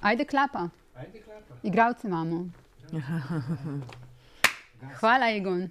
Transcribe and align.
Ajde, 0.00 0.24
klapa. 0.24 0.68
Igravce 1.62 2.08
imamo. 2.08 2.48
Hvala, 5.00 5.30
Egon. 5.30 5.68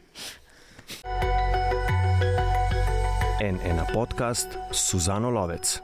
En 3.41 3.57
ena 3.65 3.85
podcast 3.93 4.47
Suzano 4.71 5.29
Lovec. 5.29 5.79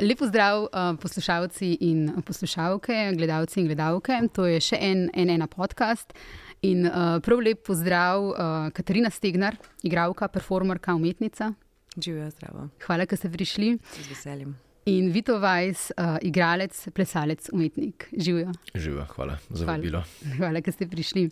Lepo 0.00 0.26
zdrav, 0.26 0.62
uh, 0.62 0.68
poslušalci 1.02 1.76
in 1.80 2.22
poslušalke, 2.26 3.12
gledalci 3.16 3.60
in 3.60 3.66
gledalke. 3.66 4.20
To 4.32 4.46
je 4.46 4.60
še 4.60 4.78
en, 4.80 5.10
en 5.14 5.30
ena 5.30 5.46
podcast. 5.46 6.14
In 6.62 6.86
uh, 6.86 7.18
prav 7.20 7.42
lep 7.44 7.66
pozdrav, 7.66 8.30
uh, 8.30 8.70
Katarina 8.72 9.10
Stegnar, 9.10 9.58
igralka, 9.82 10.28
performerka, 10.28 10.94
umetnica. 10.94 11.52
Živijo 11.98 12.30
zdravo. 12.30 12.68
Hvala, 12.86 13.04
da 13.04 13.16
ste 13.16 13.28
prišli. 13.28 13.74
Z 13.98 14.08
veseljem. 14.08 14.56
In 14.88 15.10
Vito 15.12 15.36
Vajs, 15.38 15.90
uh, 16.00 16.16
igralec, 16.24 16.88
plesalec, 16.94 17.50
umetnik. 17.52 18.08
Živijo. 18.16 18.52
Živijo, 18.74 19.04
hvala 19.04 19.36
za 19.48 19.64
Hvala. 19.64 19.76
vabilo. 19.76 20.02
Hvala, 20.36 20.60
da 20.60 20.72
ste 20.72 20.86
prišli. 20.88 21.26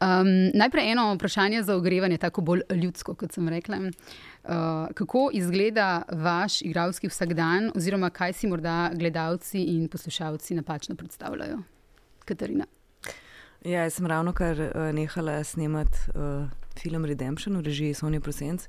Um, 0.00 0.28
najprej 0.54 0.92
eno 0.92 1.14
vprašanje 1.14 1.62
za 1.62 1.76
ogrevanje, 1.76 2.16
tako 2.18 2.40
bolj 2.40 2.60
ljudsko, 2.70 3.14
kot 3.14 3.32
sem 3.32 3.48
rekla. 3.48 3.76
Uh, 3.78 4.88
kako 4.94 5.28
izgleda 5.32 6.02
vaš 6.12 6.62
igralski 6.62 7.08
vsakdan, 7.08 7.70
oziroma 7.76 8.10
kaj 8.10 8.32
si 8.32 8.48
morda 8.48 8.90
gledalci 8.94 9.62
in 9.62 9.88
poslušalci 9.88 10.54
napačno 10.54 10.96
predstavljajo? 10.96 11.58
Katarina. 12.24 12.64
Ja, 13.64 13.82
jaz 13.82 13.98
sem 13.98 14.06
ravno 14.06 14.32
kar 14.32 14.60
uh, 14.60 14.94
nehala 14.94 15.44
snemati 15.44 15.98
uh, 16.14 16.48
film 16.80 17.04
Redemption 17.04 17.56
v 17.56 17.66
režiji 17.68 17.94
Sonja 17.94 18.20
Prosenc 18.20 18.64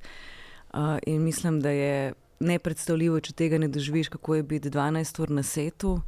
uh, 0.73 0.97
in 1.05 1.23
mislim, 1.23 1.61
da 1.61 1.69
je 1.69 2.13
nepredstavljivo, 2.39 3.19
če 3.19 3.33
tega 3.33 3.59
ne 3.59 3.67
doživiš, 3.67 4.09
kako 4.09 4.39
je 4.39 4.43
biti 4.43 4.69
12 4.69 5.21
ur 5.23 5.31
na 5.31 5.43
setu. 5.43 5.99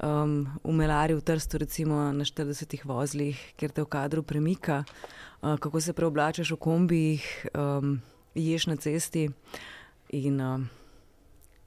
Um, 0.00 0.48
v 0.64 0.72
Melari 0.72 1.12
v 1.12 1.20
Trstu, 1.20 1.58
recimo 1.60 2.06
na 2.16 2.24
40 2.24 2.86
vozlih, 2.88 3.36
kjer 3.60 3.74
te 3.76 3.84
v 3.84 3.88
kadru 3.92 4.22
premika, 4.24 4.80
uh, 5.42 5.58
kako 5.60 5.80
se 5.80 5.92
preoblačaš 5.92 6.54
v 6.54 6.56
kombijih, 6.56 7.26
um, 7.52 7.98
ješ 8.34 8.66
na 8.72 8.76
cesti 8.80 9.28
in 10.16 10.40
uh, 10.40 10.56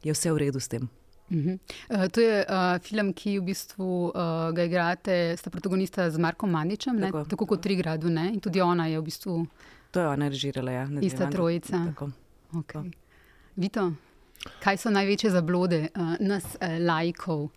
je 0.01 0.15
vse 0.17 0.33
v 0.33 0.37
redu 0.47 0.59
s 0.59 0.67
tem. 0.67 0.89
Uh 1.29 1.37
-huh. 1.37 1.59
uh, 1.89 2.07
to 2.09 2.21
je 2.21 2.45
uh, 2.49 2.81
film, 2.81 3.13
ki 3.13 3.39
v 3.39 3.43
bistvu 3.43 4.09
uh, 4.09 4.49
ga 4.53 4.63
igrate, 4.63 5.37
sta 5.37 5.49
protagonista 5.49 6.09
z 6.09 6.17
Markom 6.17 6.49
Mandičem, 6.49 7.01
tako, 7.01 7.17
Tako. 7.17 7.29
tako 7.29 7.45
kot 7.45 7.61
Trigradu, 7.61 8.09
ne? 8.09 8.33
in 8.33 8.39
tudi 8.39 8.61
ona 8.61 8.87
je 8.87 8.99
v 8.99 9.03
bistvu 9.03 9.47
To 9.93 9.99
je 9.99 10.07
ona 10.07 10.27
režirala, 10.27 10.71
ja. 10.71 10.87
ista 11.01 11.29
trojica. 11.29 11.85
Tako. 11.85 12.09
Okay. 12.53 12.91
Vito, 13.55 13.91
kaj 14.63 14.77
so 14.81 14.89
največje 14.89 15.29
zablode 15.29 15.87
uh, 15.93 16.15
nas, 16.19 16.55
uh, 16.57 16.77
laikov? 16.81 17.49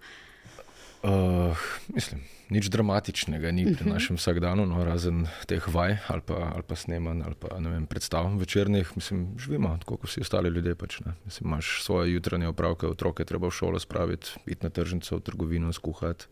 Uh, 1.06 1.56
mislim, 1.88 2.20
nič 2.50 2.68
dramatičnega 2.68 3.48
ni 3.54 3.64
pri 3.72 3.86
našem 3.88 4.18
vsakdanu, 4.20 4.66
no, 4.68 4.84
razen 4.84 5.24
teh 5.48 5.62
vaj 5.72 5.96
ali 6.10 6.22
pa, 6.26 6.50
ali 6.52 6.64
pa 6.66 6.76
snemanj 6.76 7.22
ali 7.24 7.36
pa 7.38 7.56
vem, 7.56 7.86
predstav 7.86 8.28
večernih. 8.36 8.92
Mislim, 8.96 9.38
živimo 9.38 9.72
tako 9.80 9.96
kot 9.96 10.10
vsi 10.10 10.20
ostali 10.20 10.50
ljudje. 10.50 10.74
Pač, 10.74 11.00
ne. 11.00 11.14
mislim, 11.24 11.48
imaš 11.48 11.82
svoje 11.84 12.12
jutranje 12.12 12.48
opravke, 12.48 12.86
otroke 12.86 13.24
treba 13.24 13.48
v 13.48 13.56
šolo 13.56 13.78
spraviti, 13.78 14.36
iti 14.46 14.66
na 14.66 14.70
tržnico, 14.70 15.16
v 15.16 15.24
trgovino, 15.24 15.72
skuhati. 15.72 16.28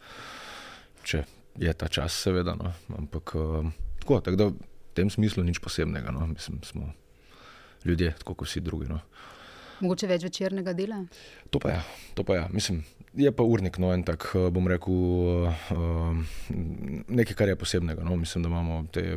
Če 1.05 1.25
je 1.57 1.73
ta 1.73 1.89
čas, 1.89 2.13
seveda. 2.13 2.57
No. 2.59 2.73
Ampak 2.99 3.35
uh, 3.35 3.71
tako, 4.01 4.21
tako 4.21 4.37
da 4.37 4.51
v 4.53 4.59
tem 4.93 5.11
smislu 5.11 5.45
nič 5.45 5.59
posebnega. 5.59 6.13
No. 6.13 6.27
Mislim, 6.27 6.61
smo 6.65 6.93
ljudje, 7.85 8.15
tako 8.19 8.35
kot 8.35 8.49
vsi 8.49 8.61
drugi. 8.61 8.89
No. 8.91 9.01
Mogoče 9.81 10.09
več 10.11 10.27
večernega 10.27 10.75
dela? 10.77 11.01
To 11.51 11.59
pa 11.63 11.75
je, 11.75 11.81
to 12.15 12.25
pa 12.25 12.37
je. 12.39 12.45
Mislim, 12.53 12.83
je 13.15 13.33
pa 13.33 13.43
urnik, 13.43 13.79
no, 13.79 13.93
en 13.95 14.03
tak, 14.07 14.27
eh, 14.35 14.49
bom 14.51 14.69
rekel, 14.69 14.95
uh, 14.95 16.17
nekaj, 17.09 17.37
kar 17.39 17.49
je 17.49 17.57
posebnega. 17.57 18.05
No. 18.05 18.17
Mislim, 18.17 18.43
da 18.43 18.49
imamo 18.49 18.85
te 18.93 19.17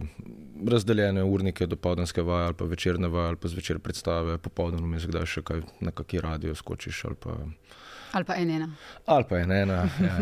razdeljene 0.67 1.23
urnike, 1.23 1.67
dopoldanske 1.67 2.21
vaje 2.21 2.45
ali 2.45 2.57
pa 2.57 2.65
večerne 2.65 3.07
vaje 3.07 3.27
ali 3.27 3.41
pa 3.41 3.47
zvečer 3.47 3.79
predstave, 3.79 4.37
popoldan 4.37 4.83
vmes, 4.85 5.05
kdaj 5.09 5.25
še 5.25 5.43
kaj 5.45 5.61
na 5.79 5.91
kaki 5.91 6.21
radio 6.21 6.55
skočiš 6.55 7.05
ali 7.05 7.15
pa. 7.15 7.37
Ali 8.11 8.25
pa 8.25 8.37
en 8.39 8.49
ena? 8.49 8.69
Ali 9.05 9.25
pa 9.29 9.37
je 9.37 9.61
ena. 9.61 9.89
Ja. 10.01 10.17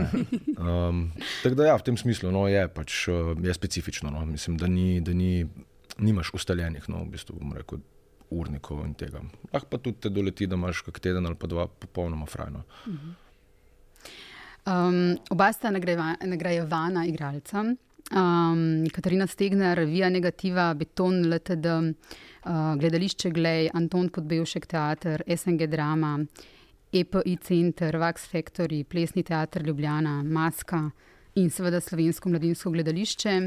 Um, 0.56 1.12
tako 1.44 1.56
da, 1.56 1.66
ja, 1.68 1.76
v 1.78 1.86
tem 1.86 1.98
smislu 1.98 2.32
no, 2.32 2.48
je, 2.50 2.64
pač, 2.68 3.06
eh, 3.08 3.34
je 3.44 3.54
specifično. 3.54 4.10
No. 4.10 4.26
Mislim, 4.26 4.58
da, 4.58 4.68
ni, 4.68 5.02
da 5.02 5.14
ni, 5.14 5.46
nimaš 5.98 6.34
ustaljenih, 6.34 6.90
no, 6.90 7.04
v 7.04 7.14
bistvu, 7.14 7.38
bom 7.40 7.54
rekel, 7.54 7.84
urnikov 8.30 8.86
in 8.86 8.94
tega. 8.94 9.22
Lahko 9.54 9.70
pa 9.70 9.78
tudi 9.78 10.02
te 10.02 10.10
doleti, 10.10 10.48
da 10.48 10.56
imaš 10.56 10.82
kak 10.88 11.00
teden 11.00 11.26
ali 11.26 11.36
pa 11.36 11.48
dva 11.48 11.68
popolnoma 11.68 12.26
frajno. 12.26 12.64
Um, 14.66 15.18
oba 15.30 15.52
sta 15.54 15.72
nagrajeva, 15.72 16.16
nagrajevana 16.26 17.06
igralca. 17.06 17.66
Um, 18.12 18.86
Katarina 18.94 19.28
Stegner, 19.28 19.80
Via 19.86 20.10
Negativa, 20.10 20.74
Beton, 20.74 21.24
LTD, 21.26 21.66
uh, 21.66 22.76
Gledališče 22.78 23.30
Glej, 23.30 23.70
Anton 23.74 24.10
Podbevšek 24.10 24.66
Teater, 24.66 25.24
SNG 25.26 25.68
Drama, 25.68 26.20
EPI 26.94 27.38
Center, 27.42 27.98
Vax 27.98 28.30
Factory, 28.32 28.84
Plesni 28.84 29.24
teater 29.24 29.66
Ljubljana, 29.66 30.24
Maska 30.24 30.92
in 31.36 31.50
seveda 31.50 31.82
Slovensko 31.82 32.30
mladinsko 32.30 32.72
gledališče. 32.72 33.40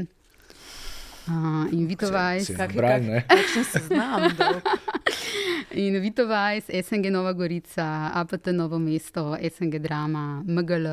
Uh, 1.27 1.67
in 1.71 1.85
Vito 1.87 2.09
Vajs. 2.11 2.45
Si 2.45 2.53
Kak- 2.55 2.73
nabral, 2.73 2.99
kak- 2.99 3.07
ne? 3.07 3.23
Kakšen 3.27 3.63
seznam? 3.63 4.21
In 5.83 5.99
Vito 6.01 6.25
Vajs, 6.25 6.71
SNG 6.73 7.11
Nova 7.11 7.33
Gorica, 7.33 8.09
APT 8.13 8.47
Novo 8.47 8.79
mesto, 8.79 9.37
SNG 9.37 9.79
Drama, 9.79 10.41
MGL, 10.47 10.87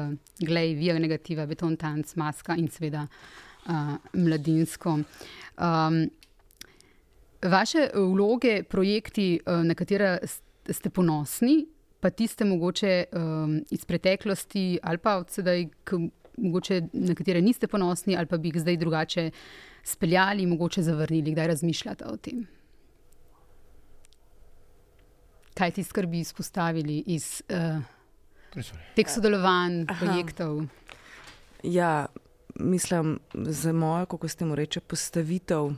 Glej, 0.45 0.75
Via 0.75 0.99
Negativa, 0.99 1.47
Beton 1.47 1.77
Tanc, 1.77 2.13
Maska 2.17 2.57
in 2.57 2.69
seveda 2.69 3.07
uh, 3.09 3.97
Mladinsko. 4.13 4.99
Um, 5.57 6.11
vaše 7.43 7.89
vloge, 7.95 8.63
projekti, 8.69 9.41
uh, 9.47 9.65
na 9.65 9.75
katere 9.75 10.19
ste 10.69 10.91
ponosni, 10.91 11.65
pa 12.01 12.11
tiste 12.11 12.45
mogoče 12.45 13.05
um, 13.13 13.61
iz 13.71 13.85
preteklosti 13.85 14.79
ali 14.83 14.99
pa 14.99 15.17
od 15.17 15.31
sedaj, 15.31 15.69
mogoče 16.37 16.83
na 16.93 17.15
katere 17.15 17.41
niste 17.41 17.67
ponosni 17.67 18.17
ali 18.17 18.27
pa 18.27 18.37
bi 18.37 18.49
jih 18.53 18.61
zdaj 18.61 18.77
drugače 18.77 19.31
speljali, 19.87 20.47
mogoče 20.47 20.83
zavrnili, 20.83 21.33
kdaj 21.33 21.55
razmišljate 21.55 22.11
o 22.11 22.17
tem? 22.17 22.47
kaj 25.57 25.71
ti 25.71 25.85
skrbi 25.85 26.21
izpostavili 26.21 27.03
iz 27.07 27.43
uh, 27.49 28.63
teh 28.95 29.09
sodelovanj, 29.09 29.85
Aha. 29.89 30.05
projektov? 30.05 30.63
Ja, 31.63 32.07
mislim, 32.55 33.19
za 33.35 33.73
mojo, 33.73 34.07
kako 34.07 34.29
ste 34.29 34.45
mu 34.45 34.55
reče, 34.55 34.81
postavitev. 34.81 35.73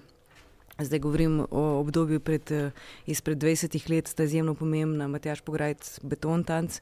Zdaj 0.79 0.99
govorim 0.99 1.41
o 1.51 1.63
obdobju 1.81 2.21
pred, 2.21 2.53
eh, 2.53 2.71
izpred 3.07 3.39
20 3.39 3.91
let, 3.91 4.09
sta 4.09 4.23
izjemno 4.23 4.55
pomembna, 4.55 5.09
Matjaš 5.09 5.41
Pograjc, 5.41 5.99
Beton 6.03 6.45
Tanc 6.45 6.81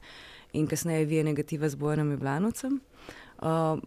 in 0.53 0.67
kasneje 0.67 1.05
Vije 1.05 1.23
Negativa 1.23 1.69
z 1.69 1.75
Bojanom 1.75 2.11
Jeblanovcem. 2.11 2.79
Uh, 3.41 3.79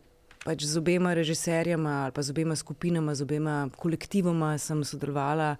pač 0.44 0.64
z 0.64 0.76
obema 0.80 1.14
režiserjama 1.14 2.04
ali 2.04 2.12
pa 2.12 2.22
z 2.22 2.30
obema 2.30 2.56
skupinama, 2.56 3.14
z 3.14 3.22
obema 3.22 3.68
kolektivoma 3.76 4.58
sem 4.58 4.84
sodelovala 4.84 5.56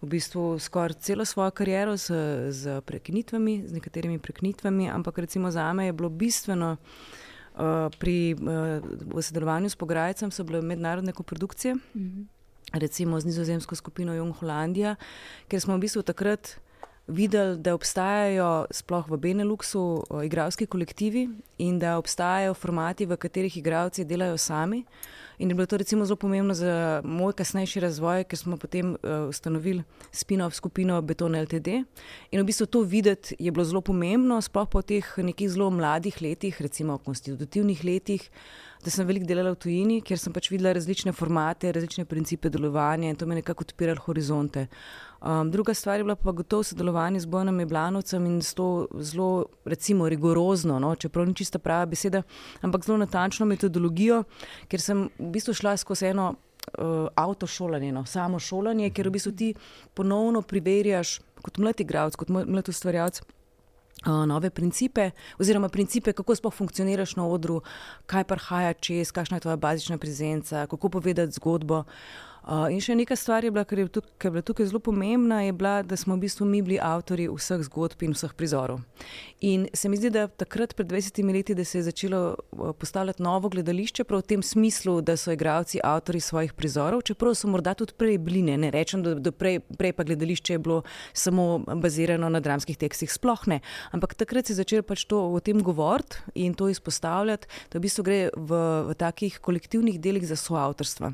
v 0.00 0.08
bistvu 0.08 0.56
skoraj 0.58 0.96
celo 1.04 1.24
svojo 1.24 1.50
kariero 1.50 1.96
z, 1.96 2.08
z 2.50 2.80
prekinitvami, 2.80 3.68
z 3.68 3.72
nekaterimi 3.76 4.18
prekinitvami, 4.18 4.88
ampak 4.88 5.18
recimo 5.18 5.50
za 5.50 5.72
me 5.72 5.86
je 5.86 5.92
bilo 5.92 6.08
bistveno. 6.08 6.76
Uh, 7.50 7.90
pri 7.98 8.32
uh, 8.38 8.78
v 9.10 9.20
sodelovanju 9.20 9.68
s 9.68 9.76
Pograjcem 9.76 10.30
so 10.30 10.46
bile 10.46 10.62
mednarodne 10.62 11.12
koprodukcije, 11.12 11.74
Mhm. 11.74 12.22
recimo 12.72 13.20
z 13.20 13.26
nizozemsko 13.26 13.74
skupino 13.74 14.14
Jung 14.14 14.32
Hollandija, 14.32 14.96
ker 15.48 15.60
smo 15.60 15.76
v 15.76 15.80
bistvu 15.80 16.02
takrat 16.02 16.56
videli, 17.10 17.58
da 17.58 17.74
obstajajo 17.74 18.66
sploh 18.70 19.08
v 19.10 19.18
Beneluxu 19.18 19.80
uh, 19.80 20.24
igralski 20.24 20.66
kolektivi 20.66 21.28
in 21.58 21.78
da 21.78 21.98
obstajajo 21.98 22.54
formati, 22.54 23.06
v 23.06 23.16
katerih 23.16 23.56
igralci 23.56 24.04
delajo 24.04 24.38
sami. 24.38 24.84
In 25.40 25.48
je 25.48 25.54
bilo 25.54 25.66
to 25.66 25.76
recimo 25.76 26.04
zelo 26.04 26.16
pomembno 26.16 26.54
za 26.54 27.00
moj 27.04 27.32
kasnejši 27.32 27.80
razvoj, 27.80 28.24
ker 28.28 28.38
smo 28.38 28.56
potem 28.60 28.92
uh, 28.92 29.28
ustanovili 29.28 29.82
spin-off 30.12 30.54
skupino 30.54 31.00
Beton 31.02 31.36
LTD. 31.36 31.80
In 32.30 32.40
v 32.40 32.44
bistvu 32.44 32.66
to 32.66 32.82
videti 32.82 33.36
je 33.38 33.50
bilo 33.50 33.64
zelo 33.64 33.80
pomembno, 33.80 34.40
sploh 34.40 34.68
po 34.68 34.82
teh 34.82 35.06
nekih 35.16 35.48
zelo 35.48 35.70
mladih 35.70 36.20
letih, 36.20 36.60
recimo 36.60 36.98
konstitutivnih 36.98 37.84
letih, 37.84 38.28
da 38.84 38.92
sem 38.92 39.08
veliko 39.08 39.28
delala 39.28 39.52
v 39.52 39.60
tujini, 39.60 40.00
kjer 40.04 40.20
sem 40.20 40.32
pač 40.32 40.50
videla 40.52 40.74
različne 40.76 41.12
formate, 41.16 41.72
različne 41.72 42.04
principe 42.08 42.52
delovanja 42.52 43.08
in 43.08 43.16
to 43.16 43.26
me 43.26 43.34
je 43.34 43.40
nekako 43.40 43.64
odpiralo 43.68 44.04
horizonte. 44.06 44.66
Um, 45.20 45.50
druga 45.50 45.74
stvar 45.74 46.00
je 46.00 46.04
bila 46.04 46.16
pa 46.16 46.32
gotovo 46.32 46.62
sodelovanje 46.62 47.20
z 47.20 47.26
Bojanom 47.26 47.60
Jeblanovcem 47.60 48.26
in 48.26 48.42
s 48.42 48.54
to 48.54 48.88
zelo, 48.98 49.46
recimo, 49.64 50.08
rigorozno, 50.08 50.78
no, 50.78 50.94
čeprav 50.94 51.26
ni 51.26 51.34
čista 51.34 51.58
prava 51.58 51.86
beseda, 51.86 52.22
ampak 52.60 52.84
zelo 52.84 52.98
natančno 52.98 53.46
metodologijo, 53.46 54.22
ker 54.68 54.80
sem 54.80 55.10
v 55.18 55.28
bistvu 55.34 55.54
šla 55.54 55.74
skozi 55.76 56.06
eno 56.06 56.30
uh, 56.32 57.08
avtošolanje, 57.14 57.92
no, 57.92 58.06
samo 58.06 58.38
šolanje, 58.38 58.88
ker 58.96 59.08
v 59.08 59.12
bistvu 59.18 59.32
ti 59.36 59.50
ponovno 59.94 60.40
preverjaš 60.42 61.18
kot 61.42 61.60
mlad 61.60 61.84
igralec, 61.84 62.16
kot 62.16 62.32
mlad 62.32 62.68
ustvarjalec. 62.68 63.20
Nove 64.06 64.48
principe, 64.50 65.10
oziroma 65.36 65.68
principe, 65.68 66.14
kako 66.16 66.32
sploh 66.34 66.54
funkcioniraš 66.54 67.18
na 67.18 67.26
odru, 67.28 67.58
kaj 68.08 68.24
prihaja 68.24 68.72
čez, 68.72 69.10
kakšna 69.12 69.36
je 69.36 69.44
tvoja 69.44 69.56
bazična 69.60 69.98
prezenca, 69.98 70.64
kako 70.66 70.88
povedati 70.88 71.36
zgodbo. 71.36 71.82
Uh, 71.84 72.29
Uh, 72.40 72.70
in 72.72 72.80
še 72.80 72.94
neka 72.96 73.16
stvar 73.18 73.44
je 73.44 73.50
bila, 73.52 73.66
ki 73.68 73.76
je, 73.76 73.88
je 74.24 74.30
bila 74.32 74.42
tukaj 74.42 74.70
zelo 74.70 74.80
pomembna, 74.80 75.42
je 75.44 75.52
bila, 75.52 75.82
da 75.84 75.96
smo 75.96 76.16
v 76.16 76.24
bistvu 76.24 76.46
mi 76.48 76.62
bili 76.64 76.78
avtori 76.80 77.28
vseh 77.28 77.60
zgodb 77.68 78.00
in 78.06 78.14
vseh 78.16 78.32
prizorov. 78.32 78.80
In 79.44 79.66
se 79.76 79.88
mi 79.92 79.98
zdi, 80.00 80.08
da 80.12 80.24
takrat, 80.28 80.72
pred 80.76 80.88
20 80.88 81.20
leti, 81.32 81.54
da 81.54 81.64
se 81.64 81.78
je 81.78 81.86
začelo 81.90 82.36
postavljati 82.80 83.22
novo 83.22 83.48
gledališče, 83.52 84.04
prav 84.08 84.22
v 84.24 84.28
tem 84.32 84.42
smislu, 84.42 84.98
da 85.04 85.18
so 85.20 85.34
igravci 85.36 85.82
avtori 85.84 86.20
svojih 86.20 86.54
prizorov, 86.56 87.04
čeprav 87.04 87.36
so 87.36 87.48
morda 87.48 87.74
tudi 87.76 87.96
prej 88.00 88.18
bili, 88.18 88.42
ne, 88.46 88.56
ne 88.60 88.72
rečem, 88.72 89.04
da, 89.04 89.14
da 89.14 89.32
prej, 89.32 89.60
prej 89.76 89.92
pa 89.96 90.08
gledališče 90.08 90.56
je 90.56 90.64
bilo 90.64 90.80
samo 91.12 91.60
bazirano 91.60 92.28
na 92.32 92.40
dramskih 92.40 92.76
tekstih, 92.80 93.12
sploh 93.12 93.46
ne. 93.52 93.60
Ampak 93.92 94.16
takrat 94.16 94.48
se 94.48 94.56
je 94.56 94.62
začelo 94.62 94.86
pač 94.86 95.04
to 95.04 95.20
o 95.28 95.40
tem 95.44 95.60
govoriti 95.62 96.24
in 96.40 96.56
to 96.56 96.68
izpostavljati, 96.72 97.48
da 97.72 97.78
v 97.78 97.84
bistvu 97.84 98.04
gre 98.08 98.20
v, 98.32 98.64
v 98.90 98.98
takih 98.98 99.38
kolektivnih 99.44 100.00
delih 100.00 100.24
za 100.24 100.40
soavtorstva. 100.40 101.12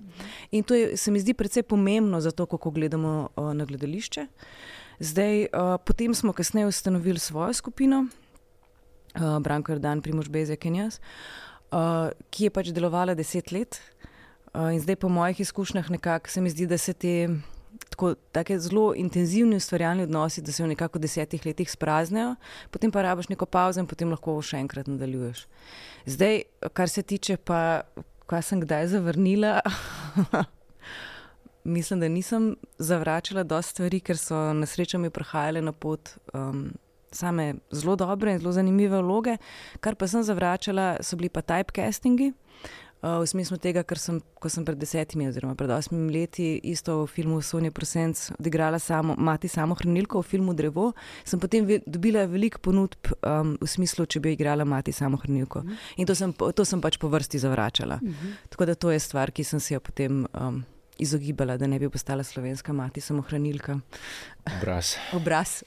In 0.54 0.62
to 0.62 0.74
je, 0.74 0.96
se 0.96 1.10
mi 1.10 1.15
zdi 1.20 1.34
precej 1.34 1.62
pomembno 1.62 2.20
za 2.20 2.30
to, 2.30 2.46
kako 2.46 2.70
gledamo 2.70 3.28
uh, 3.36 3.52
na 3.54 3.64
gledališče. 3.64 4.26
Zdaj, 4.98 5.42
uh, 5.42 5.76
potem 5.84 6.14
smo 6.14 6.32
kasneje 6.32 6.66
ustanovili 6.66 7.18
svojo 7.18 7.52
skupino, 7.52 8.06
uh, 9.14 9.38
Branko 9.40 9.72
Jordan, 9.72 10.02
Primož 10.02 10.28
Bezek 10.28 10.64
in 10.64 10.80
jaz, 10.82 11.00
uh, 11.70 12.10
ki 12.30 12.48
je 12.48 12.54
pač 12.54 12.72
delovala 12.72 13.14
deset 13.14 13.52
let. 13.52 13.80
Uh, 14.54 14.72
in 14.72 14.80
zdaj, 14.80 14.96
po 14.96 15.08
mojih 15.08 15.40
izkušnjah, 15.40 15.90
nekako 15.90 16.30
se 16.30 16.40
mi 16.40 16.50
zdi, 16.50 16.66
da 16.66 16.78
se 16.78 16.92
te 16.92 17.28
tako, 17.90 18.14
zelo 18.58 18.94
intenzivni 18.96 19.56
ustvarjalni 19.56 20.02
odnosi, 20.02 20.42
da 20.42 20.52
se 20.52 20.64
v 20.64 20.68
nekako 20.68 20.98
desetih 20.98 21.46
letih 21.46 21.70
spraznejo, 21.70 22.34
potem 22.70 22.90
pa 22.90 23.02
rabiš 23.02 23.28
neko 23.28 23.46
pauzo 23.46 23.80
in 23.80 23.86
potem 23.86 24.10
lahko 24.10 24.36
še 24.42 24.60
enkrat 24.60 24.88
nadaljuješ. 24.88 25.46
Zdaj, 26.06 26.42
kar 26.72 26.88
se 26.88 27.02
tiče 27.02 27.36
pa, 27.36 27.82
kaj 28.26 28.42
sem 28.42 28.60
kdaj 28.60 28.92
zavrnila. 28.96 29.60
mislim, 31.64 32.00
da 32.00 32.08
nisem 32.08 32.56
zavračala 32.78 33.42
dosta 33.42 33.70
stvari, 33.70 34.00
ker 34.00 34.18
so 34.18 34.52
na 34.54 34.66
srečo 34.66 34.98
mi 34.98 35.10
prihajale 35.10 35.62
na 35.62 35.72
pot 35.72 36.10
um, 36.34 36.70
same 37.12 37.54
zelo 37.70 37.96
dobre 37.96 38.32
in 38.32 38.38
zelo 38.38 38.52
zanimive 38.52 39.02
vloge. 39.02 39.36
Kar 39.80 39.94
pa 39.94 40.08
sem 40.08 40.22
zavračala, 40.22 40.96
so 41.00 41.16
bili 41.16 41.28
pa 41.28 41.42
typecastingi. 41.42 42.32
Uh, 43.02 43.20
v 43.20 43.26
smislu 43.28 43.58
tega, 43.60 43.82
ker 43.84 44.00
sem, 44.00 44.22
ko 44.40 44.48
sem 44.48 44.64
pred 44.64 44.78
desetimi 44.80 45.26
oziroma 45.28 45.52
pred 45.54 45.68
osmimi 45.70 46.14
leti 46.14 46.46
isto 46.64 47.02
v 47.02 47.10
filmu 47.12 47.42
Sonja 47.44 47.68
Prosenc 47.70 48.32
odigrala 48.38 48.80
samo, 48.80 49.14
mati 49.20 49.50
samo 49.52 49.76
hranilko 49.76 50.22
v 50.22 50.26
filmu 50.26 50.54
Drevo, 50.56 50.88
sem 51.20 51.38
potem 51.38 51.68
ve, 51.68 51.82
dobila 51.84 52.24
veliko 52.24 52.62
ponudb 52.64 53.12
um, 53.20 53.52
v 53.60 53.68
smislu, 53.68 54.08
če 54.08 54.22
bi 54.24 54.32
igrala 54.32 54.64
mati 54.64 54.96
samo 54.96 55.20
hranilko. 55.20 55.60
Uh 55.60 55.64
mhm. 55.64 55.74
-huh. 55.74 56.00
In 56.00 56.06
to 56.06 56.14
sem, 56.14 56.32
to 56.32 56.64
sem 56.64 56.80
pač 56.80 56.96
po 56.96 57.08
vrsti 57.08 57.38
zavračala. 57.38 58.00
Uh 58.02 58.08
mhm. 58.08 58.16
-huh. 58.16 58.48
Tako 58.48 58.64
da 58.64 58.74
to 58.74 58.90
je 58.90 59.00
stvar, 59.00 59.30
ki 59.30 59.44
sem 59.44 59.60
se 59.60 59.74
jo 59.74 59.80
potem. 59.80 60.26
Um, 60.32 60.64
izogibala, 60.98 61.56
da 61.56 61.66
ne 61.66 61.78
bi 61.78 61.90
postala 61.90 62.24
slovenska 62.24 62.72
mati, 62.72 63.00
samo 63.00 63.22
hranilka. 63.22 63.80
Obraz. 64.58 64.94
Obraz. 65.18 65.62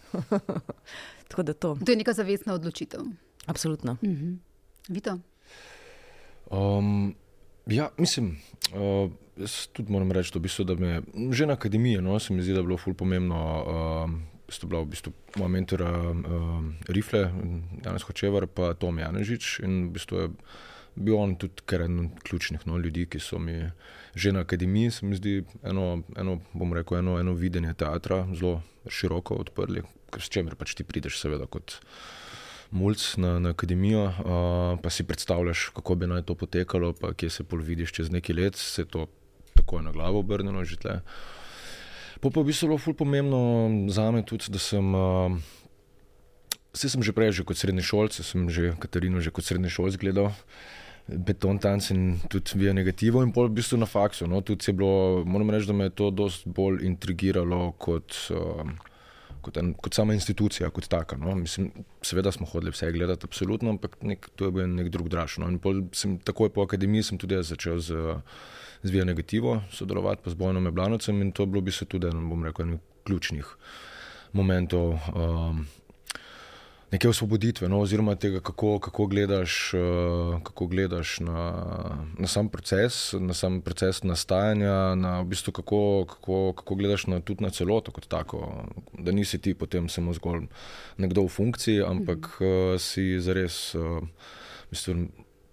Tako 1.30 1.44
da 1.44 1.54
to. 1.54 1.78
To 1.86 1.92
je 1.92 1.98
neka 1.98 2.14
zavestna 2.14 2.54
odločitev. 2.54 3.02
Absolutno. 3.46 3.92
Uh 3.92 4.10
-huh. 4.10 4.38
Vito. 4.88 5.20
Um, 6.52 7.16
ja, 7.66 7.90
mislim. 7.98 8.38
Uh, 8.74 9.12
Jaz 9.40 9.68
tudi 9.72 9.92
moram 9.92 10.12
reči, 10.12 10.34
da, 10.34 10.40
v 10.40 10.42
bistvu, 10.42 10.64
da 10.64 10.76
me 10.76 11.02
že 11.32 11.46
na 11.46 11.54
akademiji, 11.54 12.02
no, 12.02 12.20
se 12.20 12.34
mi 12.34 12.44
zdi, 12.44 12.54
da 12.54 12.60
je 12.60 12.64
bilo 12.64 12.78
ful 12.78 12.94
pomembno. 12.94 13.64
Uh, 13.64 14.12
to 14.48 14.66
je 14.66 14.70
bila 14.70 14.82
v 14.82 14.86
bistvu 14.86 15.14
moja 15.36 15.48
mentora 15.48 15.92
uh, 16.12 16.16
Rifle, 16.88 17.32
danes 17.84 18.04
Hočevar, 18.04 18.48
pa 18.48 18.74
Tom 18.74 19.00
Janežič. 19.00 19.60
In 19.64 19.88
v 19.88 19.92
bistvu 19.96 20.18
je 20.18 20.30
bil 20.96 21.16
on 21.16 21.36
tudi 21.36 21.64
eden 21.72 22.00
od 22.00 22.24
ključnih 22.24 22.68
no, 22.68 22.78
ljudi, 22.78 23.06
ki 23.06 23.20
so 23.20 23.40
mi 23.40 23.72
že 24.16 24.32
na 24.32 24.40
akademiji, 24.46 24.92
se 24.92 25.06
mi 25.06 25.16
zdi, 25.16 25.44
eno, 25.64 26.02
eno, 26.18 26.40
rekel, 26.74 26.98
eno, 26.98 27.20
eno 27.20 27.34
videnje 27.34 27.74
teatra 27.74 28.26
zelo 28.34 28.62
široko 28.90 29.36
odprli, 29.36 29.84
s 30.18 30.30
čemer 30.30 30.56
pač 30.56 30.74
ti 30.76 30.84
prideš, 30.84 31.20
seveda, 31.22 31.46
kot 31.46 31.80
mulj 32.72 33.18
na, 33.18 33.38
na 33.40 33.54
akademijo, 33.54 34.04
uh, 34.06 34.80
pa 34.82 34.90
si 34.90 35.04
predstavljaš, 35.04 35.70
kako 35.76 35.96
bi 35.96 36.10
naj 36.10 36.26
to 36.30 36.36
potekalo, 36.36 36.94
pa 36.94 37.14
kje 37.14 37.30
se 37.30 37.44
pol 37.44 37.62
vidiš 37.66 37.94
čez 37.94 38.12
nekaj 38.14 38.36
let, 38.36 38.56
se 38.56 38.86
to 38.86 39.08
tako 39.60 39.78
je 39.78 39.84
na 39.84 39.92
glavo 39.92 40.20
obrnjeno 40.20 40.64
že 40.66 40.78
tle. 40.78 41.02
Po 42.20 42.32
pa 42.32 42.44
bi 42.44 42.54
se 42.54 42.66
bilo 42.66 42.78
ful 42.78 42.94
pomembno 42.94 43.70
za 43.90 44.12
me 44.12 44.26
tudi, 44.26 44.50
da 44.50 44.60
sem. 44.60 44.96
Uh, 44.96 45.38
Vse 46.70 46.86
sem 46.86 47.02
že 47.02 47.14
prej, 47.18 47.34
že 47.34 47.44
kot 47.44 47.58
srednji 47.58 47.82
šolc, 47.82 48.14
sem 48.14 48.46
že 48.46 48.78
Katarino 48.78 49.18
že 49.18 49.34
kot 49.34 49.42
srednji 49.42 49.74
šolc 49.74 49.98
gledal 49.98 50.30
beton 51.18 51.58
tanc 51.60 51.90
in 51.90 52.20
tudi 52.30 52.60
via 52.60 52.74
negativo 52.74 53.24
in 53.24 53.32
pol 53.34 53.50
v 53.50 53.60
bistvu 53.60 53.80
na 53.82 53.88
faksu. 53.90 54.28
No, 54.28 54.42
tudi 54.46 54.68
je 54.68 54.74
bilo, 54.74 55.24
moram 55.26 55.50
reči, 55.50 55.68
da 55.68 55.74
me 55.74 55.90
je 55.90 55.96
to 56.02 56.12
dosti 56.12 56.50
bolj 56.56 56.86
intrigiralo 56.86 57.72
kot, 57.82 58.16
um, 58.36 58.76
kot, 59.42 59.58
en, 59.58 59.74
kot 59.74 59.98
sama 59.98 60.14
institucija, 60.14 60.70
kot 60.70 60.90
taka. 60.92 61.18
No. 61.18 61.36
Mislim, 61.36 61.72
seveda 62.06 62.32
smo 62.36 62.48
hodili 62.50 62.74
vse 62.76 62.92
gledati, 62.92 63.28
absolutno, 63.30 63.74
ampak 63.76 63.98
nek, 64.02 64.30
to 64.36 64.50
je 64.50 64.56
bil 64.56 64.70
nek 64.70 64.92
drug 64.94 65.10
draž. 65.10 65.40
No. 65.42 65.50
In 65.50 65.60
pol 65.64 65.88
sem 65.98 66.20
takoj 66.20 66.54
po 66.54 66.68
akademiji 66.68 67.12
sem 67.12 67.22
tudi 67.22 67.42
začel 67.44 67.82
z, 67.82 68.20
z 68.84 68.94
via 68.94 69.08
negativo 69.08 69.60
sodelovati, 69.74 70.24
pa 70.24 70.34
z 70.34 70.40
Bojnom 70.40 70.70
Eblanovcem 70.70 71.22
in 71.26 71.34
to 71.34 71.44
je 71.44 71.54
bilo 71.54 71.66
v 71.66 71.72
bistvu 71.72 71.90
tudi 71.96 72.12
en, 72.12 72.26
bom 72.30 72.46
rekel, 72.46 72.78
ključnih 73.10 73.56
momentov. 74.38 75.00
Um, 75.16 75.66
neke 76.92 77.10
osvoboditve, 77.10 77.70
no, 77.70 77.80
oziroma 77.82 78.16
tega, 78.16 78.40
kako, 78.40 78.80
kako 78.80 79.06
gledaš, 79.08 79.74
uh, 79.74 80.42
kako 80.44 80.68
gledaš 80.68 81.20
na, 81.20 81.54
na 82.18 82.28
sam 82.28 82.50
proces, 82.50 83.14
na 83.14 83.34
sam 83.34 83.62
proces 83.62 84.04
nastajanja, 84.04 84.96
na 84.96 85.20
v 85.22 85.30
bistvu 85.34 85.54
kako, 85.54 86.06
kako, 86.10 86.54
kako 86.58 86.76
gledaš 86.76 87.08
na, 87.08 87.20
tudi 87.20 87.44
na 87.44 87.50
celoto 87.50 87.92
kot 87.92 88.08
tako. 88.08 88.66
Da 88.94 89.12
nisi 89.12 89.38
ti 89.38 89.54
potem 89.54 89.90
samo 89.90 90.14
zgolj 90.14 90.48
nekdo 90.98 91.28
v 91.28 91.34
funkciji, 91.34 91.84
ampak 91.86 92.38
uh, 92.42 92.76
si 92.82 93.20
zares 93.20 93.76
mislim, 94.72 95.10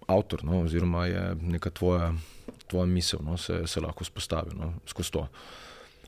avtor, 0.07 0.43
no, 0.43 0.61
oziroma 0.61 1.05
je 1.05 1.35
neka 1.41 1.69
tvoja, 1.69 2.13
tvoja 2.67 2.85
misel, 2.85 3.19
no, 3.23 3.37
se, 3.37 3.67
se 3.67 3.81
lahko 3.81 4.03
spostavi 4.03 4.55
no, 4.55 4.73
skozi 4.85 5.11
to. 5.11 5.27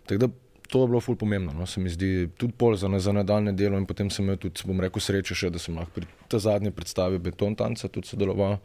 Tako 0.05 0.27
da 0.27 0.48
to 0.69 0.81
je 0.83 0.87
bilo 0.87 1.01
ful 1.01 1.15
pomembno, 1.15 1.53
no, 1.53 1.65
se 1.65 1.81
mi 1.81 1.89
zdi, 1.89 2.29
tudi 2.37 2.53
pol 2.57 2.75
za, 2.77 2.89
za 2.99 3.11
nadaljne 3.11 3.55
delo 3.57 3.77
in 3.77 3.87
potem 3.89 4.09
sem 4.13 4.25
imel 4.25 4.37
tudi, 4.37 4.61
bom 4.69 4.79
rekel, 4.79 5.01
srečo 5.01 5.35
še, 5.35 5.49
da 5.49 5.61
sem 5.61 5.77
lahko 5.77 5.95
pri 5.97 6.09
ta 6.29 6.39
zadnji 6.39 6.71
predstavi 6.71 7.17
Beton 7.17 7.57
Tanca 7.57 7.89
tudi 7.89 8.11
sodeloval. 8.11 8.59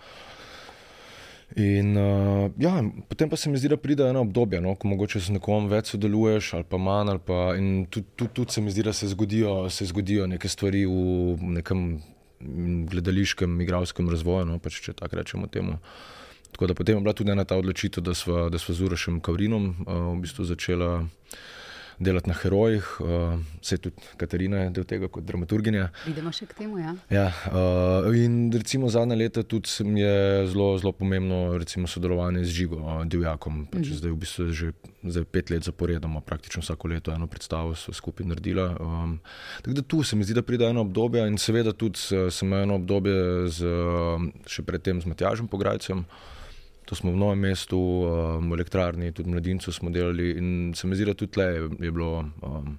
In 1.61 1.95
uh, 1.97 2.51
ja, 2.61 2.75
potem 3.09 3.31
pa 3.31 3.39
se 3.41 3.49
mi 3.51 3.61
zdi, 3.61 3.71
da 3.73 3.79
pride 3.81 4.05
eno 4.11 4.25
obdobje, 4.25 4.61
no, 4.61 4.75
ko 4.77 4.91
mogoče 4.91 5.23
z 5.23 5.37
nekom 5.37 5.69
več 5.71 5.95
sodeluješ 5.95 6.55
ali 6.59 6.69
pa 6.69 6.81
manj, 6.83 7.15
ali 7.15 7.23
pa 7.25 7.41
in 7.57 7.87
tudi 7.87 8.11
tud, 8.17 8.33
tud 8.37 8.53
se 8.53 8.65
mi 8.65 8.75
zdi, 8.75 8.85
da 8.85 8.93
se 8.93 9.09
zgodijo, 9.13 9.55
se 9.71 9.87
zgodijo 9.89 10.27
neke 10.29 10.51
stvari 10.51 10.85
v 10.89 11.55
nekem 11.57 11.87
gledališkem, 12.91 13.61
igralskem 13.65 14.11
razvoju, 14.13 14.49
no, 14.51 14.59
pač, 14.61 14.83
če 14.85 14.97
tako 14.99 15.23
rečemo 15.23 15.49
temu. 15.49 15.79
Tako 16.53 16.69
da 16.69 16.75
potem 16.77 16.99
je 16.99 17.07
bila 17.07 17.17
tudi 17.17 17.33
ena 17.33 17.45
ta 17.49 17.57
odločitev, 17.59 18.05
da 18.05 18.15
smo 18.15 18.75
z 18.75 18.81
Urašem 18.85 19.23
Kavrinom 19.25 19.73
uh, 19.73 19.95
v 20.13 20.21
bistvu 20.27 20.45
začela 20.53 21.07
delati 21.99 22.29
na 22.29 22.35
herojih, 22.35 23.01
uh, 23.01 23.09
eh, 23.09 23.39
vse 23.63 23.79
tudi 23.79 23.97
Katarina 24.17 24.65
je 24.65 24.71
del 24.71 24.85
tega 24.85 25.09
kot 25.09 25.25
dramaturginja. 25.25 25.89
Vidimo 26.07 26.33
še 26.35 26.47
k 26.51 26.59
temu. 26.59 26.79
Ja. 26.79 26.95
Ja, 27.11 27.27
uh, 27.51 28.09
in 28.17 28.53
recimo 28.53 28.89
zadnje 28.89 29.17
leta 29.17 29.43
tudi 29.43 29.71
je 30.01 30.47
zelo, 30.51 30.75
zelo 30.79 30.93
pomembno 30.93 31.59
recimo, 31.59 31.87
sodelovanje 31.91 32.45
z 32.45 32.57
Žigo, 32.59 32.81
uh, 32.83 33.05
Divjakom. 33.07 33.67
Pač 33.71 33.89
mm. 33.89 33.99
Zdaj 34.03 34.11
v 34.11 34.19
bistvu 34.19 34.49
že 34.55 34.73
zdaj 35.05 35.25
pet 35.31 35.51
let 35.51 35.65
zaporedoma, 35.65 36.21
praktično 36.25 36.63
vsako 36.65 36.89
leto 36.89 37.15
eno 37.15 37.27
predstavo 37.27 37.75
so 37.79 37.93
skupaj 37.93 38.27
naredila. 38.27 38.75
Um, 38.81 39.19
tako 39.63 39.81
da 39.81 39.83
tu 39.83 40.03
se 40.03 40.17
mi 40.17 40.25
zdi, 40.25 40.35
da 40.35 40.43
pride 40.43 40.69
eno 40.71 40.85
obdobje 40.85 41.27
in 41.29 41.39
seveda 41.39 41.73
tudi 41.73 41.99
sem 42.31 42.53
eno 42.53 42.79
obdobje 42.81 43.49
z, 43.53 43.75
še 44.49 44.65
predtem 44.67 45.01
z 45.01 45.11
Matjažem 45.11 45.49
Pograjcem. 45.49 46.05
To 46.85 46.95
smo 46.95 47.13
v 47.13 47.17
novem 47.17 47.39
mestu, 47.49 47.79
um, 47.79 48.51
v 48.51 48.59
elektrarni, 48.59 49.13
tudi 49.13 49.31
v 49.31 49.39
mladincu 49.39 49.73
smo 49.73 49.91
delali 49.91 50.35
in 50.37 50.73
se 50.77 50.87
mi 50.87 50.97
zdi, 50.97 51.09
da 51.09 51.15
tudi 51.15 51.33
tle 51.33 51.47
je 51.81 51.91
bilo. 51.91 52.25
Um, 52.43 52.79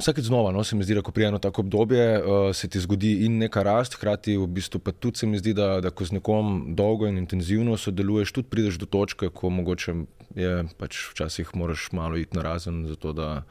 Vsakeč 0.00 0.24
znova, 0.24 0.52
no, 0.52 0.62
se 0.64 0.76
mi 0.76 0.84
zdi, 0.86 0.94
da 0.94 1.02
ko 1.02 1.12
prijemo 1.12 1.38
tako 1.38 1.60
obdobje, 1.60 2.04
uh, 2.22 2.54
se 2.56 2.68
ti 2.68 2.80
zgodi 2.80 3.26
in 3.26 3.36
neka 3.38 3.62
rast, 3.66 3.98
hkrati 3.98 4.36
v 4.38 4.46
bistvu 4.46 4.78
pa 4.80 4.92
tudi 4.92 5.18
se 5.18 5.26
mi 5.26 5.38
zdi, 5.38 5.52
da, 5.52 5.80
da 5.84 5.90
ko 5.90 6.06
z 6.08 6.16
nekom 6.16 6.74
dolgo 6.78 7.08
in 7.10 7.18
intenzivno 7.18 7.76
sodeluješ, 7.76 8.32
tudi 8.32 8.48
prideš 8.48 8.78
do 8.80 8.86
točke, 8.86 9.28
ko 9.28 9.50
mogoče 9.50 9.94
je 10.38 10.52
pač 10.78 11.02
včasih 11.10 11.50
moraš 11.54 11.90
malo 11.92 12.16
iti 12.16 12.36
na 12.36 12.42
razen, 12.46 12.86
zato 12.86 13.12
da, 13.12 13.42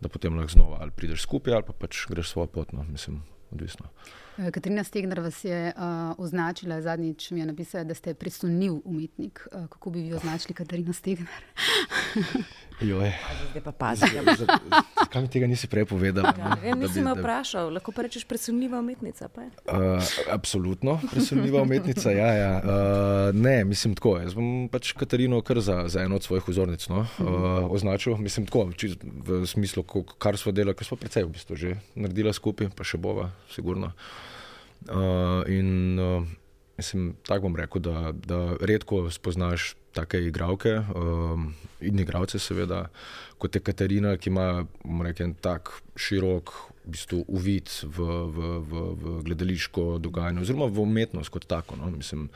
da 0.00 0.08
potem 0.08 0.36
lahko 0.36 0.52
znova 0.52 0.78
ali 0.80 0.90
prideš 0.90 1.24
skupaj 1.26 1.54
ali 1.54 1.66
pa 1.66 1.72
pač 1.72 2.04
greš 2.08 2.30
svojo 2.36 2.46
pot, 2.46 2.72
no, 2.72 2.84
mislim, 2.84 3.22
odvisno. 3.50 3.88
Eh, 4.38 4.50
Katarina 4.50 4.84
Stegner 4.84 5.20
vas 5.20 5.44
je 5.44 5.72
uh, 5.76 5.82
označila 6.18 6.80
zadnjič, 6.80 7.30
mi 7.30 7.40
je 7.40 7.46
napisala, 7.46 7.84
da 7.84 7.94
ste 7.94 8.14
presunljiv 8.14 8.72
umetnik. 8.84 9.46
Uh, 9.52 9.66
kako 9.68 9.90
bi 9.90 10.00
vi 10.00 10.14
označili 10.14 10.54
Katarino 10.54 10.92
Stegner? 10.92 11.28
Joj. 12.80 13.12
Zdaj 13.50 13.62
pa 13.62 13.72
pazi. 13.72 14.06
Zakaj 15.00 15.22
mi 15.22 15.28
tega 15.28 15.46
nisi 15.46 15.66
prej 15.66 15.84
povedal? 15.84 16.24
Ja, 16.24 16.56
vem, 16.62 16.80
nisi 16.80 17.02
me 17.04 17.12
vprašal, 17.14 17.70
lahko 17.76 17.92
pa 17.92 18.02
rečeš 18.02 18.24
presunljiva 18.24 18.80
umetnica. 18.80 19.28
Pa 19.28 19.42
je? 19.42 19.50
Uh, 19.68 20.02
absolutno, 20.32 20.98
presunljiva 21.12 21.62
umetnica. 21.62 22.10
Ja, 22.10 22.32
ja. 22.32 22.56
Uh, 22.64 23.36
ne, 23.36 23.64
mislim 23.64 23.94
tako. 23.94 24.16
Jaz 24.18 24.34
bom 24.34 24.66
pač 24.72 24.94
Katarino 24.98 25.42
kar 25.46 25.60
za, 25.60 25.84
za 25.88 26.02
eno 26.02 26.16
od 26.16 26.24
svojih 26.24 26.48
vzornic 26.48 26.88
no, 26.88 27.04
uh, 27.04 27.70
označil. 27.70 28.16
Mislim 28.16 28.48
tako, 28.48 28.72
čist, 28.72 29.04
v 29.04 29.44
smislu, 29.46 29.84
kar 30.18 30.40
smo 30.40 30.52
delali, 30.52 30.74
kar 30.74 30.88
smo 30.88 30.96
precej 30.96 31.28
v 31.28 31.36
bistvu 31.36 31.56
že 31.56 31.76
naredila 31.94 32.32
skupaj, 32.32 32.72
pa 32.74 32.88
še 32.88 32.98
bova, 32.98 33.30
sigurno. 33.52 33.92
Uh, 33.92 34.31
in 35.48 35.98
uh, 35.98 36.24
mislim, 36.76 37.16
tako 37.26 37.42
bom 37.42 37.56
rekel, 37.56 37.80
da, 37.80 38.12
da 38.12 38.56
redko 38.60 39.10
spoznaš 39.10 39.74
take 39.92 40.18
igralke 40.18 40.72
um, 40.96 41.54
in 41.80 41.98
igralce, 41.98 42.38
seveda, 42.38 42.86
kot 43.38 43.54
je 43.54 43.60
Katarina, 43.60 44.16
ki 44.16 44.30
ima 44.30 44.64
rekel, 45.04 45.34
tak 45.40 45.68
širok 45.96 46.52
v 46.84 46.90
bistvu, 46.90 47.20
uvid 47.28 47.68
v, 47.84 47.98
v, 48.26 48.38
v, 48.58 48.80
v 48.94 49.22
gledališko 49.22 49.98
dogajanje, 49.98 50.40
oziroma 50.40 50.66
v 50.66 50.80
umetnost 50.82 51.30
kot 51.30 51.44
tako. 51.46 51.76
No. 51.76 51.90
Mislim, 51.90 52.28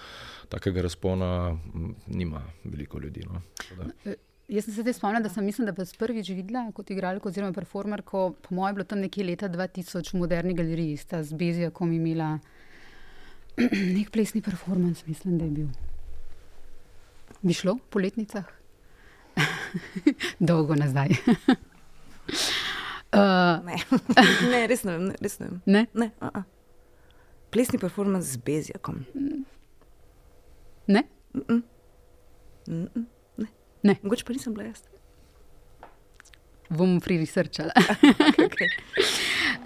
takega 0.48 0.84
razpona 0.84 1.56
m, 1.74 1.94
nima 2.06 2.42
veliko 2.64 3.00
ljudi. 3.00 3.24
No. 3.26 3.40
Da- 3.76 3.90
Eh, 4.04 4.14
Jaz 4.48 4.64
sem 4.64 4.74
se 4.74 4.82
zdaj 4.82 4.92
spomnila, 4.92 5.20
da 5.20 5.28
sem 5.28 5.44
mislim, 5.44 5.66
da 5.66 5.72
vas 5.74 5.90
prvič 5.98 6.28
videla 6.30 6.68
kot 6.72 6.90
igralko 6.90 7.28
oziroma 7.28 7.52
performerko. 7.52 8.34
Po 8.42 8.54
mojem 8.54 8.72
je 8.72 8.74
bilo 8.76 8.84
tam 8.84 9.00
nekje 9.00 9.24
leta 9.24 9.48
2000 9.48 10.14
v 10.14 10.18
moderni 10.18 10.54
galeriji, 10.54 10.96
sta 10.96 11.22
z 11.22 11.32
Bezijakom 11.34 11.92
imela 11.92 12.38
nek 13.96 14.10
plesni 14.10 14.42
performance, 14.42 15.02
mislim, 15.06 15.38
da 15.38 15.44
je 15.44 15.50
bil. 15.50 15.66
Bi 17.42 17.52
šlo 17.52 17.78
po 17.90 17.98
letnicah? 17.98 18.44
Dolgo 20.38 20.74
nazaj. 20.74 21.08
uh, 23.18 23.66
Ne. 23.66 23.76
ne, 24.52 24.66
res 24.66 24.84
ne 24.84 24.92
vem. 24.92 25.08
Ne, 25.08 25.14
res 25.20 25.38
ne 25.40 25.46
vem. 25.46 25.60
ne? 25.66 25.86
Ne, 25.94 26.10
a 26.20 26.30
-a. 26.30 26.42
Plesni 27.50 27.78
performance 27.78 28.30
z 28.30 28.36
Bezjakom. 28.36 29.04
Ne? 30.86 31.02
Mm 31.34 31.42
-mm. 31.48 31.62
Mm 32.68 32.88
-mm. 32.94 33.15
Ne. 33.86 33.96
Mogoče 34.02 34.26
pa 34.26 34.34
nisem 34.36 34.54
bila 34.54 34.68
jaz. 34.70 34.82
Bom 36.68 37.00
pririsrčala. 37.00 37.72
Okay, 38.36 38.44
okay. 38.46 38.68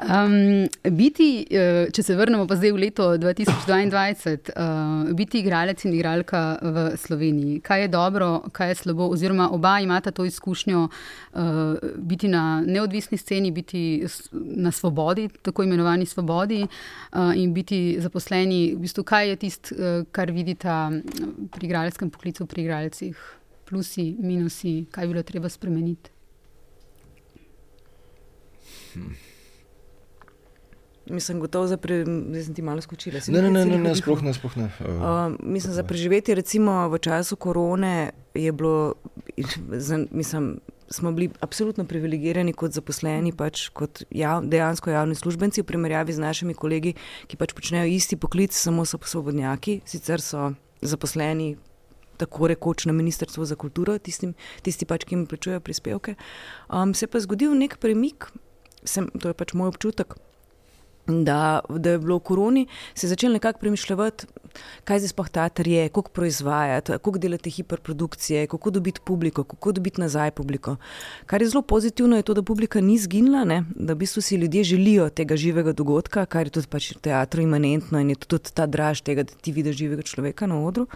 Um, 0.00 0.68
biti, 0.96 1.44
eh, 1.50 1.90
če 1.92 2.02
se 2.02 2.14
vrnemo 2.16 2.46
pa 2.48 2.56
zdaj 2.56 2.72
v 2.72 2.80
leto 2.80 3.06
2022, 3.20 4.52
uh, 4.56 5.10
biti 5.16 5.42
igralec 5.42 5.82
in 5.84 5.92
igralka 5.92 6.40
v 6.62 6.84
Sloveniji. 6.96 7.58
Kaj 7.64 7.84
je 7.84 7.88
dobro, 7.92 8.28
kaj 8.52 8.72
je 8.72 8.78
slabo, 8.80 9.10
oziroma 9.12 9.50
oba 9.52 9.74
imata 9.84 10.10
to 10.10 10.24
izkušnjo 10.24 10.86
uh, 10.88 11.42
biti 11.96 12.30
na 12.32 12.62
neodvisni 12.66 13.18
sceni, 13.20 13.50
biti 13.52 14.06
na 14.32 14.72
svobodi, 14.72 15.28
tako 15.42 15.68
imenovani 15.68 16.06
svobodi, 16.06 16.62
uh, 16.64 17.36
in 17.36 17.52
biti 17.54 17.98
zaposleni. 18.00 18.74
V 18.76 18.86
bistvu, 18.86 19.04
kaj 19.04 19.28
je 19.28 19.36
tisto, 19.36 19.74
uh, 19.74 20.06
kar 20.12 20.32
vidita 20.32 20.88
mm, 20.90 21.50
pri 21.52 21.68
igralskem 21.68 22.10
poklicu, 22.10 22.46
pri 22.46 22.64
igralcih, 22.64 23.20
plusi, 23.70 24.16
minusi, 24.18 24.80
kaj 24.90 25.06
bi 25.06 25.14
bilo 25.14 25.22
treba 25.22 25.48
spremeniti. 25.48 26.10
Mislim, 31.10 31.40
gotovo 31.40 31.66
za 31.66 31.76
pre... 31.76 32.04
Zdaj 32.04 32.42
sem 32.44 32.54
ti 32.54 32.62
malo 32.62 32.80
skočila. 32.80 33.20
si 33.20 33.32
Ne, 33.32 33.42
ne, 33.42 33.50
ne, 33.50 33.64
ne, 33.64 33.78
ne 33.78 33.94
sploh 33.94 34.22
ne. 34.22 34.34
Sploh 34.34 34.56
ne. 34.56 34.70
Uh, 34.80 34.86
Uh, 34.86 35.36
mislim, 35.42 35.74
za 35.74 35.82
preživetje, 35.82 36.34
recimo 36.34 36.88
v 36.88 36.98
času 36.98 37.36
korone, 37.36 38.10
je 38.34 38.52
bilo, 38.52 38.94
mislim, 40.10 40.60
smo 40.90 41.12
bili 41.12 41.30
absolutno 41.40 41.84
privilegirani 41.84 42.52
kot 42.52 42.72
zaposleni, 42.72 43.32
pač 43.32 43.68
kot 43.68 44.02
jav, 44.10 44.44
dejansko 44.46 44.90
javni 44.90 45.14
službenci 45.14 45.62
v 45.62 45.66
primerjavi 45.66 46.12
z 46.12 46.18
našimi 46.18 46.54
kolegi, 46.54 46.94
ki 47.26 47.36
pač 47.36 47.54
počnejo 47.54 47.90
isti 47.90 48.16
poklic, 48.16 48.54
samo 48.54 48.84
so 48.84 48.98
svobodnjaki, 49.02 49.80
sicer 49.86 50.22
so 50.22 50.52
zaposleni. 50.82 51.56
Tako 52.20 52.50
rekoč 52.52 52.84
na 52.84 52.92
Ministrstvu 52.92 53.48
za 53.48 53.56
kulturo, 53.56 53.96
tistim, 53.98 54.34
tisti 54.66 54.84
pač, 54.88 55.06
ki 55.08 55.16
jim 55.16 55.26
plačujejo 55.30 55.62
prispevke. 55.64 56.18
Um, 56.68 56.92
se 56.94 57.06
je 57.06 57.12
pa 57.12 57.22
zgodil 57.24 57.54
nek 57.56 57.78
premik, 57.80 58.28
sem, 58.84 59.08
to 59.16 59.32
je 59.32 59.38
pač 59.38 59.54
moj 59.56 59.72
občutek, 59.72 60.18
da, 61.10 61.60
da 61.68 61.90
je 61.90 61.98
bilo 61.98 62.16
v 62.16 62.20
koroni, 62.20 62.66
se 62.94 63.06
je 63.06 63.08
začel 63.08 63.32
nekako 63.32 63.60
premišljati, 63.60 64.26
kaj 64.84 64.98
zdaj 64.98 65.12
sploh 65.12 65.28
teater 65.28 65.68
je, 65.68 65.88
kako 65.88 66.10
proizvajati, 66.10 66.92
kako 66.92 67.18
delati 67.18 67.50
hiperprodukcije, 67.50 68.46
kako 68.46 68.70
dobiti 68.70 69.00
publiko, 69.04 69.44
kako 69.44 69.72
dobiti 69.72 70.00
nazaj 70.00 70.30
publiko. 70.30 70.76
Kar 71.26 71.42
je 71.42 71.48
zelo 71.48 71.62
pozitivno, 71.62 72.16
je 72.16 72.22
to, 72.22 72.34
da 72.34 72.42
publika 72.42 72.80
ni 72.80 72.98
zginila, 72.98 73.44
ne? 73.44 73.64
da 73.74 73.92
v 73.92 73.96
bistvu 73.96 74.22
si 74.22 74.36
ljudje 74.36 74.64
želijo 74.64 75.10
tega 75.10 75.36
živega 75.36 75.72
dogodka, 75.72 76.26
kar 76.26 76.46
je 76.46 76.50
tudi 76.50 76.66
pač 76.66 76.90
v 76.96 77.00
teatru 77.00 77.42
imanentno 77.42 78.00
in 78.00 78.10
je 78.10 78.16
tudi 78.16 78.52
ta 78.54 78.66
draž 78.66 79.02
tega, 79.06 79.22
da 79.22 79.32
ti 79.32 79.52
vidiš 79.52 79.76
živega 79.76 80.02
človeka 80.02 80.46
na 80.46 80.60
odru. 80.60 80.86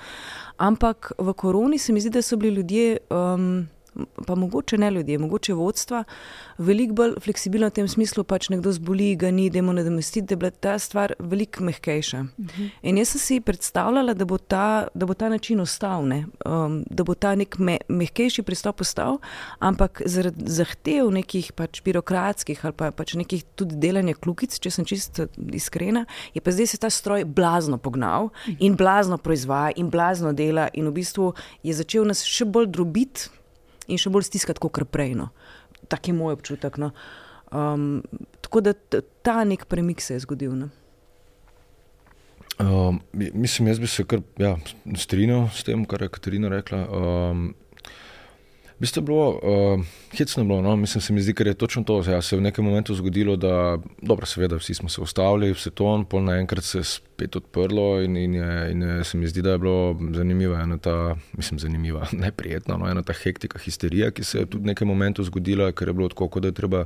Ampak 0.57 1.13
v 1.19 1.33
koroni 1.33 1.79
se 1.79 1.93
mi 1.93 2.01
zdi, 2.01 2.11
da 2.11 2.23
so 2.23 2.37
bili 2.37 2.55
ljudje. 2.55 2.99
Um, 3.11 3.67
Pa 4.27 4.35
mogoče 4.35 4.79
ne 4.79 4.91
ljudje, 4.91 5.19
mogoče 5.19 5.55
vodstva, 5.55 6.05
veliko 6.59 6.95
bolj 6.95 7.15
fleksibilno 7.21 7.69
v 7.71 7.77
tem 7.79 7.89
smislu, 7.89 8.25
pač 8.25 8.49
nekdo 8.51 8.73
zboli, 8.73 9.13
ga 9.17 9.31
ni, 9.31 9.49
da 9.51 9.63
mu 9.63 9.73
nadomestiti, 9.73 10.27
da 10.27 10.33
je 10.33 10.37
bila 10.37 10.51
ta 10.51 10.79
stvar 10.79 11.15
veliko 11.19 11.65
mehkejša. 11.65 12.21
Uh 12.21 12.47
-huh. 12.47 12.71
In 12.83 12.99
jaz 12.99 13.09
sem 13.09 13.21
si 13.21 13.41
predstavljala, 13.41 14.15
da 14.15 14.25
bo 14.25 14.39
ta, 14.39 14.89
da 14.95 15.07
bo 15.07 15.15
ta 15.15 15.29
način 15.29 15.61
ostal, 15.61 16.07
ne? 16.09 16.27
um, 16.45 16.85
da 16.91 17.05
bo 17.05 17.15
ta 17.15 17.35
nek 17.35 17.59
me, 17.59 17.79
mehkejši 17.89 18.43
pristop 18.43 18.81
ostal, 18.81 19.19
ampak 19.59 20.03
zaradi 20.07 20.45
zahtev 20.47 21.11
nekih 21.11 21.53
pač 21.53 21.83
birokratskih 21.83 22.65
ali 22.65 22.75
pa 22.77 22.91
pač 22.91 23.15
nekih 23.15 23.45
tudi 23.55 23.77
delanja 23.77 24.15
klukic, 24.15 24.59
če 24.59 24.71
sem 24.71 24.85
čisto 24.85 25.27
iskrena, 25.53 26.05
je 26.35 26.41
pa 26.41 26.51
zdaj 26.51 26.67
se 26.67 26.79
ta 26.79 26.91
stroj 26.91 27.25
blazno 27.25 27.79
pognal 27.79 28.31
in 28.59 28.77
blazno 28.77 29.19
proizvaja 29.19 29.73
in 29.77 29.91
blazno 29.91 30.33
dela 30.33 30.69
in 30.75 30.89
v 30.89 30.93
bistvu 30.93 31.33
je 31.63 31.75
začel 31.75 32.07
nas 32.07 32.25
še 32.25 32.45
bolj 32.45 32.67
drobiti 32.67 33.31
in 33.89 34.01
še 34.01 34.13
bolj 34.13 34.29
stiskati 34.31 34.63
kot 34.63 34.85
prej. 34.91 35.15
No. 35.19 35.31
Tak 35.89 36.09
je 36.09 36.17
moj 36.17 36.39
občutek. 36.39 36.79
No. 36.81 36.93
Um, 37.55 38.03
tako 38.41 38.65
da 38.65 38.73
ta 39.23 39.45
nek 39.45 39.67
premik 39.71 40.01
se 40.01 40.17
je 40.17 40.25
zgodil. 40.25 40.57
No. 40.59 40.71
Um, 42.59 43.01
mislim, 43.13 43.69
jaz 43.69 43.79
bi 43.83 43.87
se 43.87 44.05
kar 44.07 44.21
ja, 44.39 44.55
strinjal 44.97 45.49
s 45.51 45.65
tem, 45.67 45.85
kar 45.85 46.03
je 46.03 46.09
Katarina 46.09 46.49
rekla. 46.49 46.85
Um, 46.87 47.55
Je 48.85 49.03
bilo, 49.03 49.29
uh, 49.31 49.85
hecno 50.19 50.45
bilo, 50.45 50.61
no? 50.63 50.77
mislim, 50.77 51.03
se 51.03 51.13
mi 51.13 51.23
zdi, 51.23 51.35
ker 51.35 51.47
je 51.47 51.55
točno 51.55 51.85
to. 51.85 52.03
Ja, 52.11 52.23
se 52.23 52.35
je 52.35 52.39
v 52.39 52.43
nekem 52.43 52.65
momentu 52.65 52.95
zgodilo, 52.95 53.37
da, 53.37 53.79
dobro, 54.03 54.27
seveda, 54.27 54.57
vsi 54.57 54.75
smo 54.75 54.89
se 54.89 55.01
ustavili, 55.01 55.53
vse 55.53 55.71
to, 55.71 55.89
in 55.97 56.05
pol 56.05 56.23
naenkrat 56.25 56.65
se 56.65 56.79
je 56.79 56.85
spet 56.85 57.37
odprlo, 57.37 58.03
in, 58.03 58.17
in, 58.17 58.35
je, 58.35 58.71
in 58.73 58.83
je, 58.83 59.05
se 59.05 59.19
mi 59.19 59.27
zdi, 59.27 59.43
da 59.43 59.57
je 59.57 59.59
bilo 59.59 59.97
zanimivo, 60.13 60.59
ena 60.61 60.79
ta, 60.79 61.17
mislim, 61.33 61.59
zanimiva, 61.59 62.07
neprijetna, 62.27 62.77
no? 62.77 62.91
ena 62.91 63.03
ta 63.03 63.17
hektika, 63.17 63.59
histerija, 63.59 64.11
ki 64.11 64.25
se 64.25 64.39
je 64.39 64.47
tudi 64.47 64.63
v 64.63 64.75
nekem 64.75 64.89
momentu 64.89 65.25
zgodila, 65.25 65.73
ker 65.73 65.89
je 65.89 65.95
bilo 65.95 66.09
tako, 66.13 66.41
da 66.41 66.53
je 66.53 66.61
treba 66.61 66.85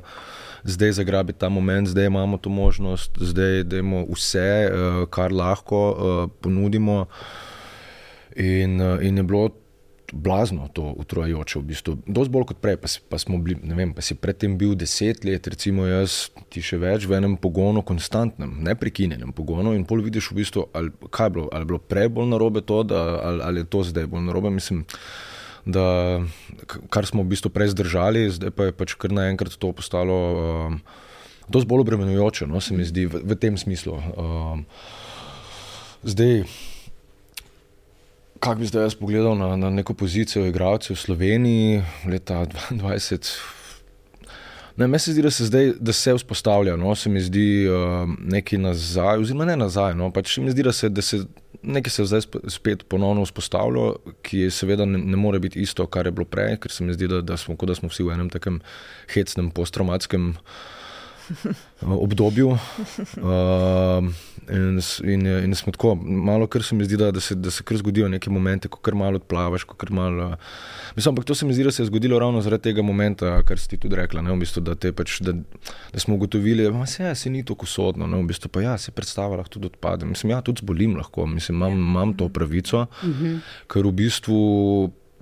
zdaj 0.63 0.91
zagrabiti 1.01 1.39
ta 1.39 1.49
moment, 1.49 1.87
zdaj 1.87 2.05
imamo 2.05 2.37
to 2.37 2.49
možnost, 2.49 3.17
zdaj 3.19 3.63
dajmo 3.63 4.05
vse, 4.13 4.49
uh, 4.71 5.03
kar 5.09 5.35
lahko 5.35 5.81
uh, 5.89 6.29
ponudimo. 6.41 7.05
In, 8.35 8.81
uh, 8.81 9.03
in 9.03 9.17
je 9.17 9.23
bilo 9.23 9.49
blazno 10.13 10.67
to 10.73 10.93
utrujajoče, 10.97 11.59
v 11.59 11.63
bistvu. 11.69 11.95
Dosti 12.07 12.33
bolj 12.33 12.45
kot 12.51 12.59
prej, 12.63 12.77
pa, 12.81 12.89
si, 12.91 13.01
pa 13.09 13.19
smo 13.21 13.37
bili, 13.43 13.59
ne 13.63 13.77
vem, 13.77 13.93
pa 13.95 14.03
si 14.05 14.17
predtem 14.17 14.57
bil 14.57 14.75
deset 14.79 15.25
let, 15.27 15.47
recimo 15.47 15.85
jaz, 15.87 16.29
ti 16.53 16.63
še 16.65 16.79
več 16.81 17.07
v 17.09 17.17
enem 17.19 17.35
pogonu, 17.41 17.83
konstantnem, 17.85 18.53
neprekinjenem 18.65 19.33
pogonu 19.35 19.73
in 19.77 19.85
pol 19.89 20.03
vidiš 20.05 20.31
v 20.31 20.39
bistvu, 20.41 20.67
ali, 20.73 20.93
kaj 21.09 21.29
je 21.29 21.35
bilo, 21.37 21.49
ali 21.53 21.65
je 21.65 21.71
bilo 21.73 21.81
prej 21.81 22.09
bolj 22.15 22.31
narobe 22.33 22.63
to, 22.65 22.83
da, 22.87 23.03
ali, 23.23 23.43
ali 23.45 23.65
je 23.65 23.69
to 23.75 23.83
zdaj 23.89 24.09
bolj 24.11 24.25
narobe, 24.29 24.53
mislim, 24.53 24.85
da 25.65 25.85
kar 26.89 27.05
smo 27.05 27.25
v 27.25 27.35
bistvu 27.35 27.51
prej 27.53 27.73
zdržali, 27.75 28.29
zdaj 28.33 28.55
pa 28.55 28.69
je 28.69 28.75
pač 28.75 28.95
kar 28.99 29.13
naenkrat 29.13 29.57
to 29.59 29.73
postalo 29.75 30.17
um, 30.33 30.79
dosti 31.49 31.69
bolj 31.69 31.85
obremenjujoče, 31.85 32.47
no, 32.49 32.61
se 32.61 32.77
mi 32.77 32.87
zdi 32.87 33.05
v, 33.09 33.21
v 33.25 33.37
tem 33.37 33.57
smislu. 33.57 33.99
Um, 34.15 34.65
zdaj, 36.03 36.45
Kako 38.39 38.59
bi 38.59 38.65
zdaj 38.65 38.83
jaz 38.83 38.95
pogledal 38.95 39.37
na, 39.37 39.55
na 39.55 39.69
neko 39.69 39.93
pozicijo 39.93 40.45
igralcev 40.47 40.95
v 40.95 40.99
Sloveniji 40.99 41.81
leta 42.07 42.45
2020? 42.71 43.31
Ne, 44.79 44.87
meni 44.87 44.99
se 44.99 45.11
zdi, 45.11 45.21
da 45.21 45.31
se 45.31 45.45
zdaj 45.45 45.73
da 45.79 45.93
se 45.93 46.13
vzpostavlja, 46.15 46.75
no, 46.75 46.95
se 46.95 47.09
mi 47.09 47.21
zdi 47.21 47.67
uh, 47.67 48.09
nekaj 48.19 48.59
nazaj, 48.59 49.19
oziroma 49.19 49.45
ne 49.45 49.57
nazaj. 49.59 49.95
No, 49.95 50.07
pač 50.11 50.37
mi 50.37 50.51
zdi, 50.51 50.63
da 50.63 50.71
se, 50.71 50.89
da 50.89 51.01
se 51.01 51.19
nekaj 51.61 51.91
se 51.91 52.05
zdaj 52.05 52.21
sp- 52.21 52.49
spet 52.49 52.85
ponovno 52.87 53.25
vzpostavlja, 53.25 53.91
ki 54.23 54.45
je 54.45 54.51
seveda 54.51 54.85
ne, 54.85 54.97
ne 54.97 55.19
more 55.19 55.39
biti 55.39 55.59
isto, 55.59 55.83
kar 55.87 56.07
je 56.07 56.15
bilo 56.15 56.25
prej, 56.25 56.55
ker 56.63 56.71
se 56.71 56.83
mi 56.83 56.95
zdi, 56.95 57.09
da, 57.11 57.21
da, 57.21 57.37
smo, 57.37 57.57
kot 57.59 57.69
da 57.69 57.75
smo 57.75 57.91
vsi 57.91 58.07
v 58.07 58.15
enem 58.15 58.29
takem 58.31 58.61
hecnem 59.13 59.51
posttraumatskem 59.51 60.33
obdobju. 61.81 62.49
Uh, 62.49 62.57
in, 64.49 64.79
in, 65.03 65.27
in 65.27 65.55
smo 65.55 65.71
tako, 65.71 65.95
malo 65.95 66.47
kar 66.47 66.63
se 66.63 66.75
mi 66.75 66.85
zdi, 66.85 66.97
da, 66.97 67.11
da, 67.11 67.19
se, 67.19 67.35
da 67.35 67.51
se 67.51 67.63
kar 67.63 67.77
zgodijo 67.77 68.09
neke 68.09 68.29
momente, 68.29 68.67
ko 68.67 68.79
kar 68.79 68.95
malo 68.95 69.15
odplavaš. 69.15 69.65
Malo, 69.89 70.35
mislim, 70.95 71.11
ampak 71.11 71.25
to 71.25 71.35
se 71.35 71.45
mi 71.45 71.53
zdi, 71.53 71.63
da 71.63 71.71
se 71.71 71.81
je 71.83 71.87
zgodilo 71.87 72.19
ravno 72.19 72.41
zaradi 72.41 72.63
tega 72.63 72.81
momenta, 72.81 73.43
kar 73.43 73.59
si 73.59 73.69
ti 73.69 73.77
tudi 73.77 73.95
rekla. 73.95 74.21
Ne, 74.21 74.31
v 74.31 74.39
bistvu, 74.39 74.61
da, 74.61 74.75
pač, 74.75 75.19
da, 75.21 75.33
da 75.93 75.99
smo 75.99 76.15
ugotovili, 76.15 76.69
da 76.71 76.85
se, 76.85 77.03
ja, 77.03 77.15
se 77.15 77.29
ni 77.29 77.45
tako 77.45 77.65
sodno. 77.65 78.07
Ne, 78.07 78.17
v 78.17 78.29
bistvu, 78.29 78.49
pa 78.49 78.61
ja, 78.61 78.77
se 78.77 78.91
predstava 78.91 79.37
lahko 79.39 79.57
tudi 79.57 79.71
odpade. 79.71 80.05
Mislim, 80.05 80.31
ja, 80.31 80.41
tudi 80.41 80.63
zbolim 80.63 80.97
lahko, 80.97 81.25
mislim, 81.25 81.57
imam, 81.57 81.73
imam 81.73 82.13
to 82.17 82.29
pravico, 82.29 82.85
ker 83.67 83.85
v 83.85 83.95
bistvu, 84.03 84.39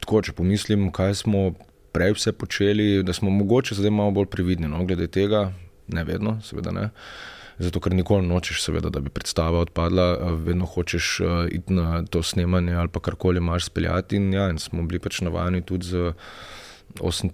tako, 0.04 0.22
če 0.22 0.36
pomislim, 0.38 0.92
kaj 0.92 1.16
smo 1.24 1.50
prej 1.98 2.14
vse 2.14 2.32
počeli, 2.32 3.04
da 3.04 3.14
smo 3.14 3.30
mogoče 3.30 3.76
zdaj 3.76 3.92
malo 3.92 4.12
bolj 4.12 4.30
previdni 4.30 4.68
no, 4.68 4.84
glede 4.86 5.08
tega, 5.08 5.52
ne 5.88 6.04
vedno, 6.04 6.38
seveda 6.44 6.72
ne. 6.72 6.90
Zato, 7.58 7.82
ker 7.82 7.94
nikoli 7.98 8.28
nočeš, 8.28 8.62
seveda, 8.62 8.92
da 8.94 9.02
bi 9.02 9.10
predstava 9.10 9.64
odpadla, 9.66 10.36
vedno 10.46 10.68
hočeš 10.70 11.08
uh, 11.20 11.30
iti 11.52 11.74
na 11.74 12.04
to 12.06 12.22
snemanje 12.24 12.76
ali 12.78 12.92
pa 12.94 13.00
karkoli 13.00 13.42
imaš 13.42 13.66
speljati. 13.66 14.16
In, 14.16 14.34
ja, 14.34 14.50
in 14.54 14.60
smo 14.62 14.86
bili 14.86 15.00
pač 15.02 15.24
navajeni 15.26 15.64
tudi 15.66 15.90
z 15.90 16.14
38, 17.02 17.30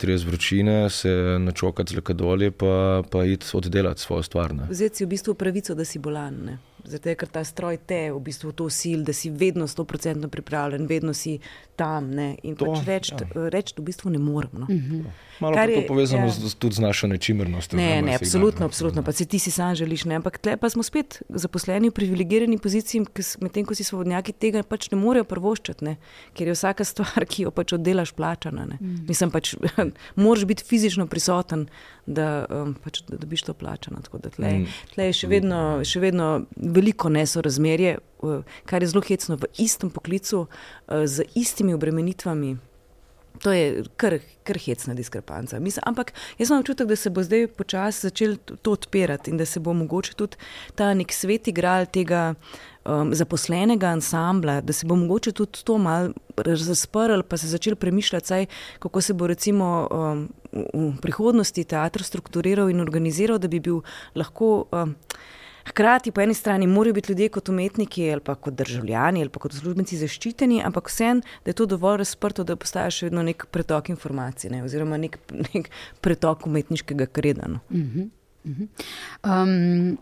39 0.00 0.26
vročine, 0.26 0.90
se 0.90 1.36
načokati 1.40 1.92
z 1.92 1.96
lekadolje, 1.96 2.50
pa, 2.50 3.02
pa 3.10 3.24
iti 3.24 3.46
oddelati 3.52 4.00
svojo 4.00 4.22
stvar. 4.22 4.54
Vzeti 4.70 4.96
si 4.96 5.04
v 5.04 5.08
bistvu 5.08 5.34
pravico, 5.34 5.74
da 5.74 5.84
si 5.84 5.98
bolan. 5.98 6.40
Ne? 6.44 6.58
Zato, 6.84 7.14
ker 7.16 7.28
ta 7.28 7.44
stroj 7.44 7.78
te 7.88 8.12
v 8.12 8.20
bistvu 8.20 8.52
to 8.52 8.68
sil, 8.68 9.04
da 9.04 9.12
si 9.16 9.30
vedno 9.30 9.66
100% 9.66 10.28
pripravljen, 10.28 10.86
vedno 10.86 11.14
si 11.14 11.38
tam. 11.76 12.10
Ne? 12.10 12.34
In 12.42 12.56
to, 12.56 12.68
pač 12.68 12.86
reči 12.86 13.14
ja. 13.16 13.48
reč 13.50 13.72
v 13.76 13.86
bistvu 13.88 14.10
ne 14.10 14.18
morem. 14.18 14.50
No? 14.52 14.66
-huh. 14.66 15.04
Malo 15.40 15.56
je 15.58 15.80
to 15.82 15.88
povezano 15.88 16.26
ja. 16.26 16.30
z, 16.30 16.54
tudi 16.54 16.74
z 16.74 16.80
našo 16.80 17.06
nečimrnostjo. 17.06 17.76
Ne, 17.76 18.02
ne, 18.02 18.14
absolutno, 18.14 18.66
absolutno. 18.66 19.02
Pa 19.02 19.12
se 19.12 19.24
ti 19.24 19.38
si 19.38 19.50
sam 19.50 19.74
želiš. 19.74 20.04
Ne? 20.04 20.14
Ampak 20.14 20.38
tle 20.38 20.56
pa 20.56 20.70
smo 20.70 20.82
spet 20.82 21.22
zaposleni 21.28 21.88
v 21.88 21.92
privilegirani 21.92 22.58
poziciji, 22.58 23.04
medtem 23.40 23.64
ko 23.64 23.74
si 23.74 23.84
svobodnjaki 23.84 24.32
tega 24.32 24.62
pač 24.62 24.90
ne 24.90 24.98
morejo 24.98 25.24
prvoščati, 25.24 25.84
ne? 25.84 25.96
ker 26.34 26.48
je 26.48 26.54
vsaka 26.54 26.84
stvar, 26.84 27.26
ki 27.30 27.42
jo 27.48 27.50
pač 27.50 27.72
oddelaš, 27.72 28.12
plačana. 28.12 28.66
Mm. 28.66 29.06
Mislim 29.08 29.30
pač, 29.30 29.54
moraš 30.24 30.44
biti 30.44 30.64
fizično 30.64 31.06
prisoten, 31.06 31.66
da, 32.06 32.46
um, 32.50 32.74
pač, 32.84 33.02
da 33.14 33.22
dobiš 33.22 33.46
to 33.48 33.54
plačano. 33.54 34.02
Tle, 34.02 34.50
mm. 34.50 34.66
tle 34.94 35.08
je 35.08 35.16
še 35.22 35.30
vedno, 35.30 35.62
še 35.86 36.02
vedno 36.02 36.28
veliko 36.56 37.12
nesorazmerje, 37.12 37.96
kar 38.68 38.84
je 38.84 38.92
zelo 38.92 39.02
hecno 39.06 39.38
v 39.40 39.50
istem 39.62 39.90
poklicu, 39.94 40.46
z 40.88 41.26
istimi 41.38 41.74
obremenitvami. 41.74 42.56
To 43.42 43.52
je 43.52 43.82
kar, 43.98 44.18
kar 44.46 44.58
hecna 44.62 44.94
diskrepanca. 44.94 45.58
Mislim, 45.60 45.82
ampak 45.86 46.12
jaz 46.38 46.50
imam 46.50 46.62
občutek, 46.62 46.86
da 46.88 46.96
se 46.96 47.10
bo 47.10 47.22
zdaj 47.22 47.48
počasi 47.58 48.06
začel 48.06 48.36
to 48.62 48.76
odpirati 48.78 49.30
in 49.30 49.40
da 49.40 49.46
se 49.46 49.60
bo 49.60 49.74
mogoče 49.74 50.14
tudi 50.14 50.38
ta 50.74 50.92
nek 50.94 51.12
svet 51.12 51.50
igral 51.50 51.86
tega 51.90 52.34
um, 52.84 53.14
zaposlenega 53.14 53.88
ansambla, 53.88 54.60
da 54.60 54.72
se 54.72 54.86
bo 54.86 54.96
mogoče 54.96 55.32
tudi 55.32 55.64
to 55.64 55.78
malo 55.78 56.12
razprl, 56.36 57.22
pa 57.28 57.36
se 57.36 57.48
začel 57.48 57.76
premišljati, 57.76 58.26
saj, 58.26 58.46
kako 58.78 59.00
se 59.00 59.14
bo 59.14 59.26
recimo 59.26 59.88
um, 59.90 60.28
v 60.52 60.90
prihodnosti 61.02 61.64
teatr 61.64 62.02
strukturiral 62.02 62.70
in 62.70 62.80
organiziral, 62.80 63.38
da 63.38 63.48
bi 63.48 63.60
bil 63.60 63.82
lahko. 64.14 64.66
Um, 64.72 64.96
Hkrati 65.64 66.10
po 66.12 66.20
eni 66.20 66.34
strani 66.34 66.66
morajo 66.66 66.92
biti 66.92 67.12
ljudje 67.12 67.28
kot 67.28 67.48
umetniki 67.48 68.10
ali 68.12 68.20
pa 68.20 68.34
kot 68.34 68.54
državljani 68.54 69.20
ali 69.20 69.30
pa 69.32 69.40
kot 69.40 69.54
službenci 69.56 69.96
zaščiteni, 69.96 70.58
ampak 70.60 70.90
vseeno, 70.92 71.22
da 71.44 71.50
je 71.50 71.54
to 71.54 71.66
dovolj 71.66 72.02
razprto, 72.02 72.44
da 72.44 72.56
postaja 72.56 72.90
še 72.92 73.06
vedno 73.06 73.22
nek 73.24 73.46
pretok 73.50 73.88
informacij 73.88 74.50
ne, 74.52 74.60
oziroma 74.64 74.98
nek, 75.00 75.16
nek 75.54 75.70
pretok 76.04 76.44
umetniškega 76.46 77.06
kredana. 77.06 77.60
Uh 77.70 77.76
-huh, 77.80 78.08
uh 78.44 78.52
-huh. 78.52 78.68
um, 79.24 79.96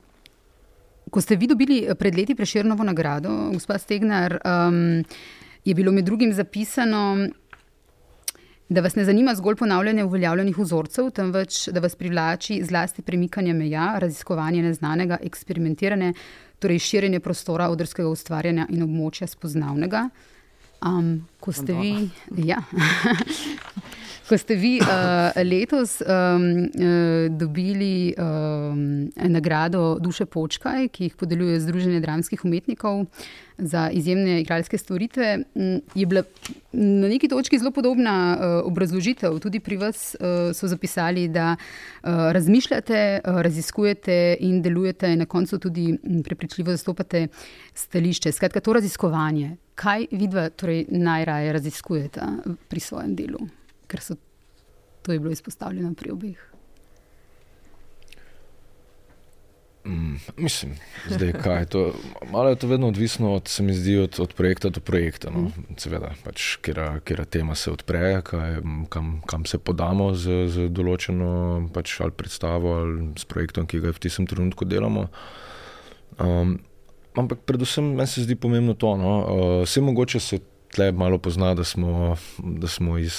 ko 1.12 1.20
ste 1.20 1.36
vi 1.36 1.46
dobili 1.46 1.84
pred 1.98 2.16
leti 2.16 2.34
preširnovo 2.34 2.84
nagrado, 2.84 3.50
gospod 3.52 3.80
Stegnar, 3.80 4.38
um, 4.40 5.04
je 5.64 5.74
bilo 5.74 5.92
med 5.92 6.04
drugim 6.04 6.32
zapisano, 6.32 7.28
da 8.68 8.80
vas 8.80 8.96
ne 8.96 9.04
zanima 9.04 9.34
zgolj 9.34 9.58
ponavljanje 9.60 10.04
uveljavljenih 10.04 10.58
vzorcev, 10.58 11.10
temveč 11.10 11.68
da 11.68 11.80
vas 11.84 11.96
privlači 11.96 12.62
zlasti 12.64 13.02
premikanje 13.02 13.52
meja, 13.52 13.98
raziskovanje 13.98 14.62
neznanega, 14.62 15.18
eksperimentiranje, 15.22 16.14
torej 16.58 16.78
širjenje 16.78 17.20
prostora 17.20 17.68
odrskega 17.68 18.08
ustvarjanja 18.08 18.66
in 18.70 18.86
območja 18.86 19.28
spoznavnega. 19.28 20.06
Um, 20.82 21.26
ko 21.40 21.52
ste 21.52 21.76
vi, 21.76 22.08
ja, 22.48 22.62
ko 24.32 24.38
ste 24.40 24.56
vi 24.56 24.80
uh, 24.80 24.88
letos 25.44 26.00
um, 26.00 26.06
uh, 26.08 27.28
dobili 27.28 28.14
um, 28.16 29.12
nagrado 29.28 29.98
Duše 30.00 30.24
Počkaj, 30.24 30.88
ki 30.88 31.04
jih 31.04 31.16
podeljuje 31.20 31.60
Združenje 31.60 32.00
dramskih 32.00 32.44
umetnikov 32.44 33.04
za 33.58 33.90
izjemne 33.92 34.40
igralske 34.40 34.78
storitve, 34.78 35.38
je 35.94 36.06
bila 36.06 36.22
na 36.72 37.08
neki 37.12 37.28
točki 37.28 37.58
zelo 37.58 37.70
podobna 37.70 38.16
uh, 38.32 38.66
obrazložitev. 38.72 39.36
Tudi 39.38 39.60
pri 39.60 39.76
vas 39.76 40.16
uh, 40.16 40.56
so 40.56 40.68
zapisali, 40.68 41.28
da 41.28 41.56
uh, 41.56 42.32
razmišljate, 42.32 43.20
uh, 43.20 43.40
raziskujete 43.44 44.36
in 44.40 44.62
delujete, 44.62 45.12
in 45.12 45.18
na 45.18 45.26
koncu 45.26 45.58
tudi 45.58 45.98
prepričljivo 46.24 46.72
zastopate 46.72 47.26
stališče. 47.74 48.32
Skratka, 48.32 48.60
to 48.60 48.72
raziskovanje. 48.72 49.56
Kaj 49.74 50.06
vidva 50.10 50.48
torej 50.48 50.86
najraje 50.88 51.52
raziskujete 51.52 52.20
pri 52.68 52.80
svojem 52.80 53.16
delu? 53.16 53.61
Ker 53.92 54.00
so 54.00 54.16
to 55.02 55.12
je 55.12 55.20
bilo 55.20 55.32
izpostavljeno 55.34 55.94
pri 55.98 56.10
obeh. 56.10 56.48
Mm, 59.84 60.14
mislim, 60.36 60.76
zdaj, 61.10 61.32
kaj 61.32 61.58
je 61.60 61.66
to. 61.66 61.94
Malo 62.30 62.48
je 62.48 62.56
to 62.56 62.66
vedno 62.66 62.88
odvisno 62.88 63.32
od, 63.34 63.48
se 63.48 63.62
mi 63.62 63.74
zdi, 63.74 63.96
od, 63.98 64.20
od 64.20 64.34
projekta 64.34 64.68
do 64.68 64.80
projekta. 64.80 65.30
No. 65.30 65.40
Mm. 65.40 65.74
Seveda, 65.76 66.12
pač, 66.24 66.56
kera 67.04 67.24
tema 67.24 67.54
se 67.54 67.70
odpre, 67.70 68.20
kaj, 68.22 68.60
kam, 68.88 69.20
kam 69.26 69.44
se 69.44 69.58
podamo 69.58 70.12
z, 70.14 70.46
z 70.48 70.68
določeno 70.70 71.68
pač, 71.74 71.98
ali 72.00 72.14
predstavo 72.14 72.76
ali 72.78 73.10
s 73.18 73.26
projektom, 73.26 73.66
ki 73.66 73.82
ga 73.82 73.90
v 73.90 74.06
tistem 74.06 74.30
trenutku 74.30 74.64
delamo. 74.70 75.08
Um, 76.22 76.60
ampak 77.18 77.42
predvsem 77.48 77.96
meni 77.96 78.06
se 78.06 78.22
zdi 78.22 78.38
pomembno 78.38 78.78
to, 78.78 78.94
no. 78.96 79.12
uh, 79.18 79.68
se 79.68 79.82
mogoče 79.82 80.20
se 80.20 80.38
tle 80.72 80.92
malo 80.92 81.18
pozna, 81.18 81.56
da 81.58 81.64
smo, 81.64 82.14
da 82.38 82.70
smo 82.70 82.98
iz 83.02 83.18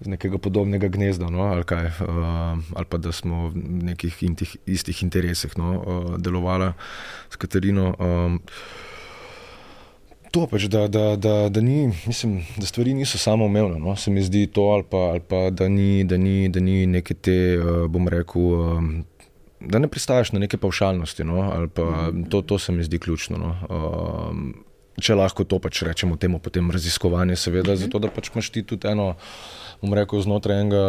iz 0.00 0.08
nekega 0.08 0.38
podobnega 0.38 0.88
gnezda, 0.88 1.28
no, 1.30 1.42
ali, 1.42 1.64
kaj, 1.64 1.86
uh, 1.86 2.60
ali 2.74 2.86
pa 2.88 2.98
da 2.98 3.12
smo 3.12 3.48
v 3.48 3.64
nekih 3.90 4.22
intih, 4.22 4.56
istih 4.66 5.02
interesih 5.02 5.58
no, 5.58 5.72
uh, 5.80 6.14
delovali 6.18 6.72
s 7.30 7.36
Katarino. 7.36 7.94
Um, 7.98 8.40
To 10.30 10.44
pač, 10.46 10.68
da, 10.70 10.84
da, 10.86 11.16
da, 11.18 11.48
da, 11.50 11.60
ni, 11.60 11.88
mislim, 12.06 12.36
da 12.54 12.66
stvari 12.66 12.92
niso 12.94 13.18
samo 13.18 13.48
umevne. 13.50 13.80
No? 13.82 13.96
Se 13.98 14.12
mi 14.14 14.22
zdi 14.22 14.44
to, 14.46 14.62
ali 14.62 14.84
pa, 14.86 14.96
ali 14.96 15.20
pa 15.20 15.50
da, 15.50 15.66
ni, 15.68 16.04
da, 16.04 16.16
ni, 16.16 16.48
da 16.48 16.60
ni 16.62 16.86
neke 16.86 17.16
te, 17.18 17.58
uh, 17.58 17.88
bom 17.90 18.06
rekel, 18.08 18.44
um, 18.54 18.92
da 19.60 19.82
ne 19.82 19.90
pristaješ 19.90 20.30
na 20.32 20.44
neke 20.44 20.54
pavšalnosti. 20.56 21.26
No? 21.26 21.66
Pa, 21.74 22.12
to, 22.30 22.42
to 22.46 22.58
se 22.62 22.72
mi 22.72 22.86
zdi 22.86 23.02
ključno. 23.02 23.42
No? 23.42 23.56
Um, 23.66 24.54
če 25.00 25.16
lahko 25.18 25.44
to 25.48 25.58
pač 25.62 25.82
rečemo, 25.86 26.18
temu 26.20 26.40
potem 26.42 26.70
raziskovanje, 26.70 27.36
seveda, 27.40 27.76
zato 27.80 28.00
da 28.02 28.10
pač 28.12 28.30
imaš 28.32 28.50
ti 28.54 28.62
tudi 28.66 28.88
eno 28.90 29.14
bom 29.80 29.94
rekel, 29.96 30.20
znotraj 30.20 30.60
enega 30.60 30.84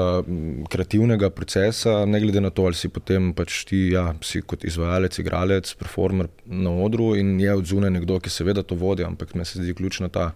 kreativnega 0.71 1.32
procesa, 1.32 2.02
ne 2.06 2.19
glede 2.19 2.43
na 2.43 2.52
to, 2.52 2.67
ali 2.67 2.76
si 2.76 2.91
potem 2.91 3.32
pač 3.36 3.63
ti, 3.69 3.86
ja, 3.95 4.12
si 4.26 4.43
kot 4.43 4.65
izvajalec, 4.67 5.19
igralec, 5.24 5.74
performer 5.80 6.28
na 6.45 6.74
odru 6.84 7.13
in 7.19 7.38
je 7.39 7.56
od 7.56 7.67
zunaj 7.71 7.93
nekdo, 7.95 8.19
ki 8.19 8.34
seveda 8.34 8.65
to 8.67 8.76
vodi, 8.76 9.08
ampak 9.08 9.36
meni 9.36 9.47
se 9.47 9.63
zdi 9.63 9.76
ključna 9.78 10.12
ta 10.12 10.32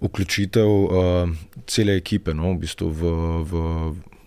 vključitev 0.00 0.70
uh, 0.70 1.34
cele 1.70 1.94
ekipe 2.00 2.34
no, 2.34 2.54
v, 2.54 2.62
bistvu 2.64 2.88
v, 2.88 3.10
v 3.46 3.60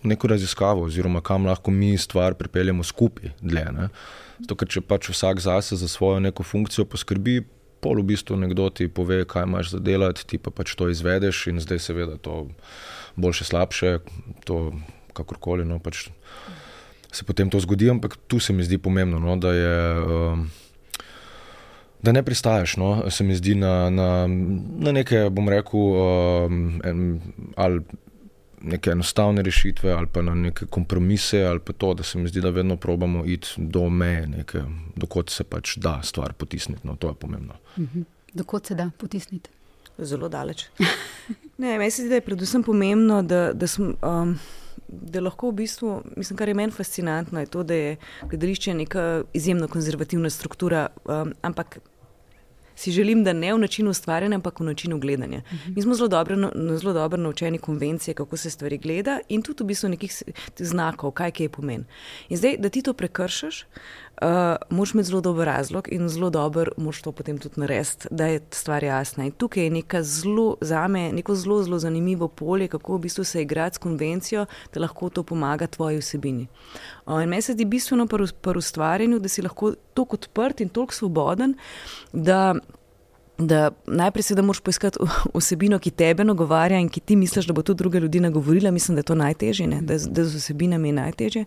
neko 0.08 0.30
raziskavo, 0.30 0.86
oziroma 0.88 1.21
kam 1.26 1.47
lahko 1.49 1.71
mi 1.71 1.97
stvar 1.97 2.38
pripeljemo 2.39 2.84
skupaj. 2.84 3.34
Dlje, 3.41 3.89
Zato, 4.43 4.58
ker 4.60 4.67
če 4.67 4.82
pač 4.84 5.08
vsak 5.08 5.39
zase 5.39 5.78
za 5.80 5.88
svojo 5.88 6.19
neko 6.19 6.43
funkcijo 6.43 6.86
poskrbi, 6.89 7.43
pol 7.84 8.00
v 8.00 8.13
bistvu 8.13 8.39
nekdo 8.39 8.69
ti 8.72 8.88
pove, 8.88 9.26
kaj 9.28 9.43
imaš 9.43 9.76
za 9.76 9.80
delati, 9.84 10.24
ti 10.28 10.39
pa 10.39 10.54
pač 10.56 10.76
to 10.80 10.88
izvedeš 10.88 11.48
in 11.52 11.60
zdaj 11.60 11.84
seveda 11.84 12.15
to 12.17 12.48
boljše, 13.19 13.46
slabše, 13.52 13.98
to 14.48 14.72
kakorkoli. 15.13 15.67
No, 15.67 15.80
pač 15.84 16.08
se 17.13 17.28
potem 17.28 17.52
to 17.52 17.60
zgodi, 17.60 17.91
ampak 17.91 18.17
tu 18.28 18.39
se 18.39 18.54
mi 18.54 18.63
zdi 18.63 18.80
pomembno, 18.82 19.19
no, 19.19 19.36
da, 19.38 19.52
je, 19.54 19.76
um, 20.02 20.48
da 22.02 22.15
ne 22.15 22.24
pristaješ. 22.24 22.78
No, 22.82 22.89
se 23.12 23.24
mi 23.24 23.36
zdi 23.36 23.56
na, 23.60 23.89
na, 23.93 24.26
na 24.88 24.96
neke, 24.96 25.28
bom 25.30 25.50
rekel, 25.50 25.93
um, 26.48 27.19
ali 27.56 27.84
neke 28.63 28.91
enostavne 28.91 29.41
rešitve, 29.41 29.91
ali 29.91 30.08
pa 30.08 30.21
na 30.21 30.36
neke 30.36 30.65
kompromise, 30.65 31.43
ali 31.45 31.60
pa 31.60 31.73
to, 31.73 31.93
da 31.93 32.04
se 32.04 32.17
mi 32.17 32.28
zdi, 32.28 32.41
da 32.41 32.49
vedno 32.49 32.78
probamo 32.78 33.26
iti 33.26 33.47
do 33.58 33.89
meje, 33.89 34.45
dokot 34.95 35.30
se 35.30 35.43
pač 35.43 35.78
da 35.78 35.99
stvar 36.04 36.34
potisniti. 36.34 36.88
No, 36.88 36.95
to 36.95 37.08
je 37.08 37.13
pomembno. 37.13 37.54
Mhm. 37.78 38.02
Dokot 38.34 38.65
se 38.65 38.76
da 38.76 38.89
potisniti? 38.97 39.49
Zelo 39.97 40.30
daleč. 40.30 40.65
Ne, 41.58 41.78
meni 41.78 41.91
se 41.91 42.02
zdi, 42.02 42.10
da 42.10 42.15
je 42.15 42.21
predvsem 42.26 42.63
pomembno, 42.63 43.21
da, 43.23 43.52
da, 43.54 43.67
sm, 43.69 43.91
um, 44.02 44.32
da 44.88 45.21
lahko 45.21 45.52
v 45.52 45.60
bistvu, 45.62 45.91
mislim, 46.17 46.38
kar 46.38 46.49
je 46.49 46.56
meni 46.58 46.73
fascinantno, 46.73 47.39
je 47.39 47.45
to, 47.45 47.62
da 47.63 47.73
je 47.78 47.91
gledališče 48.21 48.73
neka 48.73 49.04
izjemno 49.38 49.67
konzervativna 49.67 50.30
struktura, 50.34 50.88
um, 51.06 51.34
ampak 51.41 51.78
si 52.76 52.92
želim, 52.92 53.24
da 53.24 53.34
ne 53.34 53.54
v 53.54 53.58
načinu 53.58 53.90
ustvarjanja, 53.90 54.36
ampak 54.36 54.60
v 54.60 54.64
načinu 54.64 55.00
gledanja. 55.00 55.38
Uh 55.38 55.54
-huh. 55.54 55.76
Mi 55.76 55.82
smo 55.82 55.96
zelo 55.96 56.08
dobro, 56.08 56.36
no, 56.36 56.78
zelo 56.78 56.94
dobro 56.94 57.22
naučeni 57.22 57.58
konvencije, 57.58 58.14
kako 58.14 58.38
se 58.38 58.50
stvari 58.50 58.78
gleda 58.78 59.20
in 59.30 59.42
tudi 59.42 59.64
v 59.64 59.68
bistvu 59.68 59.90
nekih 59.90 60.24
znakov, 60.58 61.12
kaj 61.12 61.32
je 61.40 61.50
pomen. 61.50 61.86
In 62.30 62.38
zdaj, 62.38 62.58
da 62.58 62.70
ti 62.70 62.82
to 62.82 62.94
prekršiš, 62.94 63.66
uh, 64.24 64.56
moraš 64.70 64.94
imeti 64.94 65.08
zelo 65.08 65.22
dober 65.22 65.46
razlog 65.46 65.88
in 65.92 66.10
zelo 66.10 66.30
dober 66.30 66.70
moraš 66.78 67.02
to 67.02 67.12
potem 67.12 67.38
tudi 67.38 67.60
narediti, 67.60 68.08
da 68.12 68.28
je 68.28 68.42
stvar 68.52 68.84
jasna. 68.84 69.26
In 69.26 69.32
tukaj 69.32 69.64
je 69.64 69.70
neka 69.70 70.04
zelo, 70.04 70.58
za 70.62 70.88
me, 70.88 71.12
neko 71.12 71.36
zelo, 71.36 71.64
zelo 71.64 71.80
zanimivo 71.80 72.28
polje, 72.28 72.68
kako 72.68 72.96
v 72.96 73.00
bistvu 73.00 73.24
se 73.24 73.42
igrati 73.42 73.76
s 73.76 73.78
konvencijo, 73.78 74.46
da 74.74 74.80
lahko 74.80 75.10
to 75.10 75.24
pomaga 75.24 75.68
tvoji 75.68 75.98
vsebini. 75.98 76.48
Uh, 77.06 77.24
in 77.24 77.30
meni 77.30 77.42
se 77.42 77.54
zdi 77.54 77.66
bistveno 77.66 78.08
pri 78.08 78.58
ustvarjanju, 78.58 79.20
da 79.20 79.30
si 79.30 79.42
lahko 79.42 79.74
tako 79.94 80.16
odprt 80.16 80.62
in 80.62 80.70
tako 80.70 80.94
svoboden, 80.94 81.58
da 82.14 82.54
da 83.38 83.72
najprej 83.88 84.24
se 84.24 84.36
da 84.36 84.41
moraš 84.41 84.60
poiskati 84.60 85.00
osebino, 85.34 85.80
ki 85.80 85.91
tebe 85.91 86.24
nagovarja 86.24 86.80
in 86.80 86.89
ki 86.89 87.00
ti 87.00 87.15
misliš, 87.15 87.46
da 87.46 87.54
bo 87.54 87.62
to 87.62 87.74
druge 87.74 88.00
ljudi 88.00 88.19
nagovorila. 88.19 88.72
Mislim, 88.72 88.96
da 88.96 89.00
je 89.00 89.04
to 89.04 89.15
najtežje, 89.15 89.67
ne? 89.67 89.82
da, 89.82 89.98
da 89.98 90.26
z 90.26 90.36
osebinami 90.36 90.89
je 90.89 90.93
najtežje. 90.93 91.46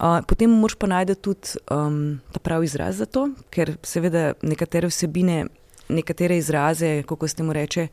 Uh, 0.00 0.18
potem 0.28 0.50
moraš 0.50 0.74
pa 0.74 0.86
najti 0.86 1.14
tudi 1.14 1.58
um, 1.70 2.20
ta 2.32 2.40
pravi 2.40 2.64
izraz 2.64 2.96
za 2.96 3.06
to, 3.06 3.28
ker 3.50 3.76
seveda 3.82 4.32
nekatere 4.42 4.88
vsebine, 4.88 5.44
nekatere 5.88 6.38
izraze, 6.38 7.02
kako 7.02 7.28
se 7.28 7.36
temu 7.36 7.52
reče, 7.52 7.88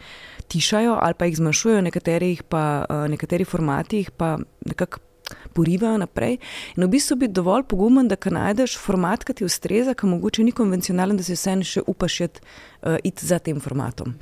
tišajo 0.47 0.97
ali 1.01 1.13
pa 1.13 1.25
jih 1.25 1.37
zmanjšujejo, 1.37 1.79
uh, 1.79 3.05
nekateri 3.09 3.45
formati 3.45 3.97
jih 3.97 4.11
pa 4.11 4.37
nekako 4.65 4.99
porivajo 5.53 5.97
naprej. 5.97 6.37
In 6.75 6.85
v 6.85 6.89
bistvu 6.95 7.17
biti 7.23 7.33
dovolj 7.33 7.65
pogumen, 7.69 8.07
da 8.07 8.17
najdeš 8.19 8.77
format, 8.77 9.23
ki 9.23 9.33
ti 9.39 9.45
ustreza, 9.45 9.93
ki 9.93 10.09
mogoče 10.09 10.43
ni 10.43 10.51
konvencionalen, 10.55 11.17
da 11.17 11.23
si 11.23 11.37
vseeno 11.37 11.65
še 11.65 11.83
upaš 11.87 12.19
jet, 12.21 12.41
uh, 12.81 12.97
iti 13.03 13.25
za 13.25 13.39
tem 13.39 13.59
formatom. 13.59 14.15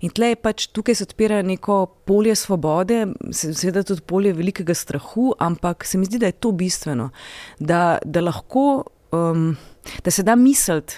In 0.00 0.14
tle 0.14 0.32
je 0.32 0.40
pač 0.40 0.66
tukaj 0.74 0.98
se 0.98 1.06
odpira 1.08 1.42
neko 1.46 1.84
polje 2.08 2.34
svobode, 2.38 3.06
seveda 3.32 3.84
tudi 3.86 4.04
polje 4.06 4.34
velikega 4.36 4.74
strahu, 4.74 5.34
ampak 5.38 5.84
se 5.84 5.98
mi 5.98 6.08
zdi, 6.08 6.18
da 6.18 6.30
je 6.30 6.38
to 6.38 6.52
bistveno, 6.52 7.10
da, 7.58 7.98
da 8.04 8.24
lahko, 8.24 8.84
um, 9.12 9.56
da 10.04 10.10
se 10.10 10.22
da 10.26 10.36
misliti 10.36 10.96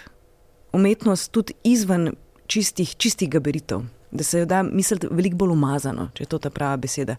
umetnost 0.72 1.32
tudi 1.32 1.54
izven 1.64 2.12
čistih, 2.46 2.96
čistih 2.96 3.30
gabaritov. 3.30 3.84
Da 4.12 4.24
se 4.24 4.44
da 4.44 4.62
misliti 4.62 5.08
veliko 5.10 5.36
bolj 5.40 5.54
umazano, 5.54 6.10
če 6.14 6.26
je 6.26 6.28
to 6.28 6.38
ta 6.38 6.50
prava 6.52 6.76
beseda 6.76 7.16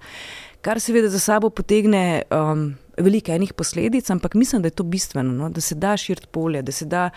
kar 0.63 0.79
seveda 0.79 1.09
za 1.11 1.19
sabo 1.19 1.49
potegne 1.49 2.21
um, 2.31 2.73
veliko 2.97 3.31
enih 3.31 3.53
posledic, 3.53 4.09
ampak 4.09 4.33
mislim, 4.33 4.61
da 4.61 4.67
je 4.67 4.77
to 4.79 4.83
bistveno, 4.83 5.33
no? 5.33 5.49
da 5.49 5.61
se 5.61 5.75
da 5.75 5.97
širiti 5.97 6.27
polje, 6.27 6.61
da 6.61 6.71
se 6.71 6.85
da, 6.85 7.09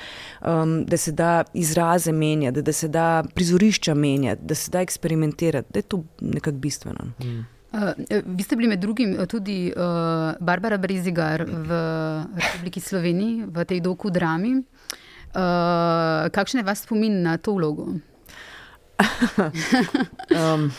um, 0.43 0.85
da 0.85 0.97
se 0.97 1.13
da 1.13 1.45
izraze 1.55 2.13
menjati, 2.13 2.55
da, 2.55 2.63
da 2.63 2.73
se 2.73 2.89
da 2.89 3.25
prizorišča 3.35 3.95
menjati, 3.95 4.43
da 4.45 4.55
se 4.55 4.71
da 4.71 4.81
eksperimentirati, 4.81 5.73
da 5.73 5.79
je 5.79 5.83
to 5.83 6.03
nekako 6.21 6.57
bistveno. 6.57 6.99
No. 7.19 7.27
Mm. 7.27 7.47
Uh, 7.73 7.83
vi 8.27 8.43
ste 8.43 8.57
bili 8.57 8.69
med 8.69 8.81
drugim 8.81 9.17
tudi 9.29 9.73
uh, 9.77 9.83
Barbara 10.41 10.79
Brezigar 10.79 11.45
v 11.45 11.69
Republiki 12.37 12.81
Sloveniji, 12.81 13.45
v 13.47 13.65
tej 13.65 13.81
doku 13.81 14.11
drami. 14.11 14.57
Uh, 14.57 14.63
kakšen 16.33 16.61
je 16.61 16.65
vaš 16.65 16.87
spomin 16.87 17.23
na 17.23 17.37
to 17.37 17.53
vlogo? 17.53 17.85
um, 20.33 20.71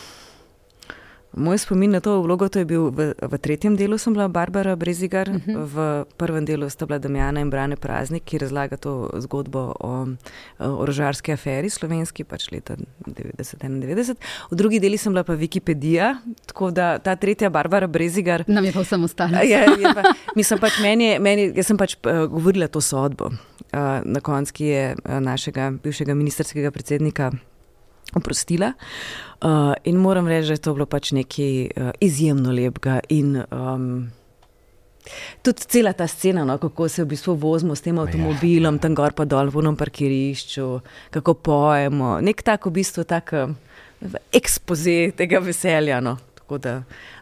Moj 1.36 1.58
spomin 1.58 1.90
na 1.90 2.00
to 2.00 2.22
vlogo 2.22 2.48
to 2.48 2.58
je 2.58 2.64
bil 2.64 2.88
v, 2.90 3.12
v 3.12 3.38
tretjem 3.38 3.76
delu, 3.76 3.98
sem 3.98 4.12
bila 4.16 4.28
Barbara 4.28 4.76
Brezigar, 4.76 5.28
uh 5.28 5.34
mhm. 5.34 5.56
-huh. 5.56 5.64
v 5.64 6.04
prvem 6.16 6.44
delu 6.44 6.70
sta 6.70 6.86
bila 6.86 6.98
Damjana 6.98 7.40
in 7.40 7.50
Brane 7.50 7.76
Praznik, 7.76 8.24
ki 8.24 8.38
razlaga 8.38 8.76
to 8.76 9.10
zgodbo 9.16 9.74
o 9.80 10.06
orožarski 10.58 11.32
aferi 11.32 11.70
slovenski, 11.70 12.24
pač 12.24 12.50
leta 12.52 12.76
90-91. 13.06 14.16
V 14.50 14.56
drugi 14.56 14.80
deli 14.80 14.96
sem 14.98 15.12
bila 15.12 15.24
pa 15.24 15.32
Wikipedija, 15.32 16.16
tako 16.46 16.70
da 16.70 16.98
ta 16.98 17.16
tretja 17.16 17.50
Barbara 17.50 17.86
Brezigar. 17.86 18.44
Nam 18.46 18.64
je 18.64 18.72
pa 18.72 18.80
vsem 18.80 19.04
ostalo. 19.04 19.38
Ja, 19.44 19.66
mislim 20.36 20.58
pač, 20.58 20.72
meni, 20.82 21.18
meni, 21.18 21.52
jaz 21.56 21.66
sem 21.66 21.76
pač 21.76 21.96
uh, 22.04 22.26
govorila 22.26 22.68
to 22.68 22.80
sodbo 22.80 23.24
uh, 23.26 24.00
na 24.04 24.20
koncu, 24.20 24.52
ki 24.52 24.64
je 24.64 24.96
uh, 24.96 25.20
našega 25.20 25.70
bivšega 25.82 26.14
ministerskega 26.14 26.70
predsednika 26.70 27.32
oprostila. 28.14 28.72
Uh, 29.42 29.72
in 29.84 29.96
moram 29.96 30.28
reči, 30.28 30.48
da 30.48 30.52
je 30.52 30.62
to 30.64 30.74
bilo 30.74 30.86
pač 30.86 31.12
nekaj 31.12 31.52
uh, 31.66 31.90
izjemno 32.00 32.52
lepega. 32.52 32.98
In 33.14 33.36
um, 33.38 34.08
tudi 35.42 35.68
cela 35.68 35.92
ta 35.92 36.06
scena, 36.06 36.44
no, 36.44 36.58
kako 36.58 36.88
se 36.88 37.04
v 37.04 37.12
bistvu 37.14 37.36
vozimo 37.38 37.76
s 37.76 37.84
tem 37.84 37.96
ja, 37.96 38.02
avtomobilom, 38.02 38.78
ja, 38.78 38.82
tam 38.82 38.96
gor 38.98 39.14
pa 39.14 39.28
dol 39.28 39.52
v 39.52 39.60
unom 39.62 39.76
parkirišču, 39.78 40.68
kako 41.14 41.34
pojemo. 41.34 42.18
Nek 42.24 42.42
tak 42.42 42.66
v 42.66 42.74
bistvu 42.80 43.06
tak 43.06 43.34
uh, 43.36 43.52
ekspoze 44.32 45.12
tega 45.18 45.42
veselja. 45.44 46.00
No. 46.00 46.18
Da, 46.48 46.78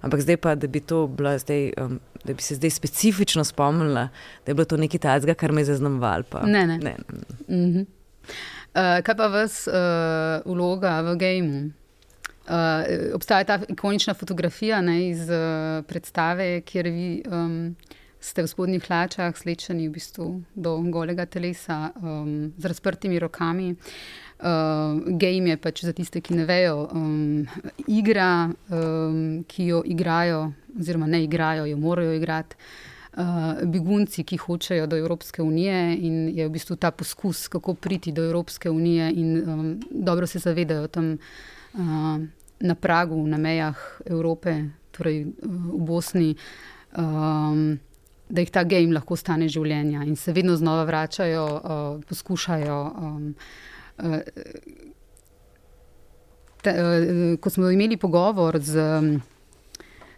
ampak 0.06 0.22
zdaj 0.22 0.36
pa, 0.38 0.52
da 0.54 0.68
bi, 0.70 0.78
zdaj, 0.78 1.62
um, 1.82 1.96
da 2.22 2.30
bi 2.30 2.42
se 2.42 2.54
zdaj 2.54 2.70
specifično 2.70 3.42
spomnila, 3.44 4.04
da 4.46 4.50
je 4.50 4.54
bilo 4.54 4.64
to 4.70 4.78
nekaj 4.78 5.02
tajnega, 5.02 5.34
kar 5.34 5.50
me 5.50 5.64
je 5.64 5.72
zaznamovalo. 5.72 6.46
Ne, 6.46 6.62
ne. 6.66 6.78
ne. 6.78 6.94
Mm 7.50 7.74
-hmm. 7.74 7.86
Uh, 8.76 8.98
kaj 9.00 9.14
pa 9.16 9.26
vas 9.32 9.54
uh, 9.72 10.44
vloga 10.44 10.98
v 11.00 11.16
gameu? 11.16 11.60
Uh, 12.44 13.14
obstaja 13.16 13.44
ta 13.48 13.54
ikonična 13.68 14.12
fotografija 14.14 14.82
ne, 14.84 14.98
iz 15.08 15.30
uh, 15.32 15.80
predstave, 15.88 16.60
kjer 16.60 16.88
vi 16.92 17.22
um, 17.24 17.72
ste 18.20 18.44
v 18.44 18.50
spodnjih 18.50 18.84
hlačah, 18.84 19.32
slečeni 19.32 19.88
v 19.88 19.94
bistvu 19.94 20.26
do 20.54 20.74
golega 20.92 21.24
telesa, 21.24 21.88
um, 21.96 22.52
z 22.58 22.68
razprtimi 22.68 23.18
rokami. 23.18 23.70
Uh, 23.72 25.00
game 25.16 25.54
je 25.54 25.56
pač 25.56 25.82
za 25.88 25.94
tiste, 25.96 26.20
ki 26.20 26.36
ne 26.36 26.44
vejo, 26.44 26.84
um, 26.92 27.48
igra, 27.88 28.50
um, 28.68 29.40
ki 29.48 29.70
jo 29.72 29.80
igrajo, 29.88 30.50
oziroma 30.76 31.08
ne 31.08 31.22
igrajo, 31.24 31.64
jo 31.64 31.80
morajo 31.80 32.12
igrati 32.12 32.60
begunci, 33.64 34.24
ki 34.24 34.36
hočejo 34.36 34.86
do 34.86 34.96
Evropske 34.96 35.42
unije 35.42 35.96
in 35.96 36.28
je 36.28 36.48
v 36.48 36.52
bistvu 36.52 36.76
ta 36.76 36.90
poskus, 36.90 37.48
kako 37.48 37.74
priti 37.74 38.12
do 38.12 38.24
Evropske 38.24 38.70
unije 38.70 39.12
in 39.12 39.50
um, 39.50 39.80
dobro 39.90 40.26
se 40.26 40.38
zavedajo 40.38 40.88
tam 40.88 41.16
uh, 41.74 41.80
na 42.60 42.74
pragu, 42.74 43.26
na 43.26 43.36
mejah 43.36 44.00
Evrope, 44.06 44.64
torej 44.90 45.24
uh, 45.24 45.52
v 45.72 45.84
Bosni. 45.86 46.34
Um, 46.96 47.78
Da 48.28 48.42
jih 48.42 48.50
ta 48.50 48.64
game 48.66 48.90
lahko 48.90 49.14
stane 49.14 49.46
življenja, 49.46 50.00
in 50.02 50.16
se 50.18 50.32
vedno 50.34 50.56
znova 50.58 50.82
vračajo, 50.84 51.44
uh, 51.46 52.00
poskušajo. 52.08 52.78
Um, 52.98 53.34
uh, 54.02 54.16
te, 56.58 56.72
uh, 56.74 57.36
ko 57.38 57.50
smo 57.50 57.70
imeli 57.70 57.96
pogovor 57.96 58.58
z 58.58 58.82
um, 58.82 59.12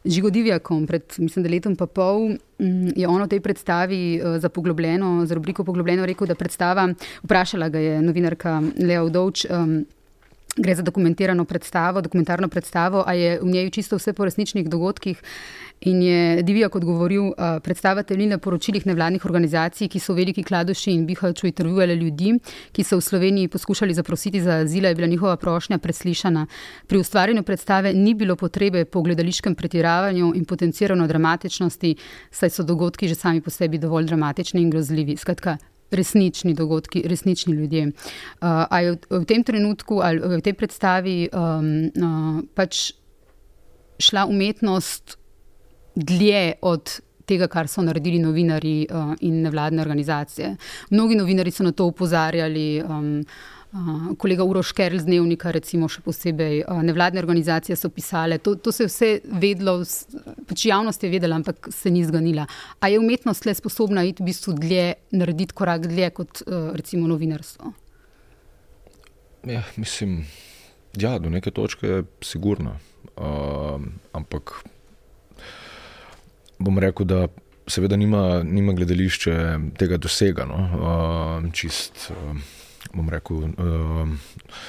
Žigo 0.09 0.31
Divjakom 0.31 0.87
pred 0.87 1.05
mislim, 1.19 1.47
letom 1.53 1.77
in 1.77 1.87
pol 1.87 2.31
mm, 2.59 2.97
je 2.97 3.09
on 3.09 3.23
v 3.23 3.29
tej 3.29 3.41
predstavi 3.45 4.01
eh, 4.17 4.39
za 4.41 4.49
poglobljeno, 4.49 5.27
za 5.27 5.35
rubriko 5.35 5.65
Poglobljeno 5.65 6.07
rekel, 6.07 6.27
da 6.27 6.35
predstava, 6.35 6.89
vprašala 7.23 7.69
ga 7.69 7.79
je 7.79 8.03
novinarka 8.03 8.63
Lea 8.81 9.05
Udovč. 9.05 9.47
Um, 9.51 9.85
Gre 10.59 10.75
za 10.75 10.83
dokumentirano 10.83 11.45
predstavo, 11.45 12.01
dokumentarno 12.03 12.49
predstavo, 12.49 13.05
a 13.07 13.13
je 13.15 13.37
v 13.39 13.47
njej 13.47 13.71
čisto 13.71 13.95
vse 13.95 14.11
po 14.13 14.25
resničnih 14.27 14.67
dogodkih. 14.67 15.21
In 15.81 16.03
je 16.03 16.43
Divijak 16.43 16.75
odgovoril, 16.75 17.31
da 17.37 17.61
predstava 17.61 18.03
temelji 18.03 18.27
na 18.33 18.39
poročilih 18.39 18.87
nevladnih 18.87 19.25
organizacij, 19.25 19.89
ki 19.89 20.01
so 20.03 20.15
veliki 20.15 20.43
kladoši 20.43 20.91
in 20.91 21.07
bihaču 21.07 21.47
intervjuvali 21.47 21.95
ljudi, 21.95 22.33
ki 22.73 22.85
so 22.85 22.99
v 22.99 23.05
Sloveniji 23.07 23.49
poskušali 23.49 23.95
zaprositi 23.95 24.41
za 24.43 24.59
azil, 24.65 24.85
je 24.85 24.95
bila 24.95 25.07
njihova 25.07 25.37
prošnja 25.37 25.79
preslišana. 25.79 26.47
Pri 26.87 26.99
ustvarjanju 26.99 27.43
predstave 27.43 27.93
ni 27.95 28.15
bilo 28.15 28.37
potrebe 28.37 28.85
po 28.85 29.03
gledališkem 29.03 29.55
pretiravanju 29.55 30.33
in 30.35 30.45
potencirano 30.45 31.07
dramatičnosti, 31.07 31.95
saj 32.31 32.51
so 32.51 32.63
dogodki 32.63 33.09
že 33.09 33.15
sami 33.15 33.41
po 33.41 33.51
sebi 33.51 33.79
dovolj 33.79 34.07
dramatični 34.07 34.63
in 34.63 34.71
grozljivi. 34.71 35.17
Skratka, 35.17 35.57
resnični 35.91 36.55
dogodki, 36.55 37.03
resnični 37.07 37.55
ljudje. 37.55 37.87
Uh, 37.87 37.93
ali 38.71 38.85
je 38.85 38.93
v, 38.93 38.99
v 39.11 39.25
tem 39.25 39.45
trenutku 39.45 40.01
ali 40.03 40.19
v 40.19 40.41
tej 40.41 40.53
predstavi 40.53 41.29
um, 41.33 41.89
uh, 41.95 42.43
pač 42.55 42.93
šla 43.99 44.27
umetnost 44.27 45.19
dlje 45.99 46.59
od 46.63 47.01
tega, 47.29 47.49
kar 47.51 47.69
so 47.69 47.83
naredili 47.85 48.19
novinari 48.23 48.87
uh, 48.89 49.13
in 49.21 49.43
nevladne 49.45 49.83
organizacije? 49.83 50.57
Mnogi 50.91 51.19
novinari 51.19 51.51
so 51.51 51.67
na 51.67 51.73
to 51.73 51.91
upozarjali. 51.91 52.83
Um, 52.83 53.25
Uh, 53.69 54.17
kolega 54.17 54.45
Uroš 54.49 54.71
Kerl 54.73 54.97
z 54.97 55.05
dnevnika, 55.05 55.51
recimo, 55.53 55.91
še 55.93 56.01
posebej 56.01 56.63
uh, 56.63 56.79
nevladne 56.81 57.21
organizacije 57.21 57.77
so 57.77 57.91
pisale. 57.93 58.39
To, 58.41 58.55
to 58.57 58.73
se 58.73 58.87
je 58.87 58.89
vse 58.89 59.09
vedlo, 59.43 59.75
pač 60.49 60.65
javnost 60.71 61.05
je 61.05 61.11
vedela, 61.13 61.37
ampak 61.37 61.69
se 61.77 61.93
ni 61.93 62.01
zganila. 62.01 62.47
A 62.81 62.89
je 62.89 62.97
umetnost 62.97 63.45
le 63.45 63.53
sposobna 63.53 64.07
iti 64.09 64.25
v 64.25 64.31
bistvu 64.31 64.55
dlje, 64.57 64.87
narediti 65.13 65.53
korak 65.53 65.85
dlje 65.85 66.09
kot 66.17 66.41
uh, 66.47 66.71
recimo 66.81 67.13
novinarstvo? 67.13 67.75
Ja, 69.53 69.61
mislim, 69.77 70.23
ja, 70.97 71.19
do 71.21 71.29
neke 71.29 71.53
točke 71.53 71.93
je 71.93 72.03
sigurno. 72.25 72.79
Uh, 73.21 73.85
ampak 74.17 74.63
bom 76.59 76.79
rekel, 76.79 77.07
da 77.07 77.27
seveda 77.69 77.97
nima, 77.97 78.43
nima 78.43 78.73
gledališče 78.73 79.35
tega 79.79 79.97
dosega, 79.97 80.47
no, 80.49 80.63
uh, 80.79 81.53
čist. 81.53 82.11
Uh, 82.11 82.37
bom 82.95 83.09
rekel, 83.11 83.37
uh, 83.37 84.09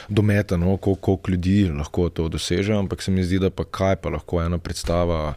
dometano, 0.10 0.78
koliko 0.78 1.20
ljudi 1.28 1.70
lahko 1.72 2.10
to 2.10 2.28
doseže, 2.30 2.74
ampak 2.76 3.02
se 3.02 3.12
mi 3.12 3.24
zdi, 3.24 3.40
da 3.40 3.50
pa 3.50 3.64
kaj 3.64 3.96
pa 4.04 4.10
lahko 4.10 4.42
ena 4.44 4.58
predstava 4.58 5.36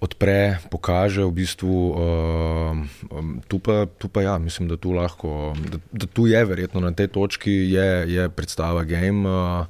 odpre, 0.00 0.58
pokaže 0.70 1.24
v 1.24 1.32
bistvu. 1.42 1.78
Uh, 1.92 3.40
tu, 3.48 3.58
pa, 3.58 3.84
tu 3.98 4.08
pa 4.08 4.22
ja, 4.22 4.38
mislim, 4.38 4.68
da 4.68 4.76
tu 4.76 4.92
lahko, 4.96 5.52
da, 5.60 5.80
da 5.92 6.06
tu 6.06 6.26
je 6.26 6.44
verjetno 6.44 6.80
na 6.80 6.92
tej 6.92 7.10
točki, 7.12 7.52
je, 7.74 7.90
je 8.08 8.28
predstava 8.28 8.84
game. 8.84 9.28
Uh, 9.28 9.66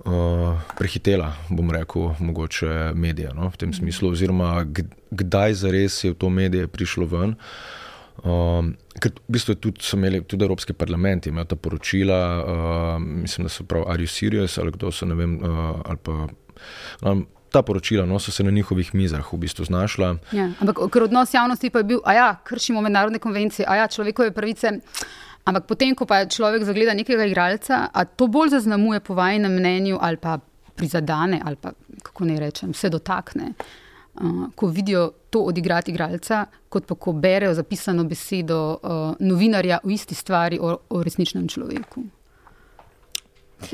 Uh, 0.00 0.56
prehitela, 0.78 1.34
bom 1.52 1.70
rekel, 1.70 2.14
mogoče 2.18 2.92
medije 2.96 3.34
no, 3.36 3.50
v 3.52 3.58
tem 3.60 3.72
smislu, 3.76 4.14
oziroma 4.14 4.64
kdaj 5.10 5.54
zares 5.60 5.98
je 6.04 6.14
v 6.14 6.16
to 6.16 6.30
medije 6.32 6.70
prišlo 6.72 7.04
ven. 7.04 7.34
Um, 8.24 8.74
ker 8.96 9.12
v 9.12 9.36
bistvu 9.36 9.58
tudi 9.60 9.84
so 9.84 9.98
imeli 10.00 10.22
tudi 10.24 10.44
Evropski 10.44 10.72
parlament, 10.72 11.28
imajo 11.28 11.52
ta 11.52 11.56
poročila, 11.56 12.20
uh, 12.40 12.96
mislim, 12.96 13.44
da 13.44 13.52
so 13.52 13.64
prav 13.64 13.84
Are 13.92 14.00
you 14.00 14.08
serious 14.08 14.58
ali 14.58 14.72
kdo 14.72 14.88
so, 14.92 15.06
ne 15.06 15.14
vem, 15.14 15.36
uh, 15.36 15.82
ali 15.84 16.00
pa. 16.02 16.26
Um, 17.04 17.26
Ta 17.50 17.64
poročila 17.66 18.04
no, 18.06 18.18
so 18.22 18.30
se 18.30 18.44
na 18.46 18.50
njihovih 18.54 18.94
mizah 18.94 19.32
v 19.32 19.36
bistvu 19.42 19.64
znašla. 19.66 20.12
Ja, 20.30 20.52
ampak 20.62 20.78
ker 20.92 21.02
odnos 21.02 21.34
javnosti 21.34 21.70
pa 21.70 21.82
je 21.82 21.84
bil, 21.84 21.98
da 22.06 22.12
ja, 22.14 22.28
kršimo 22.46 22.80
mednarodne 22.80 23.18
konvencije, 23.18 23.66
da 23.66 23.74
ja, 23.74 23.88
človekove 23.90 24.30
pravice. 24.30 24.70
Ampak 25.44 25.66
potem, 25.66 25.94
ko 25.96 26.06
pa 26.06 26.26
človek 26.28 26.64
zagleda 26.68 26.94
nekega 26.94 27.24
igralca, 27.26 27.88
to 28.16 28.28
bolj 28.28 28.52
zaznamuje 28.54 29.00
po 29.00 29.16
vajnem 29.16 29.52
mnenju 29.52 29.98
ali 30.00 30.20
pa 30.20 30.38
prizadene 30.76 31.40
ali 31.44 31.56
pa 31.56 31.72
kako 32.02 32.24
ne 32.24 32.40
rečem, 32.40 32.74
se 32.74 32.88
dotakne. 32.88 33.52
Uh, 34.20 34.48
ko 34.54 34.66
vidijo 34.66 35.12
to 35.30 35.40
odigrati 35.46 35.90
igralca, 35.90 36.44
kot 36.68 36.86
pa 36.86 36.94
ko 36.94 37.12
berejo 37.12 37.54
zapisano 37.54 38.04
besedo 38.04 38.78
uh, 38.82 39.14
novinarja 39.20 39.78
o 39.84 39.90
isti 39.90 40.14
stvari, 40.14 40.58
o, 40.60 40.76
o 40.90 41.02
resničnem 41.02 41.46
človeku. 41.48 42.02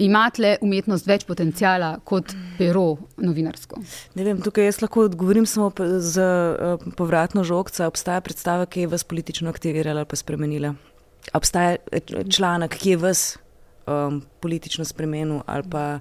Imate 0.02 0.57
umetnost 0.66 1.07
več 1.07 1.24
potencijala 1.26 1.92
kot 2.05 2.35
pero 2.59 2.96
novinarsko? 3.22 3.81
Vem, 4.18 4.42
tukaj 4.42 4.66
jaz 4.68 4.81
lahko 4.83 5.07
odgovorim 5.07 5.46
samo 5.46 5.70
z 6.02 6.26
uh, 6.26 6.85
povratno 6.98 7.46
žogca. 7.46 7.87
Obstaja 7.87 8.20
predstava, 8.20 8.66
ki 8.66 8.85
je 8.85 8.92
vas 8.92 9.07
politično 9.07 9.50
aktivirala 9.50 10.02
ali 10.05 10.11
pa 10.11 10.18
spremenila. 10.18 10.74
Obstaja 11.35 11.77
članek, 12.31 12.77
ki 12.79 12.91
je 12.91 12.97
vas 12.97 13.39
um, 13.87 14.23
politično 14.41 14.85
spremenil 14.85 15.41
ali 15.47 15.62
pa 15.71 15.99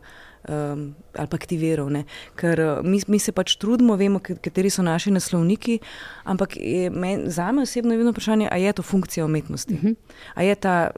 um, 0.49 0.95
ali 1.15 1.27
pa 1.27 1.35
aktiviral. 1.35 1.89
Ne? 1.89 2.03
Ker 2.35 2.59
uh, 2.59 2.85
mi, 2.85 3.01
mi 3.07 3.19
se 3.19 3.31
pač 3.31 3.55
trudimo, 3.61 3.95
vemo, 3.95 4.19
kateri 4.19 4.69
so 4.69 4.85
naši 4.85 5.13
naslovniki, 5.15 5.79
ampak 6.23 6.57
men, 6.91 7.29
za 7.31 7.51
me 7.51 7.65
osebno 7.65 7.93
je 7.93 7.97
vedno 7.97 8.11
vprašanje, 8.11 8.49
ali 8.51 8.63
je 8.63 8.73
to 8.73 8.83
funkcija 8.83 9.25
umetnosti. 9.25 9.73
Uh 9.73 9.79
-huh. 9.79 9.95
Ali 10.35 10.47
je 10.47 10.55
ta. 10.55 10.91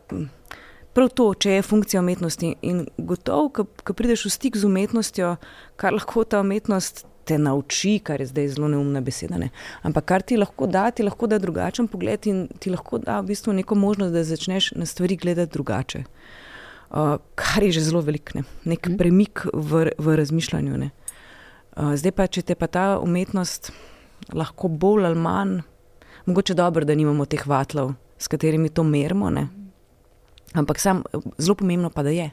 Prav 0.94 1.10
to, 1.10 1.34
če 1.34 1.52
je 1.52 1.62
funkcija 1.62 2.00
umetnosti. 2.02 2.56
In 2.62 2.88
gotovo, 2.98 3.66
ko 3.84 3.94
prideš 3.94 4.26
v 4.26 4.30
stik 4.30 4.58
z 4.58 4.66
umetnostjo, 4.66 5.36
kar 5.76 5.94
lahko 5.94 6.24
ta 6.24 6.40
umetnost 6.42 7.06
te 7.28 7.38
nauči, 7.38 7.98
kar 8.04 8.22
je 8.22 8.30
zdaj 8.32 8.48
zelo 8.56 8.70
neumna 8.72 9.02
beseda. 9.04 9.38
Ne? 9.42 9.50
Ampak 9.88 10.06
kar 10.08 10.24
ti 10.24 10.38
lahko 10.40 10.68
da, 10.72 10.88
ti 10.92 11.04
lahko 11.04 11.28
da 11.28 11.40
drugačen 11.44 11.90
pogled 11.92 12.28
in 12.28 12.46
ti 12.60 12.72
lahko 12.74 13.02
da 13.04 13.20
v 13.22 13.34
bistvu 13.34 13.56
neko 13.60 13.76
možnost, 13.76 14.16
da 14.16 14.24
začneš 14.24 14.72
na 14.80 14.86
stvari 14.86 15.20
gledati 15.20 15.54
drugače. 15.54 16.04
Uh, 16.88 17.18
kar 17.36 17.64
je 17.64 17.74
že 17.76 17.84
zelo 17.90 18.02
velik, 18.02 18.32
ne? 18.36 18.46
nek 18.64 18.88
mm. 18.88 18.98
premik 18.98 19.44
v, 19.54 19.90
v 20.00 20.16
razmišljanju. 20.16 20.80
Uh, 20.80 21.94
zdaj 22.00 22.14
pa, 22.16 22.28
če 22.32 22.46
te 22.48 22.56
pa 22.56 22.72
ta 22.72 22.86
umetnost 23.04 23.74
lahko 24.32 24.72
bolj 24.72 25.10
ali 25.10 25.20
manj, 25.20 25.60
mogoče 26.26 26.56
dobro, 26.56 26.88
da 26.88 26.96
nimamo 26.96 27.28
teh 27.28 27.44
vatlov, 27.48 27.92
s 28.18 28.32
katerimi 28.32 28.72
to 28.72 28.88
merimo, 28.88 29.30
ne? 29.30 29.50
ampak 30.56 30.80
sam, 30.80 31.04
zelo 31.38 31.56
pomembno 31.60 31.92
pa 31.92 32.08
da 32.08 32.16
je. 32.16 32.32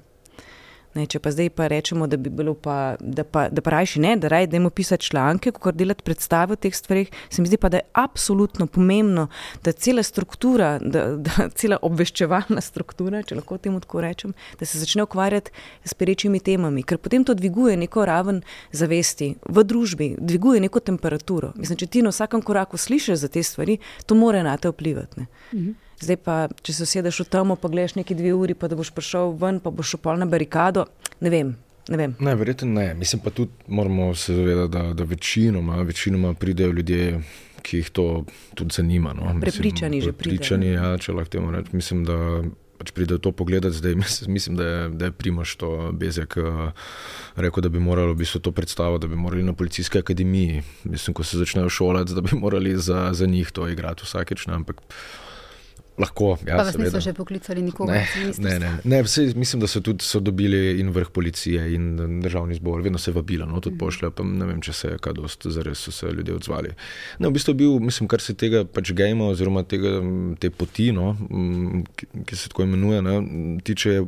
Ne, 0.94 1.06
če 1.10 1.18
pa 1.18 1.32
zdaj 1.34 1.50
pa 1.58 1.66
rečemo, 1.70 2.06
da 2.06 2.16
bi 2.16 2.30
bilo 2.30 2.54
pa, 2.54 2.94
da 3.00 3.24
pa, 3.26 3.48
da 3.50 3.62
pa 3.64 3.72
rajši 3.74 4.02
ne, 4.04 4.14
da 4.22 4.30
raj 4.30 4.46
dajmo 4.52 4.70
pisati 4.70 5.08
članke, 5.10 5.50
kot 5.50 5.74
delati 5.74 6.04
predstave 6.06 6.54
o 6.54 6.60
teh 6.60 6.74
stvarih, 6.74 7.10
se 7.30 7.42
mi 7.42 7.50
zdi 7.50 7.58
pa, 7.58 7.68
da 7.72 7.80
je 7.80 7.88
absolutno 8.04 8.66
pomembno, 8.66 9.26
da 9.64 9.72
cela 9.72 10.02
struktura, 10.06 10.76
da, 10.78 11.06
da 11.16 11.48
cela 11.58 11.80
obveščevalna 11.82 12.62
struktura, 12.62 13.24
če 13.26 13.40
lahko 13.40 13.58
temu 13.58 13.82
tako 13.82 14.04
rečem, 14.06 14.34
da 14.60 14.68
se 14.70 14.78
začne 14.78 15.02
ukvarjati 15.08 15.50
s 15.84 15.98
perečimi 15.98 16.38
temami, 16.40 16.86
ker 16.86 17.02
potem 17.02 17.26
to 17.26 17.34
dviguje 17.34 17.76
neko 17.80 18.06
raven 18.06 18.42
zavesti 18.72 19.34
v 19.48 19.66
družbi, 19.66 20.14
dviguje 20.18 20.62
neko 20.62 20.80
temperaturo. 20.80 21.52
Mislim, 21.58 21.80
če 21.80 21.90
ti 21.90 22.04
na 22.06 22.14
vsakem 22.14 22.42
koraku 22.42 22.78
slišiš 22.78 23.18
za 23.24 23.28
te 23.28 23.42
stvari, 23.42 23.80
to 24.06 24.14
more 24.14 24.42
na 24.46 24.56
te 24.56 24.70
vplivati. 24.70 25.26
Mhm. 25.54 25.83
Zdaj 26.04 26.18
pa, 26.20 26.34
če 26.62 26.74
se 26.76 26.86
usedeš 26.88 27.22
v 27.24 27.28
temo, 27.32 27.56
pa 27.56 27.70
gledaš 27.72 27.96
neki 27.96 28.16
dve 28.18 28.34
uri, 28.36 28.56
pa 28.58 28.68
da 28.68 28.76
boš 28.76 28.92
prišel 28.92 29.36
ven, 29.40 29.60
pa 29.64 29.72
boš 29.72 29.94
šel 29.94 30.18
na 30.20 30.28
barikado. 30.28 30.84
Ne 31.24 31.32
vem. 31.32 31.54
Ne, 31.88 31.96
vem. 32.00 32.14
ne 32.20 32.34
verjetno 32.34 32.68
ne. 32.72 32.94
Mislim 32.96 33.20
pa 33.20 33.30
tudi, 33.30 33.52
moramo 33.68 34.14
se 34.14 34.34
zavedati, 34.34 34.72
da, 34.72 34.82
da 34.96 35.04
večinoma, 35.04 35.82
večinoma 35.82 36.34
pridejo 36.34 36.72
ljudje, 36.72 37.20
ki 37.62 37.76
jih 37.76 37.90
to 37.90 38.24
tudi 38.54 38.74
zanima. 38.74 39.12
No. 39.12 39.32
Prepričani 39.40 40.00
že 40.00 40.12
pridejo. 40.12 40.38
Prepričani, 40.38 40.72
ja, 40.72 40.94
če 40.98 41.12
lahko 41.12 41.30
temu 41.36 41.52
rečem. 41.52 41.76
Mislim, 41.76 42.04
da 42.08 42.16
pač 42.78 42.92
pridejo 42.92 43.18
to 43.18 43.32
pogledati 43.32 43.76
zdaj. 43.76 43.94
Mislim, 44.28 44.56
da 44.56 44.64
je, 44.64 44.88
da 44.88 45.08
je 45.08 45.12
Primoš 45.12 45.56
to 45.56 45.92
bezek 45.92 46.36
uh, 46.40 46.72
rekel, 47.36 47.62
da 47.64 47.68
bi 47.68 47.80
morali 47.80 48.12
v 48.12 48.20
bistvu 48.24 48.40
to 48.40 48.52
predstaviti, 48.52 49.04
da 49.04 49.08
bi 49.08 49.16
morali 49.20 49.44
na 49.44 49.52
policijski 49.52 49.98
akademiji, 49.98 50.62
mislim, 50.84 51.14
ko 51.14 51.24
se 51.24 51.38
začnejo 51.38 51.68
šolati, 51.68 52.14
da 52.14 52.20
bi 52.20 52.36
morali 52.36 52.76
za, 52.76 53.10
za 53.12 53.26
njih 53.26 53.50
to 53.50 53.68
igrati 53.68 54.04
vsakeč. 54.04 54.46
Ne, 54.46 54.60
ampak, 54.60 54.80
Lahko, 55.98 56.32
ja, 56.42 56.56
pa 56.58 56.64
vas 56.66 56.74
niso 56.74 56.98
še 56.98 57.12
poklicali 57.14 57.62
nikogar? 57.62 58.02
Ne, 58.18 58.32
ne, 58.42 58.54
ne. 58.58 58.70
ne 58.90 58.98
vse, 59.06 59.28
mislim, 59.38 59.60
da 59.62 59.68
so 59.70 59.78
tudi 59.84 60.02
so 60.02 60.18
dobili 60.18 60.80
in 60.82 60.90
vrh 60.94 61.12
policije 61.14 61.68
in 61.76 61.84
državni 62.24 62.58
zbor, 62.58 62.82
vedno 62.82 62.98
se 62.98 63.14
vabila, 63.14 63.46
no, 63.46 63.60
tudi 63.62 63.76
mm. 63.76 63.82
pošlje, 63.84 64.10
pa 64.18 64.26
ne 64.26 64.48
vem, 64.48 64.58
če 64.64 64.74
se 64.74 64.90
je 64.90 64.98
kaj 65.04 65.14
dost 65.20 65.46
zares 65.54 65.84
so 65.86 65.94
se 65.94 66.10
ljudje 66.10 66.34
odzvali. 66.34 66.74
Ne, 67.22 67.30
v 67.30 67.32
bistvu 67.38 67.54
bil, 67.62 67.78
mislim, 67.78 68.10
kar 68.10 68.24
se 68.24 68.34
tega 68.34 68.64
pač 68.66 68.90
gejma 68.96 69.30
oziroma 69.30 69.62
tega, 69.70 70.00
te 70.42 70.50
poti, 70.50 70.90
no, 70.96 71.14
ki, 71.94 72.10
ki 72.26 72.42
se 72.42 72.50
tako 72.50 72.66
imenuje, 72.66 73.02
ne, 73.06 73.16
tiče. 73.62 74.00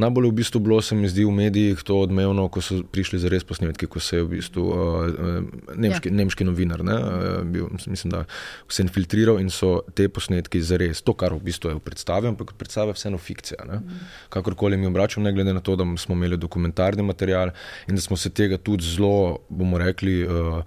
Najbolj 0.00 0.28
v 0.30 0.36
bistvu 0.40 0.60
bilo 0.64 0.80
se 0.82 0.96
mi 0.96 1.08
zdi 1.08 1.24
v 1.24 1.32
medijih 1.34 1.82
to 1.84 1.98
odmevno, 2.00 2.46
ko 2.52 2.62
so 2.64 2.80
prišli 2.82 3.20
za 3.20 3.30
res 3.32 3.44
posnetki, 3.44 3.88
ko 3.90 4.00
se 4.00 4.16
je 4.16 4.24
v 4.24 4.30
bistvu 4.36 4.64
uh, 4.64 5.48
nemški, 5.76 6.12
ja. 6.12 6.16
nemški 6.22 6.46
novinar, 6.48 6.84
ne, 6.86 6.96
uh, 6.96 7.26
bil, 7.44 7.68
mislim, 7.74 8.14
da 8.14 8.22
se 8.68 8.84
infiltriral 8.86 9.40
in 9.42 9.50
so 9.52 9.80
te 9.94 10.08
posnetki 10.08 10.62
za 10.64 10.78
res, 10.80 11.02
to, 11.04 11.14
kar 11.18 11.36
v 11.36 11.44
bistvu 11.50 11.74
je 11.74 11.80
v 11.80 11.84
predstavi, 11.84 12.30
ampak 12.32 12.54
predstava 12.60 12.94
je 12.94 13.00
vseeno 13.00 13.20
fikcija. 13.20 13.66
Mm. 13.68 14.00
Kakorkoli 14.32 14.78
mi 14.80 14.88
obračam, 14.88 15.26
ne 15.26 15.34
glede 15.36 15.52
na 15.56 15.60
to, 15.60 15.76
da 15.76 15.84
smo 16.00 16.16
imeli 16.16 16.40
dokumentarni 16.40 17.04
material 17.04 17.52
in 17.88 17.98
da 17.98 18.00
smo 18.00 18.16
se 18.16 18.32
tega 18.32 18.58
tudi 18.58 18.88
zelo, 18.88 19.40
bomo 19.48 19.78
rekli, 19.78 20.22
uh, 20.24 20.64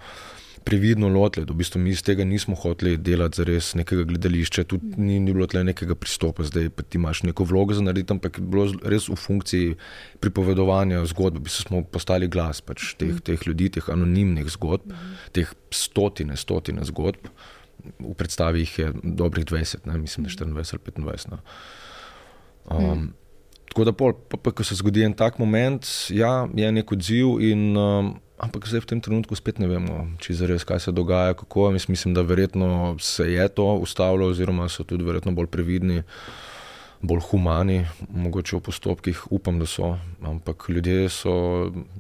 previdno 0.63 1.10
lotili, 1.10 1.45
v 1.49 1.56
bistvu 1.60 1.80
mi 1.82 1.91
iz 1.91 2.02
tega 2.04 2.23
nismo 2.23 2.56
hoteli 2.56 2.95
delati 2.97 3.38
za 3.38 3.45
res 3.47 3.73
nekega 3.76 4.06
gledališča, 4.08 4.63
tudi 4.69 4.95
ni, 4.97 5.19
ni 5.19 5.34
bilo 5.34 5.47
tle 5.47 5.63
nekega 5.67 5.95
pristopa, 5.99 6.45
zdaj 6.47 6.69
pa 6.76 6.86
ti 6.88 6.97
imaš 6.97 7.23
neko 7.28 7.43
vlogo 7.47 7.76
za 7.76 7.84
narediti, 7.84 8.15
ampak 8.15 8.39
je 8.39 8.45
bilo 8.47 8.67
res 8.84 9.10
v 9.12 9.17
funkciji 9.19 9.76
pripovedovanja 10.23 11.04
zgodb, 11.12 11.43
bi 11.43 11.52
smo 11.52 11.84
postali 11.84 12.30
glas 12.32 12.63
pač 12.63 12.93
teh, 12.99 13.19
teh 13.23 13.47
ljudi, 13.47 13.73
teh 13.78 13.89
anonimnih 13.91 14.47
zgodb, 14.56 14.95
teh 15.36 15.52
stotine, 15.73 16.39
stotine 16.39 16.86
zgodb. 16.88 17.28
V 17.99 18.13
predstavi 18.15 18.63
jih 18.63 18.78
je 18.80 18.91
dobrih 19.04 19.45
20, 19.45 19.89
ne? 19.89 19.97
mislim, 19.99 20.23
da 20.23 20.32
24 20.32 20.43
ali 20.47 20.63
25. 20.63 21.32
No. 21.34 21.39
Um, 22.71 23.10
tako 23.67 23.84
da, 23.84 23.91
pol, 23.91 24.13
pa, 24.30 24.38
pa, 24.38 24.54
ko 24.56 24.63
se 24.63 24.78
zgodi 24.80 25.04
en 25.04 25.13
tak 25.17 25.39
moment, 25.41 25.84
ja, 26.13 26.45
je 26.56 26.71
nek 26.71 26.91
odziv 26.95 27.41
in 27.43 27.73
um, 27.76 28.13
Ampak 28.41 28.65
zdaj 28.67 28.82
v 28.84 28.89
tem 28.89 29.00
trenutku 29.02 29.38
spet 29.38 29.60
ne 29.62 29.69
vemo, 29.69 30.08
če 30.19 30.34
je 30.34 30.48
res, 30.50 30.65
kaj 30.65 30.80
se 30.88 30.91
dogaja, 30.91 31.36
kako. 31.38 31.69
Mislim, 31.72 32.15
da 32.17 32.26
verjetno 32.26 32.98
se 33.00 33.30
je 33.30 33.46
to 33.48 33.67
ustavilo, 33.78 34.32
oziroma 34.34 34.69
so 34.69 34.84
tudi 34.84 35.06
verjetno 35.06 35.32
bolj 35.38 35.52
previdni. 35.54 36.02
Uh, 36.02 36.53
bolj 37.04 37.20
humani, 37.32 37.86
mogoče 38.16 38.56
v 38.56 38.62
postopkih, 38.63 39.26
upam, 39.36 39.60
da 39.60 39.66
so. 39.68 39.98
Ampak 40.24 40.70
ljudje 40.72 41.10
so 41.12 41.34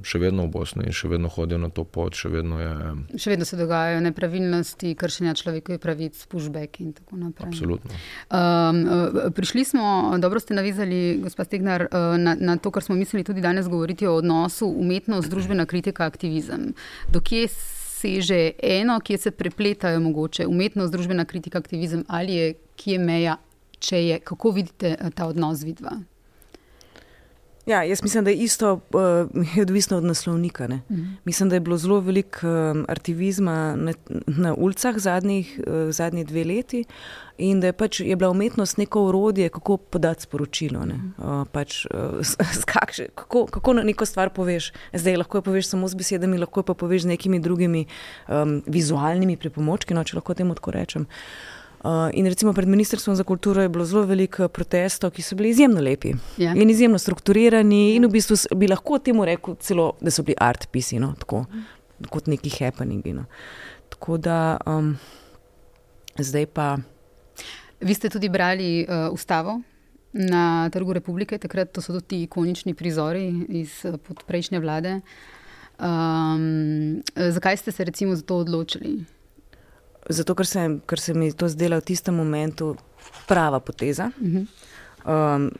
še 0.07 0.21
vedno 0.23 0.45
v 0.47 0.53
Bosni 0.53 0.87
in 0.87 0.95
še 0.95 1.09
vedno 1.11 1.27
hodijo 1.27 1.59
na 1.59 1.67
to 1.67 1.83
pot. 1.83 2.15
Še 2.15 2.31
vedno, 2.31 2.59
je, 2.61 3.19
še 3.19 3.33
vedno 3.33 3.47
se 3.47 3.59
dogajajo 3.59 3.99
nepravilnosti, 4.05 4.93
kršenja 4.95 5.35
človekovih 5.41 5.81
pravic, 5.83 6.23
pushback 6.31 6.79
in 6.79 6.95
tako 6.95 7.19
naprej. 7.19 7.51
Absolutno. 7.51 7.99
Um, 8.31 8.81
prišli 9.35 9.67
smo, 9.73 9.85
dobro 10.23 10.39
ste 10.39 10.55
navizali, 10.55 11.19
gospod 11.23 11.51
Stegnar, 11.51 11.89
uh, 11.89 12.15
na, 12.15 12.37
na 12.39 12.55
to, 12.55 12.71
kar 12.71 12.87
smo 12.87 12.95
mislili 12.95 13.27
tudi 13.27 13.43
danes 13.43 13.67
govoriti 13.67 14.07
o 14.07 14.15
odnosu 14.23 14.71
umetnost, 14.71 15.27
družbena 15.27 15.67
kritika, 15.67 16.07
aktivizem. 16.07 16.71
Dokje 17.11 17.49
seže 17.51 18.53
eno, 18.63 19.01
kje 19.03 19.17
se 19.27 19.31
prepletajo 19.35 19.99
mogoče 19.99 20.47
umetnost, 20.47 20.95
družbena 20.95 21.27
kritika, 21.27 21.59
aktivizem 21.59 22.07
ali 22.07 22.39
je, 22.39 22.53
kje 22.79 22.95
je 22.95 23.03
meja 23.03 23.41
če 23.83 24.01
je, 24.05 24.19
kako 24.23 24.55
vidite 24.55 24.95
eh, 24.95 25.13
ta 25.15 25.27
odnos 25.27 25.63
vidva? 25.67 25.99
Ja, 27.65 27.83
jaz 27.87 28.03
mislim, 28.03 28.23
da 28.23 28.29
je 28.29 28.35
isto 28.43 28.73
uh, 28.73 29.45
je 29.55 29.61
odvisno 29.61 29.97
od 29.97 30.03
naslovnika. 30.03 30.67
Mm 30.67 30.81
-hmm. 30.89 31.15
Mislim, 31.25 31.49
da 31.49 31.55
je 31.55 31.59
bilo 31.59 31.77
zelo 31.77 31.99
veliko 31.99 32.47
um, 32.47 32.85
aktivizma 32.87 33.75
na, 33.75 33.93
na 34.27 34.53
ulicah 34.53 34.97
zadnjih, 34.97 35.59
uh, 35.67 35.91
zadnjih 35.91 36.27
dve 36.27 36.43
leti 36.43 36.83
in 37.37 37.61
da 37.61 37.67
je, 37.67 37.73
pač, 37.73 37.99
je 37.99 38.15
bila 38.15 38.29
umetnost 38.29 38.77
neko 38.77 39.03
urodje, 39.03 39.49
kako 39.49 39.77
podati 39.77 40.21
sporočilo. 40.21 40.85
Mm 40.85 41.13
-hmm. 41.17 41.41
uh, 41.41 41.47
pač, 41.51 41.85
uh, 41.85 41.91
kakše, 42.73 43.07
kako, 43.15 43.45
kako 43.45 43.73
neko 43.73 44.05
stvar 44.05 44.29
poveš. 44.29 44.73
Zdaj 44.93 45.17
lahko 45.17 45.37
jo 45.37 45.41
poveš 45.41 45.67
samo 45.67 45.87
z 45.87 45.95
besedami, 45.95 46.37
lahko 46.37 46.63
pa 46.63 46.73
poveš 46.73 47.01
z 47.01 47.05
nekimi 47.05 47.39
drugimi 47.39 47.85
um, 48.29 48.63
vizualnimi 48.67 49.37
pripomočki, 49.37 49.93
no, 49.93 50.03
če 50.03 50.15
lahko 50.15 50.33
temu 50.33 50.55
tako 50.55 50.71
rečem. 50.71 51.01
Uh, 51.01 51.07
Uh, 51.07 51.62
in 52.13 52.25
recimo 52.25 52.53
pred 52.53 52.67
Ministrstvom 52.67 53.15
za 53.15 53.23
kulturo 53.23 53.61
je 53.61 53.69
bilo 53.69 53.85
zelo 53.85 54.05
veliko 54.07 54.47
protestov, 54.47 55.11
ki 55.11 55.21
so 55.21 55.35
bili 55.35 55.49
izjemno 55.49 55.81
lepi 55.81 56.13
ja. 56.37 56.53
in 56.55 56.69
izjemno 56.69 56.97
strukturirani. 56.97 57.95
In 57.95 58.05
v 58.05 58.09
bistvu 58.09 58.37
bi 58.55 58.67
lahko 58.71 58.99
temu 58.99 59.25
rekel, 59.25 59.55
celo, 59.59 59.91
da 60.01 60.11
so 60.11 60.23
bili 60.23 60.37
art 60.39 60.69
pisi, 60.71 60.99
no, 60.99 61.13
tako, 61.19 61.43
kot 62.09 62.27
neki 62.31 62.53
happeningi. 62.55 63.13
No. 63.13 63.25
Tako 63.89 64.17
da 64.17 64.57
um, 64.65 64.95
zdaj 66.19 66.45
pa. 66.45 66.77
Vi 67.81 67.93
ste 67.93 68.09
tudi 68.09 68.29
brali 68.29 68.85
uh, 68.87 69.11
ustavo 69.13 69.59
na 70.13 70.69
Trgu 70.69 70.93
Republike, 70.93 71.37
takrat 71.37 71.71
to 71.73 71.81
so 71.81 71.93
tudi 71.93 72.07
ti 72.07 72.23
ikonični 72.23 72.73
prizori 72.73 73.27
iz 73.49 73.81
prejšnje 74.27 74.59
vlade. 74.59 75.01
Um, 75.79 77.03
zakaj 77.15 77.57
ste 77.57 77.71
se 77.71 77.83
recimo 77.83 78.15
za 78.15 78.21
to 78.21 78.37
odločili? 78.37 79.03
Zato 80.09 80.35
ker 80.35 80.45
se, 80.45 80.79
ker 80.87 80.99
se 80.99 81.13
mi 81.13 81.31
to 81.31 81.49
zdelo 81.49 81.77
v 81.77 81.85
tistem 81.85 82.15
momentu 82.15 82.75
prava 83.27 83.59
poteza. 83.59 84.11
Uh 84.21 84.27
-huh. 84.27 84.45
um, 85.35 85.51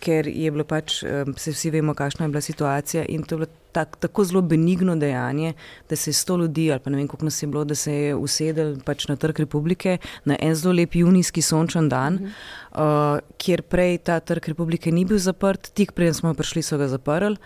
ker 0.00 0.28
je 0.28 0.50
bilo 0.50 0.64
pač, 0.64 1.02
um, 1.02 1.34
se 1.36 1.52
vsi 1.52 1.70
vemo, 1.70 1.94
kakšna 1.94 2.24
je 2.24 2.28
bila 2.28 2.40
situacija 2.40 3.04
in 3.08 3.22
to 3.22 3.34
je 3.34 3.38
bilo 3.38 3.50
tak, 3.72 3.96
tako 3.96 4.24
zelo 4.24 4.42
benigno 4.42 4.96
dejanje, 4.96 5.52
da 5.88 5.96
se 5.96 6.10
je 6.10 6.14
sto 6.14 6.36
ljudi, 6.36 6.70
ali 6.72 6.80
pa 6.80 6.90
ne 6.90 6.96
vem, 6.96 7.08
koliko 7.08 7.24
nas 7.24 7.42
je 7.42 7.48
bilo, 7.48 7.64
da 7.64 7.74
se 7.74 7.94
je 7.94 8.14
usedel 8.14 8.76
pač 8.84 9.08
na 9.08 9.16
trg 9.16 9.38
republike 9.38 9.98
na 10.24 10.36
en 10.40 10.54
zelo 10.54 10.74
lep 10.74 10.94
junijski 10.94 11.42
sončen 11.42 11.88
dan, 11.88 12.14
uh 12.14 12.20
-huh. 12.20 13.14
uh, 13.14 13.20
kjer 13.38 13.62
prej 13.62 13.98
ta 13.98 14.20
trg 14.20 14.48
republike 14.48 14.92
ni 14.92 15.04
bil 15.04 15.18
zaprt, 15.18 15.70
tik 15.74 15.92
preden 15.92 16.14
smo 16.14 16.34
prišli, 16.34 16.62
so 16.62 16.78
ga 16.78 16.88
zaprli. 16.88 17.36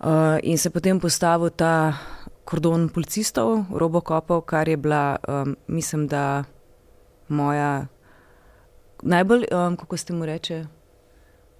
Uh, 0.00 0.38
in 0.42 0.58
se 0.58 0.70
potem 0.70 1.00
postavil 1.00 1.50
ta 1.50 1.94
kordon 2.44 2.88
policistov, 2.88 3.64
robokopov, 3.72 4.44
kar 4.48 4.68
je 4.68 4.76
bila, 4.76 5.16
um, 5.28 5.56
mislim, 5.66 6.06
da 6.08 6.44
moja 7.28 7.86
najbolj, 9.02 9.46
um, 9.50 9.76
kako 9.76 9.96
ste 9.96 10.12
mu 10.12 10.26
reče, 10.26 10.64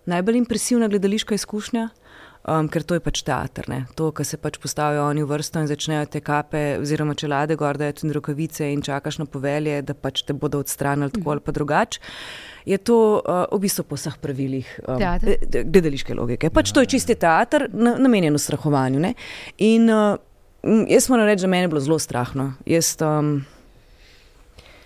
najbolj 0.06 0.36
impresivna 0.36 0.88
gledališka 0.88 1.34
izkušnja. 1.34 1.88
Um, 2.44 2.66
ker 2.68 2.82
to 2.84 2.92
je 2.92 3.00
pač 3.00 3.22
teater, 3.24 3.64
ne? 3.72 3.78
to, 3.96 4.10
kar 4.12 4.26
se 4.28 4.36
pač 4.36 4.58
postavijo 4.60 5.06
oni 5.08 5.22
v 5.24 5.30
vrsto 5.30 5.62
in 5.64 5.68
začnejo 5.70 6.04
te 6.12 6.20
kape, 6.20 6.74
oziroma 6.76 7.14
čelade, 7.16 7.56
gorda 7.56 7.88
in 7.88 8.12
rokavice 8.12 8.68
in 8.68 8.82
čakaš 8.84 9.16
na 9.22 9.24
povelje, 9.24 9.78
da 9.80 9.94
pač 9.96 10.26
te 10.28 10.36
bodo 10.36 10.60
odstranili 10.60 11.08
tako 11.14 11.32
ali 11.32 11.40
pa 11.40 11.54
drugače. 11.56 12.02
Je 12.68 12.76
to 12.76 12.98
uh, 13.24 13.46
v 13.48 13.62
bistvu 13.64 13.86
po 13.88 13.96
vseh 13.96 14.20
pravilih 14.20 14.68
um, 14.84 15.00
gledališke 15.72 16.12
logike. 16.12 16.52
Pač 16.52 16.68
ja, 16.68 16.74
to 16.76 16.84
je 16.84 16.92
čisti 16.92 17.16
teater, 17.16 17.64
namenjen 17.72 18.36
strahovanju. 18.36 19.00
Ne? 19.00 19.14
In 19.64 19.88
uh, 19.88 20.20
jaz 20.88 21.08
moram 21.12 21.26
reči, 21.26 21.44
da 21.44 21.50
me 21.50 21.58
je 21.58 21.68
bilo 21.68 21.80
zelo 21.80 21.98
strahno. 21.98 22.52
Jaz, 22.66 22.96
um, 23.02 23.44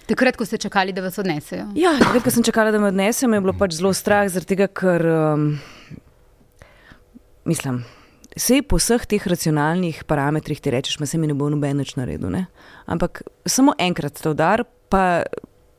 Takrat, 0.09 0.39
ko 0.41 0.47
ste 0.49 0.57
čakali, 0.57 0.93
da 0.97 1.03
vas 1.05 1.19
odnesejo. 1.21 1.67
Ja, 1.77 1.93
takrat, 2.01 2.25
ko 2.25 2.33
sem 2.33 2.45
čakala, 2.47 2.73
da 2.73 2.79
me 2.81 2.89
odnesejo, 2.89 3.29
je 3.29 3.45
bilo 3.45 3.53
pač 3.53 3.77
zelo 3.77 3.93
strah, 3.93 4.31
tega, 4.49 4.65
ker 4.73 5.05
um, 5.05 5.51
mislim. 7.45 7.83
Vse 8.39 8.63
po 8.63 8.79
vseh 8.79 9.05
teh 9.09 9.25
racionalnih 9.27 10.05
parametrih 10.09 10.61
ti 10.63 10.73
rečeš, 10.73 10.97
da 11.03 11.09
se 11.11 11.19
mi 11.19 11.29
ne 11.29 11.35
bo 11.37 11.49
noben 11.53 11.83
več 11.83 11.97
naredil. 11.99 12.31
Ne? 12.33 12.47
Ampak 12.87 13.21
samo 13.45 13.75
enkrat 13.77 14.21
te 14.23 14.31
udar, 14.31 14.63
pa, 14.89 15.25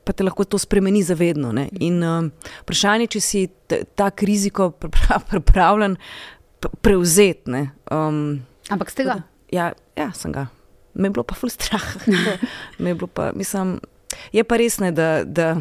pa 0.06 0.14
te 0.14 0.28
lahko 0.28 0.46
to 0.46 0.60
spremeni 0.62 1.02
za 1.06 1.18
vedno. 1.18 1.54
Ne? 1.56 1.70
In 1.80 1.98
um, 2.04 2.30
vprašanje, 2.66 3.10
če 3.16 3.24
si 3.24 3.44
ta 3.98 4.12
kriziko 4.12 4.74
pripravljen 5.32 5.98
prevzeti. 6.86 7.66
Um, 7.90 8.42
Ampak 8.70 8.94
ste 8.94 9.08
ga? 9.08 9.22
Ja, 9.52 9.72
ja, 9.98 10.12
sem 10.14 10.34
ga. 10.36 10.48
Me 10.94 11.08
je 11.08 11.16
bilo 11.16 11.24
pa 11.24 11.38
ful 11.38 11.50
strah. 11.50 11.86
je, 12.84 13.08
pa, 13.08 13.32
mislim, 13.36 13.80
je 14.32 14.44
pa 14.44 14.58
res 14.58 14.80
ne, 14.80 14.92
da. 14.92 15.24
da 15.24 15.56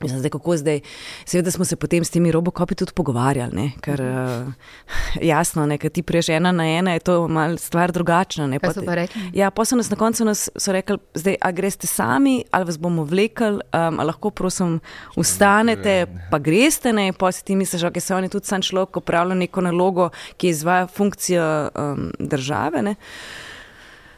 Mislim, 0.00 0.18
zdaj, 0.18 0.30
kako 0.30 0.56
zdaj? 0.56 0.80
Seveda 1.24 1.50
smo 1.50 1.64
se 1.64 1.76
potem 1.76 2.04
s 2.04 2.10
temi 2.10 2.32
robokopi 2.32 2.74
tudi 2.74 2.92
pogovarjali, 2.92 3.52
ne? 3.56 3.70
ker 3.80 4.00
uh, 4.00 4.52
jasno, 5.32 5.66
ne, 5.66 5.78
ti 5.78 6.02
priješ 6.02 6.28
ena 6.28 6.52
na 6.52 6.66
ena, 6.68 6.92
je 6.92 6.98
to 6.98 7.28
malo 7.28 7.56
stvar 7.56 7.92
drugačna. 7.92 8.46
Ne? 8.46 8.58
Kaj 8.58 8.74
so 8.74 8.84
pa 8.84 8.94
rekli? 8.94 9.22
Ja, 9.34 9.50
pa 9.50 9.64
so 9.64 9.76
nas 9.76 9.90
na 9.90 9.96
koncu 9.96 10.24
nas 10.24 10.48
rekli, 10.66 10.98
zdaj, 11.14 11.38
a 11.40 11.50
greste 11.50 11.86
sami 11.86 12.44
ali 12.50 12.64
vas 12.64 12.78
bomo 12.78 13.04
vlekli, 13.04 13.60
um, 13.72 14.00
lahko 14.04 14.30
prosim 14.30 14.80
ustanete, 15.16 16.06
pa 16.30 16.38
greste, 16.38 16.92
ne, 16.92 17.12
pa 17.12 17.32
si 17.32 17.44
ti 17.44 17.56
misliš, 17.56 17.82
da 17.82 17.90
okay, 17.90 18.00
se 18.00 18.14
oni 18.14 18.28
tudi 18.28 18.46
sam 18.46 18.62
človek 18.62 18.96
opravlja 18.96 19.34
neko 19.34 19.64
nalogo, 19.64 20.10
ki 20.36 20.48
izvaja 20.52 20.86
funkcijo 20.86 21.70
um, 21.72 22.10
države. 22.18 22.82
Ne? 22.82 22.94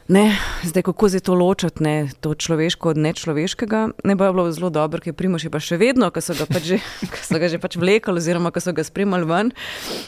Ne, 0.09 0.37
zdaj, 0.63 0.83
kako 0.83 1.07
zdaj 1.09 1.21
to 1.21 1.33
ločiti, 1.37 1.83
ne, 1.83 2.09
to 2.21 2.33
človeško 2.33 2.89
od 2.89 2.97
nečloveškega. 2.97 3.89
Ne 4.03 4.15
bo 4.17 4.31
bilo 4.33 4.51
zelo 4.51 4.69
dobro, 4.73 4.97
ker 5.05 5.13
primoš 5.13 5.43
je 5.45 5.51
pa 5.53 5.59
še 5.61 5.77
vedno, 5.77 6.07
ko 6.09 6.21
so 6.21 6.33
ga 6.33 6.47
pač 6.49 6.63
že, 6.65 6.77
so 7.27 7.37
ga 7.37 7.45
že 7.45 7.59
pač 7.61 7.77
vlekli, 7.77 8.17
oziroma 8.17 8.49
ko 8.49 8.57
so 8.57 8.73
ga 8.73 8.81
spremljali 8.81 9.29
ven, 9.29 9.51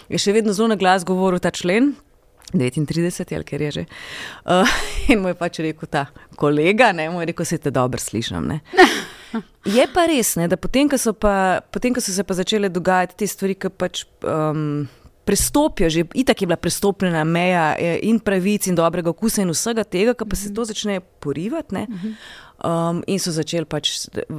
je 0.09 0.17
še 0.17 0.33
vedno 0.33 0.55
zelo 0.57 0.71
na 0.73 0.77
glas 0.81 1.05
govoril 1.05 1.37
ta 1.37 1.53
člen. 1.53 1.93
39, 2.51 3.29
ali 3.37 3.45
ker 3.47 3.61
je 3.61 3.71
že. 3.71 3.83
Uh, 4.43 4.67
in 5.07 5.21
mu 5.21 5.29
je 5.29 5.37
pač 5.37 5.61
rekel 5.61 5.87
ta 5.87 6.07
kolega, 6.35 6.89
ne, 6.97 7.05
mu 7.13 7.21
je 7.21 7.29
rekel, 7.29 7.45
se 7.45 7.61
te 7.61 7.71
dobro 7.71 8.01
slišim. 8.01 8.41
Ne. 8.41 8.59
Je 9.77 9.85
pa 9.93 10.07
res, 10.09 10.33
ne, 10.35 10.49
da 10.51 10.57
potem, 10.57 10.89
ko 10.89 10.97
so, 10.97 11.13
so 11.13 12.11
se 12.11 12.23
pa 12.25 12.35
začele 12.35 12.67
dogajati 12.73 13.15
te 13.21 13.29
stvari, 13.29 13.55
ki 13.55 13.69
pač. 13.69 14.03
Um, 14.25 14.89
prestopijo, 15.31 15.89
že 15.89 16.03
itak 16.13 16.41
je 16.41 16.47
bila 16.49 16.57
prestopljena 16.59 17.23
meja 17.23 17.71
eh, 17.79 17.99
in 18.03 18.19
pravic 18.19 18.67
in 18.67 18.75
dobrega 18.75 19.13
okusa 19.13 19.45
in 19.45 19.53
vsega 19.55 19.85
tega, 19.87 20.13
pa 20.27 20.35
se 20.35 20.51
to 20.53 20.65
začne 20.67 20.99
porivati. 20.99 21.75
Ne? 21.75 21.85
Um, 22.61 22.99
in 23.07 23.17
so 23.17 23.31
začeli 23.31 23.65
pač 23.65 23.93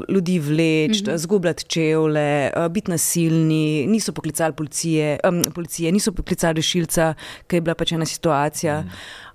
ljudi 0.06 0.36
vleči, 0.38 1.00
mhm. 1.02 1.16
zgubljati 1.24 1.64
čevlje, 1.64 2.52
uh, 2.52 2.68
biti 2.70 2.92
nasilni, 2.92 3.86
niso 3.90 4.12
poklicali 4.12 4.54
policije, 4.54 5.16
um, 5.26 5.40
policije 5.54 5.92
niso 5.92 6.12
poklicali 6.12 6.60
rešilca, 6.60 7.14
ker 7.48 7.58
je 7.58 7.64
bila 7.66 7.74
pač 7.74 7.96
ena 7.96 8.06
situacija. 8.06 8.82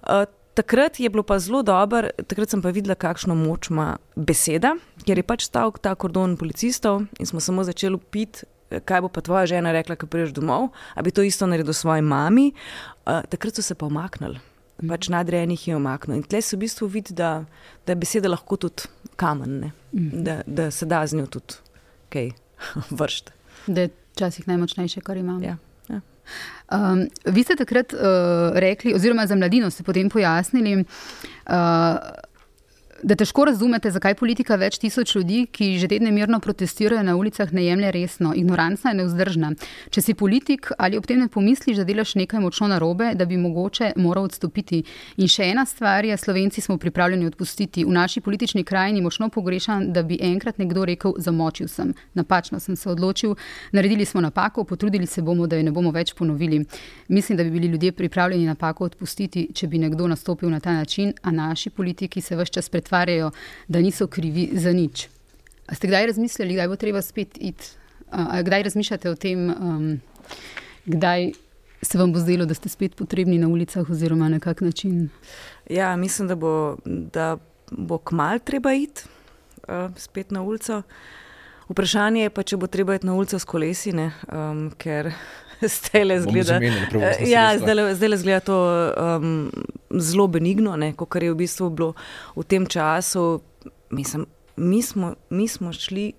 Uh, 0.05 0.23
takrat 0.53 0.99
je 0.99 1.09
bilo 1.09 1.23
pa 1.23 1.39
zelo 1.39 1.63
dobro, 1.63 2.13
takrat 2.27 2.53
sem 2.53 2.61
pa 2.61 2.71
videla, 2.71 2.95
kakšno 2.95 3.35
moč 3.35 3.71
ima 3.73 3.97
beseda, 4.15 4.77
ker 5.03 5.19
je 5.19 5.25
pač 5.25 5.49
stal 5.49 5.73
ta 5.81 5.95
kordon 5.95 6.37
policistov 6.37 7.03
in 7.19 7.29
smo 7.29 7.43
samo 7.43 7.65
začeli 7.67 7.99
piti 8.13 8.45
kaj 8.69 9.01
bo 9.01 9.09
pa 9.09 9.21
tvoja 9.21 9.45
žena 9.45 9.71
rekla, 9.71 9.95
ko 9.95 10.09
prideš 10.09 10.33
domov, 10.35 10.69
da 10.95 11.05
bi 11.05 11.11
to 11.11 11.23
isto 11.23 11.47
naredil 11.47 11.73
svoji 11.73 12.01
mami. 12.01 12.51
Uh, 13.05 13.21
takrat 13.29 13.55
so 13.55 13.61
se 13.61 13.75
pa 13.75 13.85
omaknili, 13.85 14.39
mm. 14.81 14.89
pač 14.89 15.09
nadrejenih 15.13 15.67
je 15.67 15.75
omaknil. 15.75 16.17
In 16.17 16.25
tle 16.27 16.41
se 16.41 16.57
v 16.57 16.65
bistvu 16.65 16.89
vidi, 16.91 17.15
da, 17.15 17.45
da 17.85 17.95
je 17.95 18.01
beseda 18.03 18.31
lahko 18.31 18.57
tudi 18.57 18.89
kamen, 19.15 19.71
mm. 19.91 20.23
da, 20.23 20.41
da 20.45 20.71
se 20.71 20.85
da 20.85 21.05
z 21.07 21.21
njo 21.21 21.29
tudi 21.31 21.61
kaj 22.13 22.31
vršiti. 22.99 23.31
Da 23.67 23.87
je 23.87 23.95
včasih 24.15 24.47
najmočnejše, 24.47 25.01
kar 25.01 25.17
imamo. 25.17 25.43
Ja. 25.45 25.57
Ja. 25.89 26.01
Um, 26.71 27.07
vi 27.25 27.43
ste 27.43 27.55
takrat 27.55 27.93
uh, 27.93 28.01
rekli, 28.59 28.93
oziroma 28.95 29.27
za 29.27 29.35
mladino 29.35 29.69
ste 29.71 29.83
potem 29.83 30.09
pojasnili, 30.09 30.81
uh, 30.81 30.83
da 33.03 33.15
težko 33.15 33.45
razumete, 33.45 33.91
zakaj 33.91 34.15
politika 34.15 34.55
več 34.55 34.77
tisoč 34.81 35.15
ljudi, 35.15 35.45
ki 35.51 35.77
že 35.79 35.87
tedne 35.91 36.11
mirno 36.11 36.39
protestirajo 36.39 37.03
na 37.03 37.15
ulicah, 37.17 37.51
ne 37.53 37.63
jemlje 37.65 37.91
resno. 37.91 38.33
Ignoranca 38.35 38.89
je 38.89 38.97
neuzdržna. 39.01 39.51
Če 39.93 40.01
si 40.01 40.15
politik 40.17 40.71
ali 40.77 40.97
ob 40.97 41.05
tem 41.07 41.19
ne 41.21 41.27
pomisliš, 41.31 41.77
da 41.81 41.85
delaš 41.87 42.15
nekaj 42.17 42.41
močno 42.41 42.67
narobe, 42.71 43.13
da 43.15 43.25
bi 43.25 43.37
mogoče 43.37 43.91
moral 44.01 44.27
odstopiti. 44.29 44.83
In 45.17 45.29
še 45.31 45.51
ena 45.51 45.65
stvar 45.65 46.05
je, 46.05 46.17
Slovenci 46.17 46.61
smo 46.61 46.77
pripravljeni 46.77 47.27
odpustiti. 47.29 47.85
V 47.85 47.93
naši 47.93 48.21
politični 48.21 48.63
krajini 48.63 49.01
močno 49.01 49.29
pogrešam, 49.29 49.91
da 49.93 50.03
bi 50.03 50.19
enkrat 50.21 50.57
nekdo 50.57 50.85
rekel: 50.85 51.13
Zamočil 51.17 51.67
sem, 51.67 51.93
napačno 52.13 52.59
sem 52.59 52.75
se 52.75 52.89
odločil, 52.89 53.35
naredili 53.71 54.05
smo 54.05 54.21
napako, 54.21 54.63
potrudili 54.63 55.05
se 55.05 55.21
bomo, 55.21 55.47
da 55.47 55.57
jo 55.57 55.63
ne 55.63 55.71
bomo 55.71 55.91
več 55.91 56.13
ponovili. 56.17 56.63
Mislim, 57.07 57.37
da 57.37 57.43
bi 57.43 57.51
bili 57.51 57.67
ljudje 57.67 57.91
pripravljeni 57.91 58.45
napako 58.45 58.89
odpustiti, 58.89 59.47
če 59.53 59.67
bi 59.67 59.77
nekdo 59.77 60.07
nastopil 60.07 60.49
na 60.49 60.59
ta 60.59 60.73
način, 60.73 61.13
a 61.21 61.31
naši 61.31 61.69
politiki 61.69 62.21
se 62.21 62.35
vse 62.35 62.53
čas 62.53 62.69
pretvarjajo 62.69 62.86
pretvarjajo, 62.87 63.31
da 63.67 63.81
niso 63.81 64.07
krivi 64.07 64.49
za 64.53 64.71
nič. 64.71 65.07
A 65.67 65.75
ste 65.75 65.87
kdaj 65.87 66.07
razmislili, 66.07 66.55
da 66.55 66.67
bo 66.67 66.75
treba 66.75 67.01
spet 67.01 67.37
iti? 67.39 67.75
A 68.11 68.41
kdaj 68.41 68.63
razmišljate 68.63 69.09
o 69.09 69.15
tem, 69.15 69.49
um, 69.49 69.99
kdaj 70.85 71.31
se 71.81 71.97
vam 71.97 72.13
bo 72.13 72.19
zdelo, 72.19 72.45
da 72.45 72.53
ste 72.53 72.69
spet 72.69 72.95
potrebni 72.95 73.37
na 73.37 73.47
ulicah, 73.47 73.89
oziroma 73.89 74.29
na 74.29 74.39
kak 74.39 74.61
način? 74.61 75.09
Ja, 75.69 75.95
mislim, 75.95 76.27
da 76.27 76.35
bo, 76.35 76.77
da 76.85 77.37
bo 77.71 77.97
kmalu 77.97 78.39
treba 78.39 78.73
iti 78.73 79.03
uh, 79.67 79.91
spet 79.97 80.31
na 80.31 80.41
ulico. 80.41 80.81
Vprašanje 81.67 82.21
je 82.23 82.29
pa, 82.29 82.43
če 82.43 82.57
bo 82.57 82.67
treba 82.67 82.95
iti 82.95 83.05
na 83.05 83.13
ulico 83.13 83.39
s 83.39 83.43
kolesi, 83.45 83.91
um, 83.91 84.71
ker 84.77 85.11
zdaj 85.75 86.05
le 86.05 86.21
zgleda. 86.21 86.59
Ja, 87.25 87.57
zdaj 87.59 88.09
le 88.09 88.17
zgleda 88.17 88.39
to 88.39 88.57
um, 88.97 89.51
zelo 89.99 90.27
benigno, 90.27 90.75
kot 90.95 91.21
je 91.21 91.31
v 91.31 91.37
bistvu 91.37 91.69
bilo 91.69 91.93
v 92.35 92.43
tem 92.43 92.65
času. 92.65 93.41
Mislim, 93.89 94.25
mi, 94.55 94.81
smo, 94.81 95.15
mi 95.29 95.47
smo 95.47 95.73
šli 95.73 96.13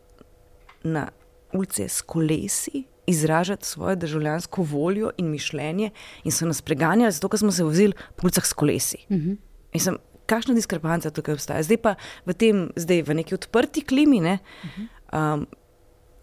na 0.83 1.09
ulice 1.53 1.89
s 1.89 2.03
kolesi. 2.03 2.85
Izražati 3.09 3.67
svojo 3.67 3.97
državljansko 3.97 4.63
voljo 4.63 5.11
in 5.17 5.31
mišljenje, 5.31 5.91
in 6.25 6.33
so 6.33 6.47
nas 6.47 6.63
preganjali, 6.63 7.13
zato 7.13 7.37
smo 7.37 7.53
se 7.53 7.65
vozili 7.65 7.93
po 8.17 8.27
ulicah 8.27 8.45
s 8.45 8.53
kolesi. 8.53 8.97
Uh 9.09 9.17
-huh. 9.17 9.37
Mislim, 9.75 9.97
kakšna 10.27 10.55
diskrepanca 10.55 11.11
tukaj 11.11 11.35
obstaja. 11.35 11.63
Zdaj 11.63 11.77
pa 11.77 11.95
v 12.27 12.35
tem, 12.35 12.69
zdaj 12.77 13.03
v 13.03 13.15
neki 13.15 13.35
odprti 13.35 13.81
klimi, 13.81 14.21
ne, 14.21 14.39
uh 14.65 14.71
-huh. 15.13 15.35
um, 15.35 15.47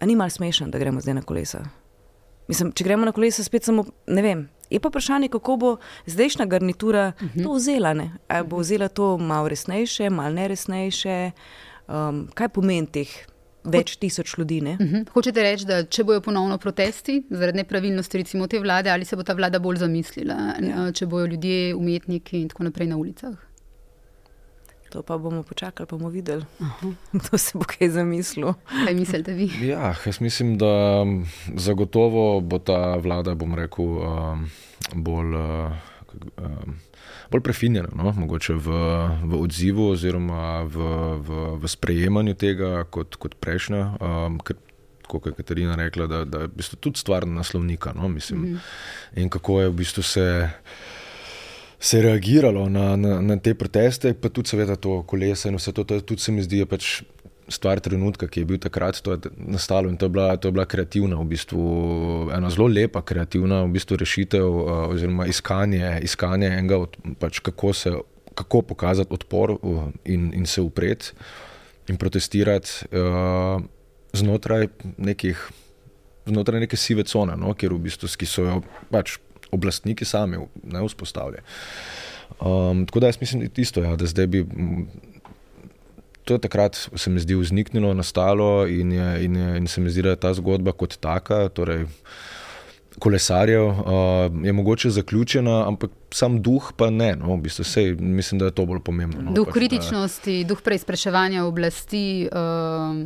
ni 0.06 0.16
malo 0.16 0.30
smešno, 0.30 0.68
da 0.68 0.80
gremo 0.80 1.02
zdaj 1.02 1.14
na 1.14 1.22
kolesa. 1.22 1.66
Mislim, 2.48 2.72
če 2.72 2.84
gremo 2.84 3.06
na 3.06 3.12
kolesa, 3.12 3.44
spet 3.44 3.64
samo 3.64 3.86
ne 4.08 4.22
vem. 4.22 4.48
Je 4.70 4.80
pa 4.82 4.90
vprašanje, 4.90 5.30
kako 5.34 5.58
bo 5.62 5.76
zdajšnja 6.06 6.46
garnitura 6.46 7.12
uh 7.16 7.28
-huh. 7.28 7.44
to 7.44 7.54
vzela. 7.54 7.96
Ali 8.28 8.48
bo 8.48 8.58
vzela 8.58 8.88
to 8.88 9.18
malo 9.18 9.50
resnejše, 9.50 10.10
malo 10.10 10.34
neresnejše, 10.34 11.32
um, 11.88 12.28
kaj 12.34 12.50
pomeni 12.50 12.88
teh 12.88 13.10
več 13.64 13.96
tisoč 13.98 14.38
ljudi. 14.38 14.62
Uh 14.62 14.68
mhm. 14.68 14.96
-huh. 14.96 15.10
Hočete 15.14 15.44
reči, 15.44 15.66
da 15.66 15.84
če 15.84 16.04
bojo 16.04 16.22
ponovno 16.22 16.58
protesti 16.58 17.24
zaradi 17.30 17.58
nepravilnosti 17.58 18.18
recimo 18.18 18.48
te 18.48 18.60
vlade, 18.60 18.90
ali 18.90 19.06
se 19.06 19.16
bo 19.16 19.24
ta 19.24 19.34
vlada 19.34 19.60
bolj 19.60 19.78
zamislila, 19.78 20.34
ja. 20.62 20.92
če 20.92 21.06
bojo 21.06 21.26
ljudje, 21.26 21.76
umetniki 21.76 22.42
in 22.42 22.50
tako 22.50 22.64
naprej 22.64 22.88
na 22.88 22.98
ulicah? 22.98 23.36
To 24.96 25.04
pa 25.04 25.18
bomo 25.20 25.44
počakali, 25.44 25.84
pa 25.84 26.00
bomo 26.00 26.08
videli, 26.08 26.46
kdo 27.20 27.38
se 27.38 27.58
bo 27.60 27.68
kaj 27.68 27.90
zamislil. 27.90 28.54
Kaj 28.64 28.94
mislite 28.96 29.34
vi? 29.36 29.52
Ja, 29.68 29.92
jaz 30.06 30.22
mislim, 30.22 30.56
da 30.58 31.04
zagotovo 31.56 32.40
bo 32.40 32.60
ta 32.64 32.96
vlada, 32.96 33.36
bom 33.36 33.56
rekel, 33.60 33.86
um, 34.00 34.48
bolj. 34.94 35.36
Um, 36.40 36.80
bolj 37.32 37.44
prefinjena, 37.44 37.92
no? 37.92 38.14
mogoče 38.16 38.54
v, 38.56 38.80
v 39.28 39.42
odzivu 39.42 39.90
oziroma 39.92 40.64
v, 40.64 40.88
v, 41.20 41.44
v 41.60 41.68
sprejemanju 41.68 42.40
tega 42.40 42.86
kot, 42.88 43.20
kot 43.20 43.36
prejšnja. 43.36 43.84
Um, 44.00 44.40
Kot 45.06 45.28
je 45.30 45.36
Katarina 45.38 45.76
rekla, 45.78 46.08
da, 46.10 46.24
da 46.26 46.40
je 46.42 46.48
v 46.50 46.58
bistvu 46.58 46.80
tudi 46.82 46.98
stvar 46.98 47.28
naslovnika. 47.30 47.92
No? 47.94 48.08
Mislim, 48.08 48.40
mm 48.40 48.46
-hmm. 48.46 49.22
In 49.22 49.30
kako 49.30 49.62
je 49.62 49.70
v 49.70 49.74
bistvu 49.74 50.04
se, 50.04 50.50
se 51.80 52.02
reagiralo 52.02 52.70
na, 52.70 52.96
na, 52.96 53.22
na 53.22 53.38
te 53.38 53.54
proteste, 53.54 54.14
pa 54.14 54.30
tudi, 54.30 54.50
seveda, 54.54 54.76
to 54.76 55.02
kolesa 55.08 55.50
in 55.50 55.60
vse 55.60 55.74
to. 55.76 55.84
to 55.84 56.02
tudi 56.02 56.22
se 56.22 56.32
mi 56.32 56.44
zdi, 56.44 56.62
da 56.62 56.66
je 56.66 56.72
pač 56.72 56.90
stvar 57.50 57.80
trenutka, 57.80 58.28
ki 58.28 58.42
je 58.42 58.50
bil 58.50 58.60
takrat, 58.62 58.98
to 59.06 59.14
je 59.14 59.32
nastalo 59.38 59.90
in 59.90 59.98
to 59.98 60.06
je 60.06 60.10
bila, 60.10 60.38
to 60.38 60.48
je 60.48 60.56
bila 60.56 60.66
kreativna, 60.66 61.20
v 61.20 61.28
bistvu 61.30 61.66
ena 62.34 62.50
zelo 62.50 62.68
lepa 62.68 63.02
kreativna 63.06 63.64
v 63.66 63.76
bistvu 63.76 64.00
rešitev 64.02 64.46
uh, 64.46 64.72
oziroma 64.90 65.28
iskanje, 65.30 66.00
iskanje 66.04 66.50
enega, 66.50 66.80
od, 66.88 66.98
pač 67.22 67.40
kako, 67.46 67.74
se, 67.74 67.94
kako 68.34 68.62
pokazati 68.62 69.14
odpor 69.14 69.58
uh, 69.62 69.84
in, 70.06 70.32
in 70.34 70.46
se 70.46 70.62
upreti 70.62 71.14
in 71.88 72.02
protestirati 72.02 72.90
uh, 72.92 73.62
znotraj 74.14 74.68
nekih. 74.98 75.50
Znotraj 76.26 76.64
neke 76.64 76.74
sive 76.74 77.04
cone, 77.06 77.36
no, 77.38 77.52
kjer 77.54 77.70
v 77.76 77.84
bistvu, 77.86 78.08
so 78.10 78.42
jo 78.42 78.54
pač 78.90 79.20
oblastniki 79.56 80.06
sami 80.06 80.44
ne 80.64 80.84
vzpostavili. 80.86 81.44
Um, 82.40 82.86
tako 82.86 83.00
da 83.00 83.12
jaz 83.12 83.22
mislim, 83.22 83.48
da, 83.48 83.62
isto, 83.62 83.84
ja, 83.84 83.96
da 83.96 84.06
zdaj 84.06 84.28
bi 84.28 84.46
to 86.26 86.34
je 86.34 86.42
takrat, 86.42 86.90
se 86.96 87.10
mi 87.10 87.20
zdi, 87.20 87.36
vzniknilo, 87.36 87.94
nastalo 87.94 88.68
in, 88.68 88.92
je, 88.92 89.26
in, 89.26 89.36
je, 89.36 89.58
in 89.58 89.68
se 89.68 89.82
mi 89.82 89.90
zdi, 89.90 90.02
da 90.02 90.16
je 90.16 90.22
ta 90.26 90.34
zgodba 90.34 90.74
kot 90.74 90.98
taka, 90.98 91.50
torej 91.54 91.86
kolesarjev, 93.00 93.66
uh, 93.68 94.46
je 94.46 94.54
mogoče 94.54 94.90
zaključena, 94.90 95.68
ampak 95.68 95.92
sam 96.14 96.40
duh 96.42 96.72
pa 96.78 96.90
ne. 96.90 97.12
No, 97.20 97.36
v 97.36 97.44
bistvu, 97.46 97.66
sej, 97.68 97.96
mislim, 98.00 98.40
da 98.40 98.50
je 98.50 98.56
to 98.56 98.66
bolj 98.66 98.80
pomembno. 98.88 99.22
No, 99.22 99.36
duh 99.36 99.50
pač, 99.52 99.58
kritičnosti, 99.60 100.38
da, 100.44 100.54
duh 100.54 100.64
preizpraševanja 100.64 101.44
oblasti. 101.46 102.30
Uh... 102.32 103.04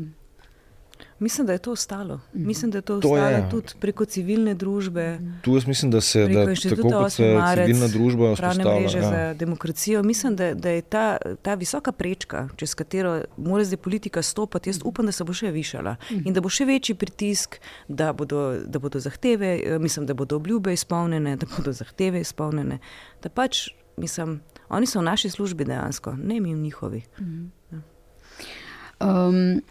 Mislim, 1.20 1.47
da 1.47 1.53
je 1.53 1.59
to 1.59 1.72
ostalo. 1.72 2.20
Mhm. 2.34 2.47
Mislim, 2.47 2.72
da 2.72 2.78
je 2.78 2.82
to 2.82 2.95
ostalo 2.95 3.15
to 3.15 3.28
je. 3.28 3.49
tudi 3.49 3.74
preko 3.80 4.05
civilne 4.05 4.53
družbe. 4.53 5.20
Tu 5.41 5.55
jaz 5.55 5.65
mislim, 5.67 5.91
da 5.91 6.01
se 6.01 6.28
da, 6.28 6.45
tako 6.45 6.89
kot 6.89 7.11
se 7.11 7.34
marec, 7.36 7.65
civilna 7.65 7.88
družba 7.88 8.34
vzpostavlja. 8.34 8.80
mreže 8.80 8.97
ja. 8.97 9.09
za 9.09 9.34
demokracijo. 9.34 10.03
Mislim, 10.03 10.36
da, 10.36 10.53
da 10.53 10.70
je 10.70 10.82
ta, 10.82 11.17
ta 11.41 11.55
visoka 11.55 11.91
prečka, 11.91 12.49
čez 12.55 12.76
katero 12.76 13.22
mora 13.38 13.63
zdaj 13.63 13.78
politika 13.78 14.22
stopati, 14.22 14.70
jaz 14.70 14.80
upam, 14.84 15.05
da 15.05 15.11
se 15.11 15.24
bo 15.24 15.34
še 15.34 15.51
višala 15.51 15.95
mhm. 16.11 16.22
in 16.26 16.34
da 16.34 16.41
bo 16.41 16.49
še 16.49 16.65
večji 16.65 16.95
pritisk, 16.95 17.59
da 17.88 18.13
bodo, 18.13 18.55
da 18.65 18.80
bodo 18.80 18.99
zahteve, 18.99 19.59
eh, 19.63 19.80
mislim, 19.80 20.05
da 20.05 20.13
bodo 20.13 20.36
obljube 20.36 20.74
izpolnjene, 20.74 21.36
da 21.36 21.47
bodo 21.57 21.74
zahteve 21.74 22.22
izpolnjene. 22.22 22.80
Da 23.24 23.30
pač, 23.30 23.70
mislim, 23.97 24.39
oni 24.70 24.88
so 24.88 24.99
v 24.99 25.03
naši 25.03 25.30
službi 25.30 25.65
dejansko, 25.65 26.15
ne 26.24 26.39
mi 26.39 26.55
v 26.55 26.57
njihovi. 26.57 27.03
Um, 28.99 29.61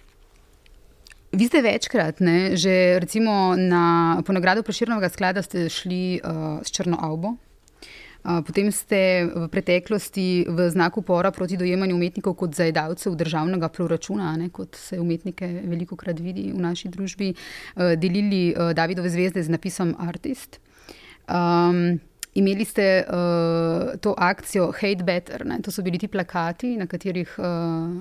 Vi 1.33 1.45
ste 1.45 1.61
večkrat, 1.61 2.21
ne, 2.25 2.57
že 2.57 2.97
recimo 2.97 3.53
na, 3.53 4.17
po 4.25 4.33
nagrado 4.33 4.63
Preširnega 4.65 5.13
sklada, 5.13 5.45
ste 5.45 5.69
šli 5.69 6.25
uh, 6.25 6.65
s 6.65 6.73
Črno 6.73 6.97
Avbo. 6.97 7.37
Uh, 8.25 8.41
potem 8.41 8.73
ste 8.73 9.29
v 9.29 9.45
preteklosti 9.53 10.49
v 10.49 10.71
znaku 10.73 11.05
upora 11.05 11.29
proti 11.29 11.61
dojemanju 11.61 11.95
umetnikov 12.01 12.33
kot 12.33 12.57
zajedavcev 12.57 13.13
državnega 13.13 13.69
proračuna, 13.69 14.33
ne, 14.41 14.49
kot 14.49 14.73
se 14.81 14.97
umetnike 14.97 15.69
veliko 15.69 16.01
krat 16.01 16.17
vidi 16.17 16.49
v 16.49 16.65
naši 16.65 16.89
družbi, 16.89 17.35
uh, 17.37 17.93
delili 18.01 18.57
uh, 18.57 18.73
Davidove 18.73 19.13
zvezde 19.13 19.45
z 19.45 19.53
napisom 19.53 19.93
Artist. 20.01 20.57
Um, 21.29 22.01
imeli 22.33 22.65
ste 22.65 23.05
uh, 23.05 24.01
to 24.01 24.17
akcijo 24.17 24.73
Hate 24.73 25.05
Better, 25.05 25.45
ne, 25.45 25.61
to 25.61 25.69
so 25.69 25.85
bili 25.85 26.01
ti 26.01 26.09
plakati, 26.09 26.73
na 26.81 26.89
katerih. 26.89 27.37
Uh, 27.37 28.01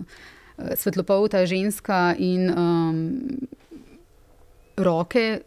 svetlopolta 0.76 1.46
ženska 1.46 2.16
in 2.18 2.50
um, 2.50 3.48
roke, 4.78 5.40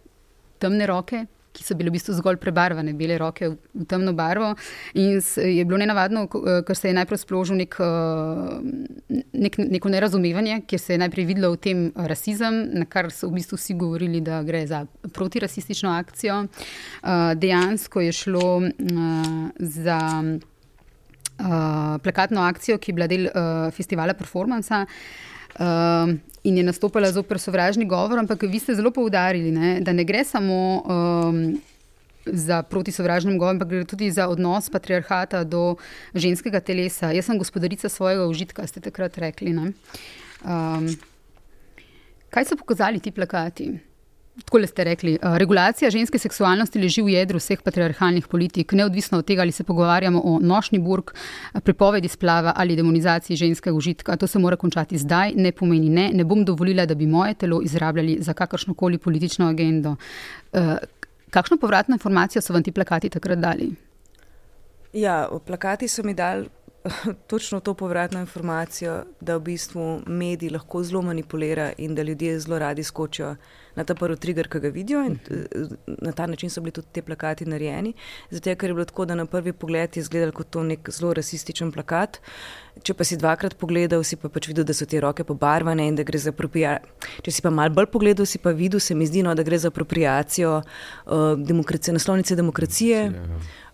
temne 0.58 0.86
roke. 0.86 1.26
Ki 1.50 1.64
so 1.66 1.74
bile 1.74 1.90
v 1.90 1.96
bistvu 1.96 2.14
zgolj 2.14 2.36
prebarvane, 2.38 2.92
bele 2.94 3.16
roke 3.18 3.48
v, 3.50 3.56
v 3.74 3.84
temno 3.90 4.12
barvo. 4.14 4.52
In 4.94 5.18
je 5.18 5.64
bilo 5.66 5.80
nenavadno, 5.82 6.28
ker 6.30 6.76
se 6.78 6.92
je 6.92 6.94
najprej 6.94 7.18
sprožil 7.24 7.58
nek, 7.58 7.74
nek, 9.34 9.58
neko 9.58 9.90
nerazumevanje, 9.90 10.60
kjer 10.70 10.80
se 10.80 10.94
je 10.94 11.00
najprej 11.02 11.26
videlo 11.26 11.50
v 11.56 11.58
tem 11.58 11.80
rasizem, 11.96 12.60
na 12.78 12.86
kar 12.86 13.10
so 13.10 13.26
v 13.26 13.40
bistvu 13.40 13.58
vsi 13.58 13.74
govorili, 13.74 14.20
da 14.22 14.44
gre 14.46 14.62
za 14.70 14.84
protirasistično 15.10 15.90
akcijo. 15.90 16.44
Dejansko 17.34 18.06
je 18.06 18.14
šlo 18.14 18.46
za. 19.58 19.98
Eh, 21.40 21.98
plakatno 22.02 22.42
akcijo, 22.42 22.76
ki 22.78 22.90
je 22.90 22.94
bila 22.94 23.06
del 23.08 23.30
uh, 23.30 23.70
festivala 23.72 24.14
Performance. 24.14 24.84
Uh, 25.60 26.12
in 26.44 26.56
je 26.56 26.64
nastopila 26.64 27.10
zoper 27.12 27.38
sovražni 27.40 27.84
govor, 27.88 28.18
ampak 28.18 28.42
vi 28.42 28.58
ste 28.58 28.74
zelo 28.74 28.92
poudarili, 28.94 29.50
ne, 29.50 29.80
da 29.80 29.92
ne 29.92 30.04
gre 30.04 30.22
samo 30.24 30.58
um, 30.80 31.40
za 32.24 32.62
proti 32.62 32.92
sovražnem 32.92 33.38
govoru, 33.38 33.56
ampak 33.56 33.68
gre 33.68 33.82
tudi 33.84 34.10
za 34.14 34.28
odnos 34.28 34.70
patriarhata 34.70 35.42
do 35.44 35.76
ženskega 36.14 36.60
telesa. 36.60 37.10
Jaz 37.12 37.26
sem 37.26 37.40
gospodarica 37.40 37.88
svojega 37.88 38.28
užitka, 38.30 38.66
ste 38.66 38.80
takrat 38.80 39.18
rekli. 39.18 39.56
Um, 39.56 40.88
kaj 42.30 42.52
so 42.52 42.56
pokazali 42.56 43.00
ti 43.00 43.10
plakati? 43.10 43.72
Tako 44.44 44.66
ste 44.66 44.84
rekli, 44.84 45.14
eh, 45.14 45.38
regulacija 45.38 45.90
ženske 45.90 46.18
seksualnosti 46.18 46.78
leži 46.78 47.02
v 47.02 47.08
jedru 47.14 47.38
vseh 47.38 47.62
patriarhalnih 47.62 48.26
politik, 48.26 48.72
neodvisno 48.72 49.18
od 49.18 49.26
tega, 49.26 49.42
ali 49.42 49.52
se 49.52 49.64
pogovarjamo 49.64 50.20
o 50.24 50.38
nošni 50.42 50.78
burk, 50.78 51.14
prepovedi 51.64 52.08
splava 52.08 52.52
ali 52.56 52.76
demonizaciji 52.76 53.36
ženskega 53.36 53.76
užitka. 53.76 54.16
To 54.16 54.26
se 54.26 54.38
mora 54.38 54.56
končati 54.56 54.98
zdaj, 54.98 55.32
ne 55.36 55.52
pomeni 55.52 55.88
ne, 55.88 56.10
ne 56.14 56.24
bom 56.24 56.44
dovolila, 56.44 56.86
da 56.86 56.94
bi 56.94 57.06
moje 57.06 57.34
telo 57.34 57.60
izrabljali 57.62 58.18
za 58.20 58.32
kakršno 58.32 58.74
koli 58.74 58.98
politično 58.98 59.48
agendo. 59.48 59.96
Eh, 60.52 60.76
kakšno 61.30 61.56
povratno 61.56 61.94
informacijo 61.94 62.42
so 62.42 62.52
vam 62.52 62.62
ti 62.62 62.72
plakati 62.72 63.08
takrat 63.08 63.38
dali? 63.38 63.74
Ja, 64.92 65.28
plakati 65.46 65.88
so 65.88 66.02
mi 66.02 66.14
dali 66.14 66.48
točno 67.30 67.60
to 67.60 67.74
povratno 67.74 68.20
informacijo, 68.20 69.04
da 69.20 69.36
v 69.36 69.40
bistvu 69.40 70.00
mediji 70.06 70.50
lahko 70.50 70.82
zelo 70.82 71.02
manipulirajo 71.02 71.72
in 71.78 71.94
da 71.94 72.02
ljudje 72.02 72.40
zelo 72.40 72.58
radi 72.58 72.82
skočijo 72.82 73.36
na 73.74 73.84
ta 73.84 73.94
prvi 73.94 74.16
trigger, 74.16 74.48
ki 74.48 74.60
ga 74.60 74.68
vidijo. 74.68 75.02
In 75.06 75.18
eh, 75.30 75.74
na 75.86 76.12
ta 76.12 76.26
način 76.26 76.50
so 76.50 76.60
bili 76.60 76.72
tudi 76.72 76.86
ti 76.92 77.02
plakati 77.02 77.46
narejeni. 77.46 77.92
Zato, 78.30 78.54
ker 78.54 78.70
je 78.70 78.74
bilo 78.74 78.84
tako, 78.84 79.04
da 79.04 79.14
na 79.14 79.26
prvi 79.26 79.52
pogled 79.52 79.96
je 79.96 80.00
izgledal 80.00 80.32
kot 80.32 80.50
to 80.50 80.62
nek 80.62 80.90
zelo 80.90 81.12
rasističen 81.14 81.72
plakat. 81.72 82.20
Če 82.82 82.94
pa 82.94 83.04
si 83.04 83.18
dvakrat 83.20 83.56
pogledal, 83.60 84.04
si 84.06 84.16
pa 84.16 84.30
pač 84.32 84.48
videl, 84.50 84.64
da 84.64 84.74
so 84.76 84.86
te 84.88 85.00
roke 85.00 85.24
pobarvane 85.26 85.86
in 85.88 85.98
da 85.98 86.06
gre 86.06 86.18
za 86.18 86.34
apropriacijo. 86.34 86.96
Če 87.26 87.34
si 87.34 87.44
pa 87.44 87.52
mal 87.54 87.72
bolj 87.74 87.90
pogledal, 87.92 88.26
si 88.26 88.40
pa 88.42 88.54
videl, 88.56 88.80
se 88.80 88.94
mi 88.94 89.08
zdi, 89.08 89.24
no, 89.26 89.34
da 89.34 89.44
gre 89.46 89.58
za 89.58 89.72
apropriacijo 89.72 90.60
uh, 90.60 91.34
demokracije, 91.36 91.94
naslovnice 91.96 92.36
demokracije. 92.38 93.04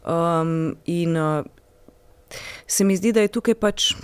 Um, 0.07 0.77
in 0.87 1.17
uh, 1.17 1.45
se 2.67 2.85
mi 2.85 2.97
zdi, 2.97 3.13
da 3.13 3.25
je 3.25 3.33
tukaj 3.33 3.55
pač. 3.55 3.95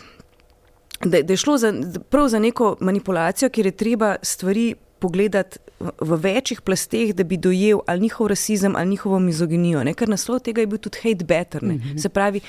Da, 1.03 1.18
da 1.18 1.32
je 1.32 1.36
šlo 1.36 1.57
za, 1.59 1.72
prav 2.11 2.28
za 2.30 2.38
neko 2.38 2.76
manipulacijo, 2.80 3.49
kjer 3.51 3.66
je 3.66 3.76
treba 3.76 4.16
stvari 4.22 4.74
pogledati 5.03 5.59
v 6.00 6.16
večjih 6.22 6.61
plasteh, 6.62 7.11
da 7.14 7.24
bi 7.26 7.36
dojel 7.36 7.80
ali 7.86 8.00
njihov 8.00 8.26
rasizem 8.30 8.76
ali 8.76 8.90
njihovo 8.90 9.18
mizoginijo. 9.18 9.84
Ne? 9.84 9.94
Ker 9.98 10.09
naslov 10.09 10.40
tega 10.46 10.62
je 10.62 10.70
bil 10.70 10.78
tudi 10.78 11.03
hate 11.03 11.24
better. 11.24 11.64
Mm 11.64 11.78
-hmm. 11.78 12.03
Se 12.03 12.09
pravi, 12.09 12.40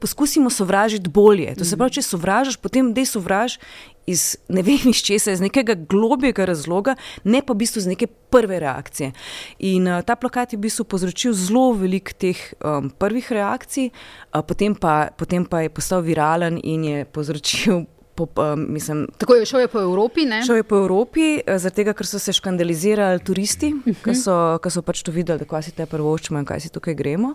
poskusimo 0.00 0.50
sovražiti 0.50 1.08
bolje. 1.08 1.54
To 1.54 1.64
se 1.64 1.76
pravi, 1.76 1.92
če 1.92 2.02
sovražiš, 2.02 2.56
potem 2.56 2.94
dej 2.94 3.06
sovraž 3.06 3.58
iz 4.06 4.36
ne 4.48 4.62
vem 4.62 4.90
iz 4.90 5.02
česa, 5.04 5.32
iz 5.32 5.40
nekega 5.40 5.74
globjega 5.74 6.44
razloga, 6.44 6.94
ne 7.24 7.42
pa 7.42 7.52
v 7.52 7.62
bistvu 7.62 7.78
iz 7.78 7.86
neke 7.86 8.06
prve 8.06 8.60
reakcije. 8.60 9.12
In 9.58 9.88
uh, 9.88 10.02
ta 10.02 10.16
plakat 10.16 10.52
je 10.52 10.58
v 10.58 10.66
bistvu 10.66 10.84
povzročil 10.84 11.32
zelo 11.32 11.72
veliko 11.72 12.14
teh 12.18 12.38
um, 12.64 12.90
prvih 12.90 13.32
reakcij, 13.32 13.90
uh, 13.90 14.42
potem, 14.46 14.74
pa, 14.74 15.10
potem 15.16 15.44
pa 15.44 15.60
je 15.66 15.68
postal 15.68 16.02
viralen 16.02 16.60
in 16.62 16.84
je 16.84 17.04
povzročil 17.04 17.86
po, 18.26 18.52
uh, 18.52 18.58
mislim, 18.58 19.06
tako 19.18 19.34
je 19.34 19.46
šel 19.46 19.60
je 19.60 19.68
po 19.68 19.80
Evropi. 19.80 20.24
Ne? 20.24 20.42
Šel 20.46 20.56
je 20.56 20.62
po 20.62 20.76
Evropi, 20.76 21.40
uh, 21.40 21.56
zaradi 21.56 21.76
tega, 21.76 21.92
ker 21.92 22.06
so 22.06 22.18
se 22.18 22.32
škandalizirali 22.32 23.20
turisti, 23.24 23.74
uh 23.74 23.84
-huh. 23.86 24.04
ki 24.04 24.14
so, 24.14 24.70
so 24.70 24.82
pač 24.82 25.02
to 25.02 25.12
videli, 25.12 25.38
da 25.38 25.44
kaj 25.44 25.62
si 25.62 25.72
te 25.72 25.86
prvo 25.86 26.12
očemo 26.12 26.38
in 26.38 26.44
kaj 26.44 26.60
si 26.60 26.68
tukaj 26.68 26.94
gremo. 26.94 27.34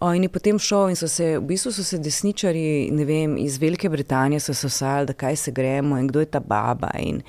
In 0.00 0.22
je 0.22 0.28
potem 0.28 0.58
šel 0.58 0.90
in 0.92 0.96
so 0.96 1.08
se, 1.08 1.38
v 1.38 1.44
bistvu 1.48 1.70
so 1.72 1.84
se 1.84 1.96
desničari 1.98 2.90
vem, 3.08 3.38
iz 3.40 3.56
Velike 3.58 3.88
Britanije 3.88 4.40
sosali, 4.40 5.06
da 5.06 5.12
kaj 5.12 5.36
se 5.36 5.50
gremo 5.50 5.96
in 5.98 6.08
kdo 6.08 6.20
je 6.20 6.26
ta 6.26 6.40
baba 6.40 6.90
in 7.00 7.22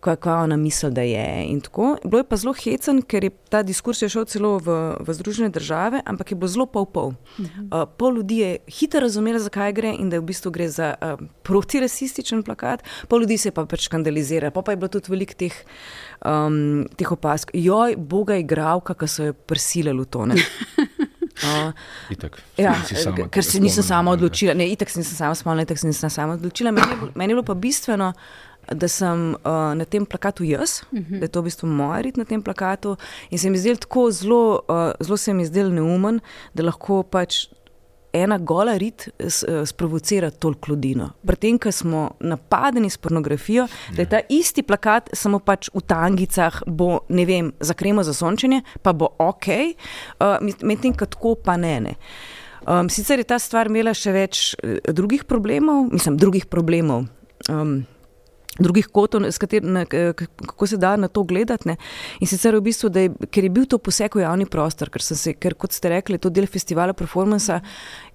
kakva 0.00 0.36
ona 0.42 0.56
misli, 0.56 0.90
da 0.90 1.02
je. 1.02 1.58
Bilo 2.04 2.18
je 2.18 2.24
pa 2.24 2.36
zelo 2.36 2.54
hecen, 2.54 3.02
ker 3.02 3.24
je 3.24 3.30
ta 3.50 3.62
diskurs 3.62 4.02
je 4.02 4.08
šel 4.08 4.24
celo 4.24 4.56
v, 4.58 4.96
v 5.00 5.14
Združene 5.14 5.48
države, 5.48 6.02
ampak 6.06 6.30
je 6.30 6.36
bilo 6.36 6.48
zelo 6.48 6.66
pol-pol. 6.66 7.12
-huh. 7.38 7.82
uh, 7.82 7.88
pol 7.98 8.16
ljudi 8.16 8.38
je 8.38 8.58
hitro 8.66 9.00
razumelo, 9.00 9.38
zakaj 9.38 9.72
gre 9.72 9.94
in 9.98 10.10
da 10.10 10.18
v 10.18 10.22
bistvu 10.22 10.50
gre 10.50 10.68
za 10.68 10.94
uh, 10.94 11.26
protirasističen 11.42 12.42
plakat, 12.42 12.82
pol 13.08 13.20
ljudi 13.20 13.38
se 13.38 13.50
pa 13.50 13.66
pač 13.66 13.84
skandalizira. 13.84 14.50
Pa, 14.50 14.62
pa 14.62 14.72
je 14.72 14.76
bilo 14.76 14.88
tudi 14.88 15.10
veliko 15.10 15.34
teh, 15.34 15.54
um, 16.26 16.86
teh 16.96 17.12
opask, 17.12 17.50
joj, 17.54 17.96
boga 17.96 18.36
igravka, 18.36 18.94
ki 18.94 19.08
so 19.08 19.24
jo 19.24 19.32
prisilili 19.32 20.00
v 20.00 20.06
tone. 20.06 20.34
Uh, 21.42 21.72
itak, 22.12 22.36
ja, 22.60 22.74
ker 23.32 23.44
se 23.44 23.60
nisem 23.60 23.84
sama 23.86 24.12
odločila, 24.12 24.54
ne, 24.54 24.66
itak 24.68 24.90
se 24.92 25.00
nisem 25.00 25.16
sama 25.16 25.34
spomnila, 25.34 25.64
itak 25.64 25.80
se 25.80 25.88
nisem 25.88 26.10
sama 26.12 26.36
odločila. 26.36 26.72
Meni 26.76 26.92
je, 26.92 27.12
meni 27.14 27.32
je 27.32 27.36
bilo 27.36 27.46
pa 27.46 27.54
bistveno, 27.54 28.12
da 28.70 28.88
sem 28.88 29.32
uh, 29.34 29.72
na 29.74 29.84
tem 29.84 30.06
plakatu 30.06 30.44
jaz, 30.44 30.82
uh 30.92 30.98
-huh. 30.98 31.18
da 31.18 31.24
je 31.24 31.28
to 31.28 31.40
v 31.40 31.44
bistvu 31.44 31.66
moj 31.68 32.02
rit 32.02 32.16
na 32.16 32.24
tem 32.24 32.42
plakatu. 32.42 32.96
In 33.30 33.38
se 33.38 33.50
mi 33.50 33.58
zdel 33.58 33.76
tako 33.76 34.10
zelo, 34.10 34.60
uh, 34.68 34.92
zelo 35.00 35.16
se 35.16 35.34
mi 35.34 35.46
zdel 35.46 35.72
neumen, 35.72 36.20
da 36.54 36.62
lahko 36.62 37.02
pač. 37.02 37.48
Ena 38.12 38.38
gola 38.38 38.76
rit 38.76 39.08
sprovocira 39.66 40.30
toliko 40.30 40.72
ljudi. 40.72 40.94
Pri 41.26 41.36
tem, 41.36 41.58
ko 41.58 41.72
smo 41.72 42.10
napadeni 42.20 42.90
s 42.90 42.98
pornografijo, 43.00 43.66
da 43.96 44.02
je 44.02 44.08
ta 44.08 44.20
isti 44.28 44.62
plakat 44.62 45.10
samo 45.12 45.38
pač 45.38 45.70
v 45.74 45.80
tangicah, 45.80 46.62
bo 46.66 47.00
ne 47.08 47.24
vem, 47.24 47.52
za 47.60 47.74
kremo 47.74 48.02
za 48.02 48.14
sončenje, 48.14 48.62
pa 48.82 48.92
bo 48.92 49.08
ok, 49.18 49.48
uh, 50.20 50.36
medtem 50.62 50.92
ko 50.92 51.06
tako 51.06 51.34
pa 51.34 51.56
ne. 51.56 51.80
ne. 51.80 51.94
Um, 52.66 52.90
sicer 52.90 53.18
je 53.18 53.26
ta 53.26 53.38
stvar 53.42 53.66
imela 53.66 53.94
še 53.94 54.12
več 54.14 54.42
drugih 54.86 55.24
problemov, 55.24 55.88
mislim, 55.90 56.18
drugih 56.20 56.46
problemov. 56.46 57.08
Um, 57.50 57.82
drugih 58.58 58.86
kotov, 58.92 59.22
kako 60.46 60.66
se 60.66 60.76
da 60.76 60.96
na 60.96 61.08
to 61.08 61.22
gledati. 61.22 61.68
Ne? 61.68 61.76
In 62.20 62.28
sicer 62.28 62.54
v 62.56 62.60
bistvu, 62.60 62.90
je, 62.94 63.08
ker 63.32 63.44
je 63.44 63.50
bil 63.50 63.64
to 63.66 63.78
poseg 63.78 64.12
v 64.16 64.26
javni 64.26 64.46
prostor, 64.46 64.90
ker, 64.92 65.02
se, 65.02 65.32
ker 65.32 65.54
kot 65.56 65.72
ste 65.72 65.88
rekli, 65.88 66.18
to 66.20 66.28
del 66.28 66.46
festivala 66.46 66.92
performansa, 66.92 67.62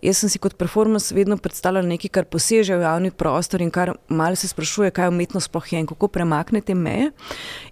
jaz 0.01 0.21
sem 0.21 0.29
si 0.29 0.39
kot 0.39 0.57
performance 0.57 1.15
vedno 1.15 1.39
predstavljal 1.41 1.87
nekaj, 1.89 2.13
kar 2.13 2.29
poseže 2.29 2.77
v 2.77 2.85
javni 2.85 3.11
prostor 3.11 3.65
in 3.65 3.71
kar 3.73 3.95
malo 4.09 4.37
se 4.37 4.49
sprašuje, 4.51 4.93
kaj 4.93 5.09
umetnost 5.09 5.49
sploh 5.49 5.73
je 5.73 5.81
in 5.81 5.89
kako 5.89 6.11
premaknete 6.13 6.75
meje. 6.75 7.11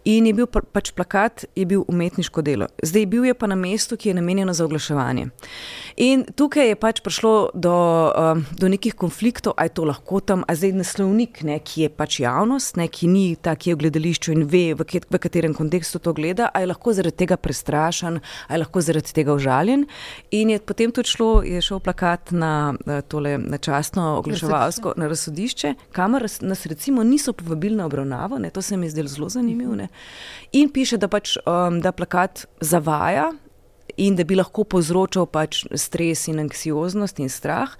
In 0.06 0.26
je 0.26 0.34
bil 0.34 0.50
pač 0.50 0.92
plakat, 0.96 1.46
je 1.56 1.66
bil 1.70 1.86
umetniško 1.88 2.42
delo. 2.42 2.70
Zdaj 2.82 3.06
bil 3.14 3.30
je 3.30 3.38
pa 3.38 3.48
na 3.48 3.56
mestu, 3.56 3.98
ki 3.98 4.10
je 4.10 4.18
namenjeno 4.18 4.54
za 4.54 4.66
oglaševanje. 4.66 5.30
In 5.98 6.26
tukaj 6.36 6.68
je 6.68 6.76
pač 6.76 7.02
prišlo 7.02 7.52
do, 7.54 7.76
um, 8.12 8.46
do 8.60 8.68
nekih 8.68 8.96
konfliktov, 8.96 9.54
aj 9.58 9.76
to 9.78 9.86
lahko 9.86 10.20
tam, 10.20 10.44
a 10.48 10.56
zdaj 10.56 10.74
naslovnik, 10.76 11.44
ne, 11.44 11.60
ki 11.60 11.86
je 11.86 11.90
pač 11.90 12.20
javno 12.20 12.56
javnost, 12.56 12.78
ne, 12.78 12.88
ki 12.88 13.08
ni 13.08 13.36
ta, 13.36 13.56
ki 13.56 13.72
je 13.72 13.76
v 13.76 13.80
gledališču 13.84 14.34
in 14.34 14.46
ve, 14.46 14.74
v, 14.76 14.86
kje, 14.86 15.06
v 15.10 15.20
katerem 15.20 15.54
kontekstu 15.54 16.00
to 16.00 16.14
gleda, 16.14 16.50
ali 16.54 16.66
je 16.66 16.72
lahko 16.72 16.94
zaradi 16.94 17.18
tega 17.18 17.38
prestrašen, 17.38 18.20
ali 18.48 18.56
je 18.56 18.64
lahko 18.64 18.82
zaradi 18.82 19.14
tega 19.14 19.34
užaljen. 19.34 19.86
In 20.32 20.50
je 20.50 20.60
potem 20.60 20.92
tudi 20.92 21.10
šlo, 21.10 21.44
je 21.44 21.62
šel 21.62 21.80
plakat 21.80 22.32
na, 22.32 22.76
eh, 22.88 23.02
tole, 23.02 23.38
na 23.38 23.58
častno 23.58 24.18
oglaševalsko 24.20 24.96
na 24.98 25.08
razsodišče, 25.08 25.74
kamor 25.92 26.28
nas 26.42 26.66
recimo 26.66 27.04
niso 27.04 27.34
povabili 27.34 27.76
na 27.76 27.86
obravnavo, 27.86 28.40
ne, 28.40 28.50
to 28.50 28.62
se 28.62 28.78
mi 28.78 28.86
je 28.86 28.96
zdelo 28.96 29.08
zelo 29.08 29.30
zanimivo. 29.30 29.76
Ne. 29.76 29.88
In 30.54 30.70
piše, 30.70 30.98
da 30.98 31.08
pač 31.08 31.38
um, 31.46 31.82
da 31.82 31.92
plakat 31.92 32.46
zavaja 32.62 33.32
in 33.98 34.16
da 34.16 34.24
bi 34.24 34.36
lahko 34.36 34.64
povzročal 34.64 35.26
pač 35.26 35.64
stres 35.76 36.28
in 36.28 36.40
anksioznost 36.40 37.20
in 37.20 37.30
strah. 37.30 37.72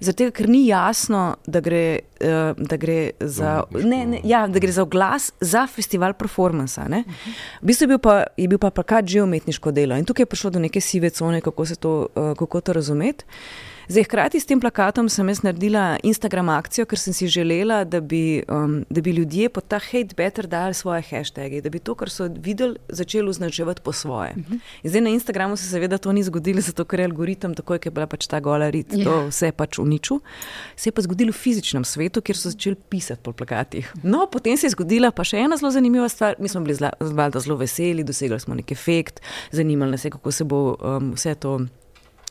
Zato, 0.00 0.28
ker 0.30 0.48
ni 0.48 0.66
jasno, 0.66 1.36
da 1.46 1.60
gre, 1.64 2.00
uh, 2.20 2.52
da 2.56 2.76
gre, 2.76 3.10
za, 3.20 3.62
ne, 3.72 4.02
ne, 4.06 4.20
ja, 4.24 4.46
da 4.46 4.60
gre 4.62 4.72
za 4.72 4.84
glas 4.84 5.32
za 5.40 5.66
festival 5.66 6.14
performansa. 6.14 6.86
-huh. 6.88 7.04
V 7.62 7.66
bistvu 7.66 7.84
je 7.84 7.88
bil 7.88 7.98
pa, 7.98 8.24
je 8.36 8.48
bil 8.48 8.58
pa 8.58 8.70
plakat 8.70 9.06
že 9.06 9.22
umetniško 9.22 9.70
delo 9.70 9.96
in 9.96 10.04
tukaj 10.04 10.22
je 10.22 10.26
prišlo 10.26 10.50
do 10.50 10.58
neke 10.58 10.80
sive 10.80 11.10
cone, 11.10 11.40
kako, 11.40 11.64
to, 11.80 12.06
uh, 12.14 12.36
kako 12.36 12.60
to 12.60 12.72
razumeti. 12.72 13.24
Zdaj, 13.88 14.04
hkrati 14.04 14.40
s 14.40 14.46
tem 14.46 14.60
plakatom 14.60 15.08
sem 15.08 15.28
jaz 15.30 15.44
naredila 15.46 15.96
Instagram 16.02 16.48
akcijo, 16.56 16.86
ker 16.90 16.98
sem 16.98 17.14
si 17.14 17.28
želela, 17.30 17.84
da 17.86 18.00
bi, 18.00 18.42
um, 18.50 18.80
da 18.90 19.00
bi 19.00 19.12
ljudje 19.14 19.48
pod 19.48 19.68
ta 19.70 19.78
hate 19.78 20.16
better 20.16 20.46
dali 20.50 20.74
svoje 20.74 21.04
hashtage, 21.06 21.60
da 21.62 21.70
bi 21.70 21.78
to, 21.78 21.94
kar 21.94 22.10
so 22.10 22.26
videli, 22.26 22.76
začeli 22.88 23.30
označevati 23.30 23.82
po 23.82 23.92
svoje. 23.92 24.34
Uh 24.36 24.42
-huh. 24.42 24.58
Zdaj 24.84 25.00
na 25.00 25.10
Instagramu 25.10 25.56
se 25.56 25.70
seveda 25.70 25.98
to 25.98 26.12
ni 26.12 26.22
zgodilo, 26.22 26.60
zato 26.60 26.84
ker 26.84 27.00
je 27.00 27.06
algoritem 27.06 27.54
takoj, 27.54 27.78
ker 27.78 27.86
je 27.86 27.94
bila 27.94 28.06
pač 28.06 28.26
ta 28.26 28.40
gola 28.40 28.70
rit, 28.70 28.92
yeah. 28.92 29.04
to 29.04 29.20
ja. 29.20 29.26
vse 29.26 29.52
pač 29.52 29.78
uničil. 29.78 30.18
Se 30.76 30.88
je 30.88 30.92
pa 30.92 31.02
zgodilo 31.02 31.30
v 31.32 31.36
fizičnem 31.36 31.84
svetu, 31.84 32.20
kjer 32.20 32.36
so 32.36 32.50
začeli 32.50 32.76
pisati 32.88 33.20
po 33.22 33.32
plakatih. 33.32 33.92
No, 34.02 34.28
potem 34.32 34.56
se 34.56 34.66
je 34.66 34.70
zgodila 34.70 35.10
pa 35.10 35.24
še 35.24 35.36
ena 35.36 35.56
zelo 35.56 35.70
zanimiva 35.70 36.08
stvar. 36.08 36.34
Mi 36.38 36.48
smo 36.48 36.60
bili 36.60 36.74
zla, 36.74 36.90
zelo 37.38 37.56
veseli, 37.56 38.04
dosegli 38.04 38.40
smo 38.40 38.54
nek 38.54 38.72
efekt, 38.72 39.20
zanimalo 39.52 39.90
nas 39.90 40.04
je, 40.04 40.10
kako 40.10 40.32
se 40.32 40.44
bo 40.44 40.76
um, 40.82 41.12
vse 41.12 41.34
to 41.34 41.60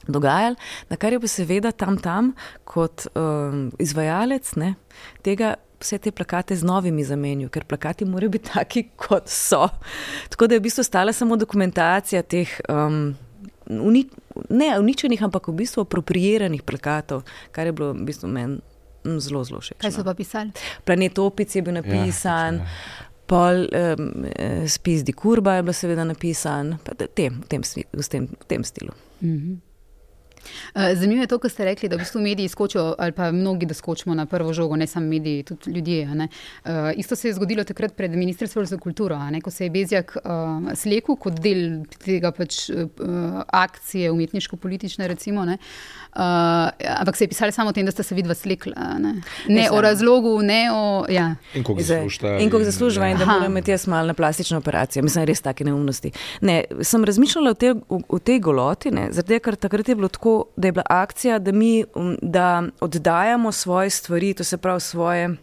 dogajali, 0.08 0.56
na 0.90 0.98
kar 0.98 1.14
je 1.14 1.20
pa 1.20 1.30
seveda 1.32 1.72
tam 1.72 1.98
tam 1.98 2.34
kot 2.64 3.08
um, 3.14 3.70
izvajalec 3.80 4.56
ne, 4.62 4.76
tega. 5.26 5.56
Vse 5.76 5.98
te 6.00 6.10
plakate 6.16 6.56
z 6.56 6.64
novimi 6.66 7.04
zamenjal, 7.04 7.50
ker 7.52 7.66
plakati 7.68 8.06
morajo 8.08 8.32
biti 8.32 8.48
taki, 8.48 8.86
kot 8.96 9.28
so. 9.30 9.68
Tako 10.32 10.48
da 10.48 10.56
je 10.56 10.62
v 10.62 10.64
bistvu 10.64 10.86
stala 10.88 11.14
samo 11.14 11.36
dokumentacija 11.38 12.22
teh 12.24 12.54
um, 12.72 13.12
uni, 13.70 14.06
ne 14.50 14.70
uničenih, 14.80 15.24
ampak 15.24 15.48
v 15.48 15.58
bistvu 15.60 15.84
apropriiranih 15.86 16.64
plakatov, 16.64 17.26
kar 17.52 17.68
je 17.68 17.76
bilo 17.76 17.92
v 17.94 18.08
bistvu 18.08 18.30
meni 18.32 18.60
mm, 19.04 19.20
zelo, 19.20 19.44
zelo 19.44 19.62
všeč. 19.62 19.82
Kaj 19.84 19.92
so 19.92 20.04
no. 20.04 20.10
pa 20.10 20.16
pisali? 20.18 20.56
Planet 20.88 21.20
Opic 21.20 21.56
je 21.56 21.62
bil 21.66 21.78
napisan, 21.78 22.62
ja, 22.64 23.06
pol 23.30 23.66
um, 23.68 24.26
Spis 24.70 25.04
di 25.06 25.14
Kurba 25.14 25.60
je 25.60 25.68
bil 25.68 25.76
seveda 25.76 26.06
napisan, 26.06 26.78
te, 26.86 27.30
v, 27.30 27.46
tem, 27.50 27.66
v, 27.66 28.10
tem, 28.10 28.30
v 28.30 28.46
tem 28.48 28.66
stilu. 28.68 28.94
Eh, 29.22 29.56
zanimivo 30.94 31.24
je 31.24 31.28
to, 31.28 31.40
kar 31.40 31.52
ste 31.52 31.66
rekli, 31.66 31.90
da 31.90 31.96
v 31.96 32.04
bistvu 32.04 32.22
mediji 32.22 32.48
skočijo, 32.48 32.96
ali 33.00 33.12
pa 33.12 33.32
mnogi, 33.32 33.66
da 33.66 33.74
skočimo 33.74 34.16
na 34.16 34.26
prvo 34.26 34.54
žogo, 34.54 34.76
ne 34.76 34.88
samo 34.88 35.08
mediji, 35.08 35.44
tudi 35.44 35.72
ljudje. 35.72 36.06
Uh, 36.06 36.72
isto 36.96 37.16
se 37.16 37.28
je 37.28 37.34
zgodilo 37.34 37.64
takrat 37.64 37.96
pred 37.96 38.12
Ministrstvom 38.12 38.66
za 38.66 38.78
kulturo, 38.78 39.20
ko 39.44 39.52
se 39.52 39.66
je 39.66 39.70
Bezjak 39.70 40.18
uh, 40.18 40.74
slekel 40.76 41.16
kot 41.16 41.40
del 41.40 41.84
tega 42.06 42.32
pač, 42.32 42.70
uh, 42.70 42.90
akcije 43.48 44.12
umetniško-politične. 44.12 45.08
Recimo, 45.08 45.42
uh, 45.42 45.58
ampak 46.16 47.18
se 47.18 47.24
je 47.24 47.28
pisalo 47.28 47.52
samo 47.52 47.70
o 47.70 47.74
tem, 47.74 47.86
da 47.86 47.92
ste 47.92 48.04
se 48.04 48.16
vidva 48.16 48.34
slekla. 48.34 48.74
Ne, 49.00 49.22
ne 49.48 49.70
o 49.72 49.82
razlogu, 49.82 50.42
ne 50.42 50.70
o. 50.74 51.06
Ja. 51.10 51.36
In 51.54 51.64
koliko 51.64 51.84
zaslužite. 51.84 52.38
In 52.40 52.50
koliko 52.50 52.72
zaslužite, 52.72 53.12
in 53.12 53.18
da 53.18 53.26
moram 53.26 53.52
imeti 53.52 53.72
jaz 53.72 53.88
malo 53.88 54.08
na 54.08 54.14
plastično 54.14 54.58
operacijo. 54.58 55.04
Mislim, 55.04 55.26
res 55.26 55.42
take 55.42 55.66
neumnosti. 55.66 56.12
Ne, 56.42 56.64
sem 56.82 57.04
razmišljala 57.04 57.52
o, 57.52 57.54
te, 57.54 57.76
o, 57.90 58.00
o 58.10 58.20
tej 58.20 58.40
goloti, 58.40 58.92
zato 59.12 59.40
ker 59.40 59.56
takrat 59.56 59.90
je 59.90 59.96
bilo 59.96 60.08
tako 60.08 60.46
da 60.56 60.68
je 60.68 60.72
bila 60.72 60.86
akcija, 60.90 61.40
da 61.40 61.52
mi 61.52 61.84
um, 61.96 62.18
da 62.22 62.64
oddajamo 62.80 63.52
svoje 63.52 63.90
stvari, 63.90 64.34
to 64.34 64.44
se 64.44 64.58
pravi 64.58 64.82
svoje. 64.82 65.36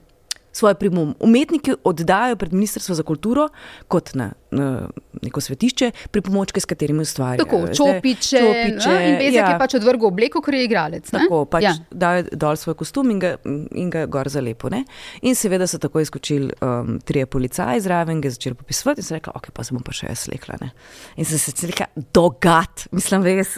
Svoje 0.52 0.74
primum. 0.74 1.14
Umetniki 1.20 1.74
oddajo 1.84 2.36
pred 2.36 2.52
Ministrstvo 2.52 2.94
za 2.94 3.02
kulturo 3.02 3.48
kot 3.88 4.12
na, 4.14 4.32
na 4.50 4.88
neko 5.22 5.40
svetišče 5.40 5.90
pripomočke, 6.10 6.60
s 6.60 6.68
katerimi 6.68 7.02
ustvarjajo. 7.02 7.44
Tako, 7.44 7.60
čopiče, 7.76 8.38
čopiče 8.38 8.90
no, 8.90 9.00
in 9.00 9.16
bezek 9.18 9.40
ja. 9.40 9.50
je 9.52 9.58
pač 9.58 9.76
odvrgel 9.78 10.10
obleko, 10.10 10.42
ker 10.44 10.58
je 10.58 10.64
igralec. 10.66 11.12
Ne? 11.12 11.24
Tako, 11.24 11.44
pač 11.50 11.66
ja. 11.66 11.74
dajo 11.90 12.26
dol 12.32 12.58
svoj 12.60 12.76
kostum 12.82 13.10
in 13.14 13.20
ga, 13.22 13.34
in 13.44 13.90
ga 13.92 14.04
gor 14.10 14.28
za 14.32 14.44
lepo. 14.44 14.70
Ne? 14.72 14.84
In 15.22 15.38
seveda 15.38 15.66
so 15.70 15.80
tako 15.82 16.04
izkočili 16.04 16.52
um, 16.60 16.98
trije 17.04 17.26
policaji 17.26 17.84
zraven, 17.84 18.20
ga 18.20 18.32
začeli 18.32 18.58
popisovati 18.58 19.00
in 19.00 19.08
se 19.08 19.18
rekla, 19.18 19.36
ok, 19.36 19.52
pa 19.56 19.64
se 19.64 19.76
bom 19.76 19.84
pa 19.84 19.94
še 19.96 20.10
jaz 20.10 20.26
slekla. 20.28 20.60
Ne? 20.60 20.72
In 21.16 21.28
sem 21.28 21.40
se 21.40 21.72
rekla, 21.72 21.88
dogat, 22.12 22.88
mislim, 22.92 23.24
res 23.24 23.56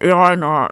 Ja, 0.00 0.34
no, 0.36 0.68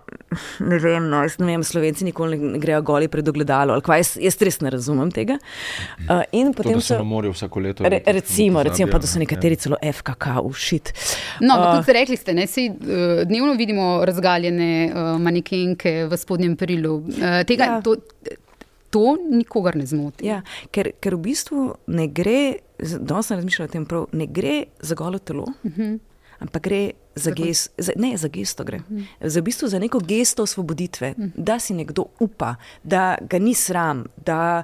ne 0.60 0.78
vem, 0.78 1.06
no, 1.08 1.22
ne 1.38 1.46
vem, 1.46 1.64
slovenci 1.64 2.04
nikoli 2.04 2.38
ne 2.38 2.58
grejo 2.60 2.82
goli 2.82 3.08
pred 3.08 3.28
ogledalo. 3.28 3.76
Jaz, 3.80 4.14
jaz 4.20 4.36
res 4.44 4.60
ne 4.64 4.72
razumem 4.74 5.10
tega. 5.14 5.38
Uh, 6.04 6.22
in 6.36 6.52
potem 6.56 6.78
to, 6.78 6.84
se 6.84 6.98
na 6.98 7.06
morju 7.08 7.32
vsako 7.32 7.62
leto. 7.64 7.88
Re, 7.88 8.02
recimo, 8.06 8.62
recimo, 8.62 8.90
pa 8.92 9.00
da 9.00 9.08
so 9.08 9.22
nekateri 9.22 9.56
celo 9.60 9.78
FKK 9.80 10.38
ušit. 10.44 10.92
No, 11.40 11.56
uh, 11.56 11.68
tudi 11.78 11.96
rekli 11.96 12.18
ste, 12.20 12.34
ne, 12.36 12.46
sej, 12.50 12.70
uh, 12.74 13.22
dnevno 13.28 13.54
vidimo 13.58 13.88
razgaljene 14.04 14.70
uh, 14.88 15.12
manekenke 15.22 15.94
v 16.10 16.18
spodnjem 16.20 16.56
perilu. 16.60 16.98
Uh, 17.14 17.40
tega, 17.48 17.76
ja. 17.76 17.78
to, 17.84 17.96
to 18.94 19.14
nikogar 19.30 19.78
ne 19.78 19.86
zmoti. 19.88 20.28
Ja, 20.28 20.42
ker, 20.74 20.92
ker 21.02 21.16
v 21.16 21.24
bistvu 21.30 21.70
ne 21.96 22.10
gre, 22.12 22.40
danes 22.78 23.30
sem 23.30 23.40
razmišljala 23.40 23.70
o 23.70 23.72
tem, 23.72 23.88
prav, 23.88 24.10
ne 24.12 24.28
gre 24.30 24.58
za 24.84 24.98
golo 24.98 25.18
telo, 25.18 25.48
uh 25.48 25.70
mhm. 25.70 25.80
-huh. 25.80 25.98
ampak 26.44 26.62
gre 26.68 26.82
za, 27.14 27.30
gest, 27.30 27.72
za, 27.78 27.92
ne, 27.96 28.16
za 28.16 28.28
gesto 28.28 28.64
gre. 28.64 28.78
Mm. 28.78 29.06
Za, 29.20 29.40
v 29.40 29.44
bistvu 29.44 29.68
za 29.68 29.78
neko 29.78 29.98
gesto 29.98 30.42
osvoboditve, 30.42 31.14
mm. 31.18 31.32
da 31.36 31.58
si 31.58 31.74
nekdo 31.74 32.04
upa, 32.20 32.54
da 32.82 33.16
ga 33.30 33.38
ni 33.38 33.54
sram, 33.54 34.04
da 34.16 34.62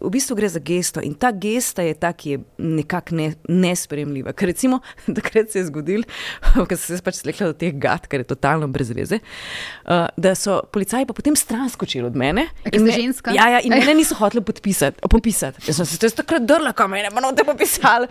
v 0.00 0.10
bistvu 0.10 0.36
gre 0.36 0.48
za 0.48 0.58
gesto. 0.58 1.00
In 1.00 1.14
ta 1.14 1.32
gesta 1.32 1.82
je 1.82 1.94
ta, 1.94 2.12
ki 2.12 2.30
je 2.30 2.40
nekako 2.58 3.14
ne, 3.14 3.32
nespremljiva. 3.48 4.32
Ker 4.32 4.50
recimo, 4.52 4.80
takrat 5.18 5.50
se 5.50 5.58
je 5.62 5.66
zgodil, 5.70 6.04
ker 6.68 6.78
sem 6.78 6.96
se 6.96 7.04
pač 7.04 7.20
slekla 7.22 7.50
do 7.52 7.58
teh 7.58 7.74
gad, 7.74 8.06
ker 8.10 8.24
je 8.24 8.30
totalno 8.34 8.68
brez 8.70 8.92
veze, 8.94 9.20
uh, 9.20 10.06
da 10.16 10.34
so 10.38 10.60
policaji 10.72 11.08
pa 11.08 11.16
potem 11.16 11.36
stran 11.36 11.70
skočili 11.70 12.06
od 12.06 12.16
mene. 12.18 12.48
Ker 12.66 12.80
ste 12.80 12.96
ženska? 13.00 13.34
Ja, 13.36 13.48
ja, 13.56 13.62
in 13.66 13.74
mene 13.74 13.94
niso 14.00 14.18
hoteli 14.18 14.44
podpisati. 14.44 15.00
popisati. 15.10 15.64
Jaz 15.66 15.80
sem 15.80 15.86
se 15.86 15.98
to 15.98 16.10
takrat 16.22 16.46
drla, 16.46 16.72
kam 16.76 16.90
mene, 16.94 17.10
pa 17.14 17.22
note 17.24 17.44
popisali. 17.44 18.10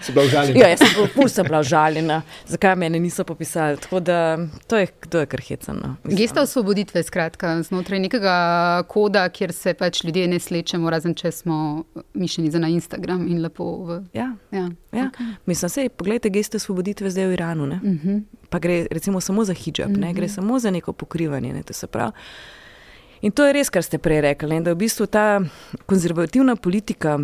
Ja, 0.56 0.74
jaz 0.74 0.84
sem 1.30 1.46
bila 1.48 1.60
užaljena. 1.60 2.22
Zakaj 2.48 2.76
mene 2.76 3.00
niso 3.00 3.24
popisali? 3.24 3.69
Tako 3.76 4.00
da 4.00 4.38
to 4.68 4.78
je, 4.78 4.88
to 5.10 5.20
je 5.20 5.26
kar 5.26 5.42
hecano. 5.48 5.96
Gesta 6.04 6.42
osvoboditve, 6.42 7.04
skratka, 7.04 7.64
znotraj 7.64 8.00
nekega 8.00 8.84
koda, 8.88 9.30
kjer 9.30 9.54
se 9.54 9.74
pač 9.74 10.04
ljudje 10.04 10.28
ne 10.28 10.40
slečemo, 10.40 10.90
razen 10.90 11.16
če 11.16 11.32
smo 11.32 11.84
mišljeni 12.14 12.52
za 12.52 12.60
na 12.60 12.68
Instagram 12.68 13.28
in 13.28 13.42
lepo. 13.42 13.70
V... 13.86 14.02
Ja, 14.14 14.36
ja. 14.52 14.70
ja. 14.92 15.10
Okay. 15.10 15.34
mislim, 15.46 15.70
se, 15.70 15.90
pogledajte, 15.90 16.30
gesta 16.30 16.58
osvoboditve 16.58 17.10
zdaj 17.10 17.28
v 17.28 17.34
Iranu. 17.34 17.64
Uh 17.64 17.70
mhm. 17.84 17.98
-huh. 18.08 18.22
Pa 18.50 18.60
gre 18.60 18.88
recimo 18.92 19.22
samo 19.22 19.44
za 19.46 19.54
hijab, 19.54 19.92
uh 19.92 19.98
-huh. 19.98 20.14
gre 20.14 20.26
mhm. 20.26 20.34
samo 20.34 20.60
za 20.60 20.72
neko 20.72 20.94
pokrivanje. 20.94 21.54
Ne, 21.54 21.64
to 21.64 21.74
in 23.22 23.32
to 23.32 23.46
je 23.46 23.54
res, 23.54 23.70
kar 23.70 23.84
ste 23.84 23.98
prej 23.98 24.22
rekli, 24.22 24.50
ne, 24.50 24.62
da 24.62 24.74
v 24.74 24.76
bistvu 24.76 25.06
ta 25.06 25.42
konzervativna 25.86 26.56
politika. 26.56 27.20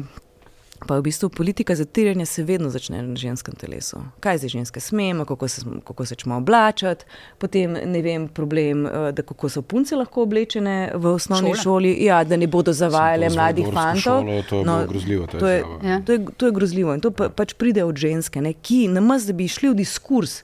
Pa 0.80 0.98
v 1.00 1.02
bistvu 1.02 1.30
politika 1.30 1.76
zatiranja 1.76 2.26
se 2.26 2.44
vedno 2.44 2.70
začne 2.70 3.02
na 3.02 3.16
ženskem 3.16 3.56
telesu. 3.56 3.98
Kaj 4.20 4.38
zdaj 4.38 4.50
ženske 4.50 4.80
smemo, 4.80 5.26
kako 5.26 5.48
se, 5.48 5.62
kako 5.88 6.06
se 6.06 6.16
čemo 6.16 6.38
oblačiti, 6.38 7.06
potem 7.38 7.78
ne 7.86 8.02
vem, 8.02 8.28
problem, 8.28 8.86
eh, 8.86 9.12
da 9.12 9.24
kako 9.24 9.50
so 9.50 9.62
punce 9.62 9.96
lahko 9.96 10.24
oblečene 10.24 10.92
v 10.96 11.08
osnovni 11.08 11.54
Šole. 11.56 11.64
šoli, 11.64 12.04
ja, 12.04 12.24
da 12.24 12.38
ne 12.38 12.48
bodo 12.48 12.74
zavajale 12.74 13.30
mladih 13.30 13.68
fantov. 13.74 14.24
To, 14.50 14.64
no, 14.64 14.86
grozljivo, 14.88 15.28
to, 15.28 15.48
je, 15.48 15.64
ja. 15.84 16.02
to, 16.06 16.12
je, 16.12 16.26
to 16.38 16.46
je 16.46 16.52
grozljivo 16.52 16.94
in 16.94 17.02
to 17.02 17.12
pa, 17.12 17.30
pač 17.30 17.54
pride 17.54 17.84
od 17.84 17.96
ženske, 17.96 18.42
ne, 18.42 18.54
ki 18.54 18.88
namaz, 18.88 19.26
da 19.26 19.34
bi 19.34 19.48
šli 19.48 19.72
v 19.72 19.80
diskurs, 19.80 20.44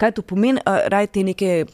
kaj 0.00 0.16
to 0.16 0.22
pomeni, 0.22 0.60
raj 0.64 1.06
te 1.06 1.22
neke 1.22 1.66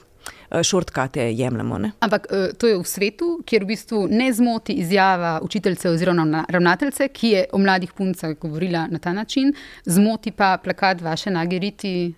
šortkate 0.63 1.33
jemljemo. 1.33 1.79
Ne? 1.79 1.93
Ampak 2.01 2.27
eh, 2.31 2.49
to 2.59 2.67
je 2.67 2.79
v 2.79 2.85
svetu, 2.85 3.41
kjer 3.47 3.65
v 3.65 3.73
bistvu 3.73 4.07
ne 4.11 4.33
zmoti 4.33 4.73
izjava 4.73 5.41
učiteljice 5.43 5.91
oziroma 5.91 6.45
ravnateljice, 6.49 7.09
ki 7.09 7.29
je 7.29 7.45
o 7.53 7.59
mladih 7.59 7.93
puncah 7.93 8.37
govorila 8.41 8.87
na 8.91 8.99
ta 8.99 9.13
način, 9.13 9.55
zmoti 9.85 10.31
pa 10.31 10.59
plakat 10.65 11.01
vaše 11.01 11.31
nageriti. 11.31 12.15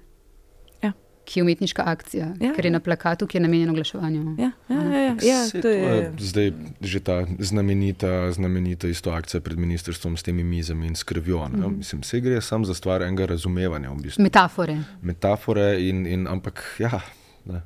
Ja. 0.83 0.93
Ki 1.25 1.39
je 1.39 1.45
umetniška 1.45 1.83
akcija, 1.87 2.27
ja. 2.41 2.53
ker 2.53 2.67
je 2.67 2.71
na 2.71 2.81
plakatu, 2.81 3.27
ki 3.27 3.39
je 3.39 3.43
namenjen 3.43 3.71
oglaševanju. 3.71 4.35
Ja, 4.39 4.51
ja, 4.69 4.83
ja, 4.83 5.01
ja. 5.01 5.17
ja, 5.23 5.63
to 5.63 5.69
je 5.69 6.13
zdaj 6.19 6.53
že 6.81 7.01
ta 7.01 7.27
znamenita, 7.39 8.33
znamenita 8.33 8.89
isto 8.89 9.11
akcija 9.11 9.41
pred 9.41 9.59
ministrstvom 9.59 10.17
s 10.17 10.23
temi 10.23 10.45
mizami 10.45 10.87
in 10.87 10.95
skrbijo. 10.95 11.49
Mm. 11.49 11.79
Mislim, 11.79 12.01
vse 12.01 12.21
gre 12.21 12.41
samo 12.41 12.65
za 12.65 12.75
stvar 12.75 13.03
enega 13.03 13.27
razumevanja. 13.27 13.91
V 13.91 14.03
bistvu. 14.03 14.23
Metafore. 14.23 14.79
Metafore, 15.03 15.89
in, 15.89 16.07
in, 16.07 16.27
ampak 16.29 16.77
ja. 16.79 17.01
Ne 17.45 17.63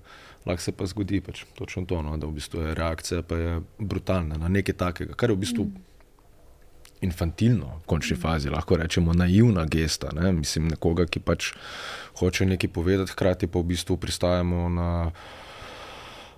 lahko 0.48 0.62
se 0.62 0.72
pa 0.72 0.86
zgodi 0.86 1.20
pač 1.20 1.44
točno 1.54 1.84
to, 1.88 2.00
no, 2.02 2.16
da 2.16 2.26
v 2.26 2.38
bistvu 2.38 2.64
je 2.66 2.74
reakcija 2.74 3.22
je 3.36 3.60
brutalna 3.78 4.38
na 4.40 4.48
nekaj 4.48 4.74
takega, 4.74 5.14
kar 5.14 5.30
je 5.30 5.36
v 5.36 5.42
bistvu 5.44 5.64
mm. 5.64 5.82
infantilno, 7.08 7.80
v 7.82 7.86
končni 7.86 8.16
mm. 8.16 8.20
fazi, 8.20 8.50
lahko 8.50 8.76
rečemo 8.80 9.14
naivna 9.14 9.64
gesta. 9.64 10.12
Ne? 10.16 10.32
Mislim, 10.32 10.68
nekoga, 10.72 11.06
ki 11.06 11.20
pač 11.20 11.52
hoče 12.20 12.46
nekaj 12.46 12.72
povedati, 12.72 13.12
hkrati 13.12 13.46
pa 13.46 13.60
v 13.60 13.74
bistvu 13.74 13.96
pristajamo 14.00 14.68
na 14.68 14.88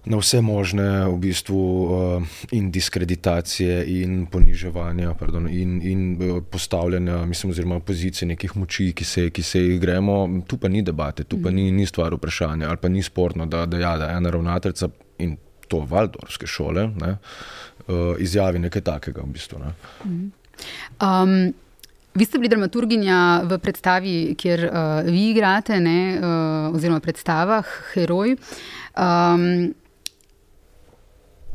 na 0.05 0.17
vse 0.17 0.41
možne 0.41 1.05
v 1.09 1.17
bistvu, 1.21 1.61
uh, 1.85 2.23
in 2.57 2.71
diskreditacije, 2.73 3.85
in 4.01 4.27
poniževanja, 4.33 5.15
pardon, 5.15 5.49
in, 5.49 5.81
in 5.85 6.01
uh, 6.17 6.43
postavljanja, 6.51 7.25
mislim, 7.27 7.51
oziroma 7.51 7.81
pozicije 7.81 8.29
nekih 8.29 8.57
moči, 8.57 8.93
ki 8.97 9.05
se, 9.05 9.29
ki 9.31 9.43
se 9.43 9.61
jih 9.61 9.81
gremo. 9.81 10.25
Tu 10.47 10.57
pa 10.57 10.69
ni 10.69 10.83
debate, 10.83 11.25
tu 11.25 11.43
pa 11.43 11.51
ni, 11.51 11.71
ni 11.71 11.87
stvar 11.87 12.15
vprašanja, 12.17 12.69
ali 12.69 12.81
pa 12.81 12.89
ni 12.89 13.03
sporno, 13.03 13.47
da, 13.47 13.67
da, 13.67 13.79
ja, 13.79 13.97
da 13.99 14.11
ena 14.17 14.31
ravnateljica 14.31 14.89
in 15.19 15.37
to 15.69 15.85
valdorske 15.87 16.47
šole 16.47 16.89
ne, 17.01 17.17
uh, 17.87 18.15
izjavi 18.19 18.59
nekaj 18.59 18.83
takega. 18.83 19.23
V 19.23 19.35
bistvu, 19.37 19.61
ne. 19.61 19.75
um, 21.01 21.53
Vi 22.15 22.25
ste 22.27 22.41
bili 22.43 22.49
dramaturginja 22.51 23.43
v 23.47 23.59
predstavi, 23.63 24.35
kjer 24.35 24.65
uh, 24.67 25.07
vi 25.07 25.29
igrate, 25.31 25.77
ne, 25.81 26.19
uh, 26.19 26.75
oziroma 26.75 26.99
v 26.99 27.05
predstavah, 27.05 27.69
heroj. 27.93 28.35
Um, 28.99 29.71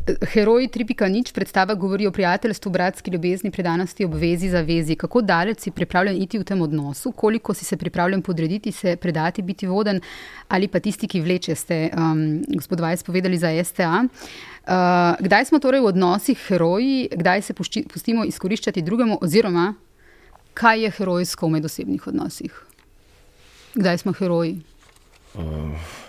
Heroj 0.06 0.68
3.0 0.68 1.34
predstava 1.34 1.74
govori 1.74 2.08
o 2.08 2.12
prijateljstvu, 2.12 2.72
bratski 2.72 3.12
ljubezni, 3.12 3.51
predanosti, 3.51 4.06
obvezi, 4.06 4.49
zavezi. 4.49 4.95
Kako 4.95 5.22
daleč 5.22 5.60
si 5.60 5.72
pripravljen 5.72 6.22
iti 6.22 6.39
v 6.39 6.43
tem 6.43 6.62
odnosu, 6.62 7.12
koliko 7.12 7.53
si 7.53 7.66
se 7.66 7.78
pripravljen 7.78 8.22
podrediti, 8.22 8.72
se 8.72 8.95
predati, 8.95 9.41
biti 9.41 9.68
voden, 9.68 10.01
ali 10.47 10.68
pa 10.68 10.80
tisti, 10.80 11.08
ki 11.08 11.22
vleče, 11.22 11.56
ste, 11.56 11.89
um, 11.97 12.43
gospod 12.47 12.80
Vajs, 12.80 13.03
povedali 13.03 13.38
za 13.38 13.49
STA. 13.64 14.06
Uh, 14.06 14.70
kdaj 15.26 15.45
smo 15.45 15.60
torej 15.60 15.82
v 15.82 15.89
odnosih 15.89 16.38
heroji, 16.38 17.10
kdaj 17.12 17.41
se 17.41 17.53
pušči, 17.53 17.88
pustimo 17.89 18.26
izkoriščati 18.26 18.82
drugemu, 18.82 19.18
oziroma 19.22 19.74
kaj 20.53 20.84
je 20.84 20.95
herojsko 21.01 21.47
v 21.47 21.58
medosebnih 21.58 22.08
odnosih? 22.08 22.66
Kdaj 23.74 23.97
smo 23.97 24.14
heroji? 24.14 24.60
Uh. 25.34 26.05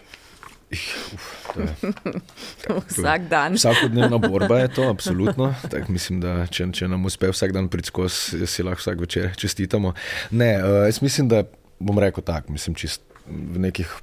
Vsak 2.91 3.29
dan. 3.31 3.55
Vsakodnevna 3.55 4.19
borba 4.19 4.59
je 4.59 4.69
to, 4.69 4.89
absolutno. 4.95 5.55
Tak, 5.71 5.89
mislim, 5.89 6.21
da 6.21 6.47
če, 6.51 6.67
če 6.75 6.89
nam 6.91 7.05
uspe 7.07 7.31
vsak 7.31 7.55
dan 7.55 7.69
priti 7.71 7.93
skozi, 7.93 8.47
si 8.51 8.67
lahko 8.67 8.83
vsak 8.83 9.01
večer 9.01 9.31
čestitamo. 9.39 9.95
Ne, 10.31 10.57
uh, 10.59 10.83
jaz 10.89 11.03
mislim, 11.03 11.29
da 11.31 11.45
bom 11.79 11.99
rekel 12.03 12.25
tako, 12.27 12.53
mislim, 12.57 12.75
čist 12.75 13.03
v 13.27 13.63
nekih 13.63 13.95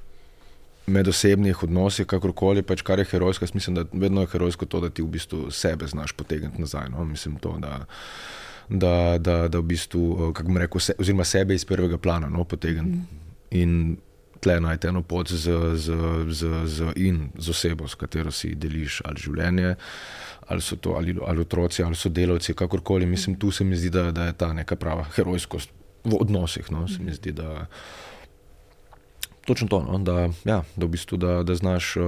medosebnih 0.86 1.62
odnosih, 1.64 2.06
kakorkoli, 2.08 2.62
pač 2.62 2.82
kar 2.84 2.98
je 3.00 3.08
herojsko. 3.12 3.44
Jaz 3.44 3.54
mislim, 3.56 3.80
da 3.80 3.84
vedno 3.92 4.24
je 4.24 4.32
herojsko 4.32 4.68
to, 4.68 4.80
da 4.84 4.90
ti 4.90 5.04
v 5.04 5.12
bistvu 5.16 5.50
sebe 5.52 5.88
znaš 5.88 6.12
potegniti 6.16 6.60
nazaj. 6.60 6.88
No? 6.92 7.04
Mislim 7.04 7.36
to, 7.40 7.56
da. 7.60 7.84
Da, 8.68 9.18
da, 9.20 9.48
da 9.52 9.60
v 9.60 9.66
bistvu, 9.74 10.00
eh, 10.00 10.32
kako 10.32 10.48
bom 10.48 10.56
rekel, 10.56 10.80
se, 10.80 10.94
oziroma 10.98 11.24
sebe 11.28 11.54
iz 11.54 11.64
prvega 11.68 11.98
plana 12.00 12.32
no, 12.32 12.44
potegniti. 12.48 13.04
Mm 13.52 14.13
tle 14.44 14.60
najti 14.60 14.90
eno 14.90 15.02
pot 15.02 15.30
z, 15.32 15.56
z, 15.80 15.96
z, 16.28 16.50
z, 16.64 16.92
in 17.00 17.28
z 17.38 17.50
osebo, 17.50 17.88
s 17.88 17.96
katero 17.96 18.32
si 18.34 18.52
deliš 18.54 19.00
ali 19.08 19.22
življenje, 19.24 19.74
ali 20.52 20.64
so 20.64 20.76
to 20.76 20.98
ali, 20.98 21.16
ali 21.26 21.40
otroci, 21.40 21.82
ali 21.84 21.96
so 21.96 22.12
delavci, 22.12 22.54
kakorkoli. 22.54 23.08
Mislim, 23.08 23.38
tu 23.40 23.50
se 23.50 23.64
mi 23.64 23.76
zdi, 23.76 23.90
da, 23.94 24.10
da 24.12 24.28
je 24.28 24.36
ta 24.36 24.52
neka 24.52 24.76
prava 24.76 25.06
herojskost 25.16 25.72
v 26.04 26.20
odnosih. 26.20 26.70
No? 26.72 26.84
Se 26.88 27.00
mi 27.02 27.14
zdi, 27.16 27.32
da 27.32 27.66
točno 29.46 29.68
to, 29.68 29.82
no? 29.82 29.98
da, 30.04 30.28
ja, 30.44 30.62
da, 30.76 30.86
v 30.86 30.92
bistvu, 30.92 31.20
da, 31.20 31.42
da 31.42 31.56
znaš 31.56 31.96
uh, 31.96 32.04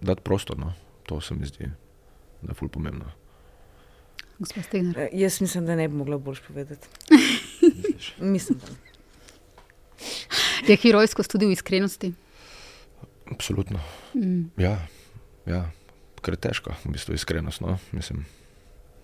dati 0.00 0.24
prostor. 0.24 0.58
No? 0.60 0.72
To 1.08 1.20
se 1.20 1.34
mi 1.34 1.48
zdi, 1.48 1.70
da 2.42 2.52
je 2.52 2.60
fulj 2.60 2.72
pomembno. 2.76 3.12
Uh, 4.40 5.08
jaz 5.12 5.40
mislim, 5.40 5.66
da 5.66 5.76
ne 5.76 5.88
bi 5.88 5.96
mogla 5.96 6.18
boljš 6.18 6.42
povedati. 6.48 6.88
mislim, 8.34 8.58
da. 8.58 8.83
Je 10.68 10.76
herojskost 10.76 11.30
tudi 11.30 11.46
v 11.46 11.56
iskrenosti? 11.56 12.14
Absolutno. 13.30 13.80
Mm. 14.14 14.50
Ja, 14.60 14.78
ja. 15.46 15.70
kar 16.24 16.34
je 16.34 16.40
težko, 16.40 16.72
v 16.84 16.96
bistvu 16.96 17.14
iskrenost. 17.14 17.60
No? 17.60 17.76
Mislim, 17.92 18.24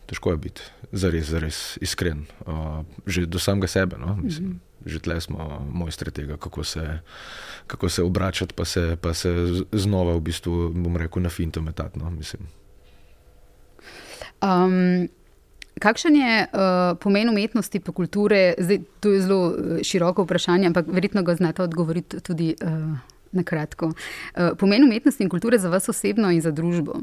težko 0.08 0.32
je 0.32 0.40
biti 0.40 0.62
zares, 0.92 1.28
zares 1.28 1.78
iskren, 1.84 2.24
uh, 2.48 2.80
že 3.06 3.26
do 3.28 3.38
samega 3.38 3.68
sebe. 3.68 4.00
No? 4.00 4.16
Mislim, 4.16 4.46
mm 4.46 4.52
-hmm. 4.52 4.66
Že 4.80 4.98
tle 4.98 5.20
smo 5.20 5.60
mojstri 5.72 6.10
tega, 6.10 6.36
kako 6.36 6.64
se, 6.64 7.00
kako 7.66 7.88
se 7.88 8.02
obračati, 8.02 8.54
pa 8.56 8.64
se, 8.64 8.96
pa 8.96 9.14
se 9.14 9.28
znova, 9.72 10.16
v 10.16 10.20
bistvu, 10.20 10.72
bom 10.72 10.96
rekel, 10.96 11.22
na 11.22 11.28
finto 11.28 11.60
metati. 11.60 11.98
No? 11.98 12.08
Um, 14.40 15.08
Kakšen 15.80 16.16
je 16.16 16.32
uh, 16.44 16.98
pomen 17.00 17.28
umetnosti 17.32 17.80
pa 17.80 17.92
kulture? 17.92 18.54
Zdaj, 18.58 18.82
to 19.00 19.12
je 19.14 19.22
zelo 19.24 19.40
uh, 19.48 19.78
široko 19.82 20.26
vprašanje, 20.26 20.68
ampak 20.68 20.90
verjetno 20.92 21.22
ga 21.24 21.34
znate 21.34 21.62
odgovoriti 21.62 22.20
tudi 22.20 22.54
uh, 22.60 22.98
na 23.32 23.44
kratko. 23.44 23.86
Uh, 23.86 24.52
pomen 24.58 24.84
umetnosti 24.84 25.24
in 25.24 25.30
kulture 25.32 25.58
za 25.58 25.72
vas 25.72 25.88
osebno 25.88 26.30
in 26.30 26.40
za 26.40 26.52
družbo? 26.52 27.00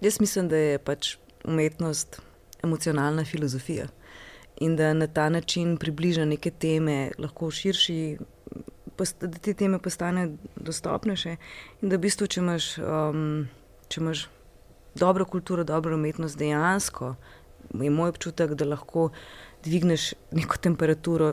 Jaz 0.00 0.20
mislim, 0.20 0.48
da 0.48 0.56
je 0.56 0.78
pač 0.78 1.16
umetnost 1.44 2.20
emocionalna 2.62 3.24
filozofija 3.24 3.86
in 4.60 4.76
da 4.76 4.92
na 4.94 5.06
ta 5.06 5.28
način 5.28 5.76
približa 5.76 6.24
neke 6.24 6.50
teme, 6.50 7.10
lahko 7.18 7.50
širši, 7.50 8.16
da 9.20 9.38
te 9.38 9.54
teme 9.54 9.78
postane 9.78 10.28
dostopnejše. 10.56 11.36
In 11.82 11.88
da 11.88 11.96
v 11.96 12.04
bistvu, 12.06 12.26
če 12.26 12.40
imaš, 12.40 12.68
um, 12.78 13.48
če 13.88 14.00
imaš 14.00 14.28
dobro 14.94 15.24
kulturo, 15.24 15.64
dobro 15.64 15.94
umetnost, 15.94 16.38
dejansko 16.38 17.14
je 17.82 17.90
moj 17.90 18.08
občutek, 18.08 18.54
da 18.54 18.64
lahko 18.64 19.08
dvigneš 19.64 20.12
neko 20.30 20.56
temperaturo 20.56 21.32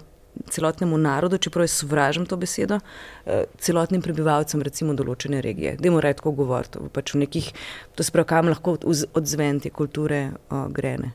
celotnemu 0.50 0.98
narodu, 0.98 1.38
čeprav 1.38 1.64
jaz 1.64 1.72
sovražim 1.72 2.26
to 2.26 2.38
besedo, 2.38 2.80
eh, 3.26 3.44
celotnim 3.60 4.02
prebivalcem, 4.02 4.62
recimo, 4.62 4.94
določene 4.94 5.42
regije. 5.42 5.76
Dajmo 5.80 6.02
reči, 6.02 6.18
tako 6.18 6.32
govoriti. 6.32 6.80
Pač 6.94 7.14
nekih, 7.14 7.52
to 7.96 8.04
se 8.04 8.12
pravi, 8.12 8.28
kam 8.28 8.48
lahko 8.48 8.78
odzven 9.14 9.60
te 9.60 9.70
kulture 9.70 10.32
o, 10.50 10.68
grene. 10.70 11.12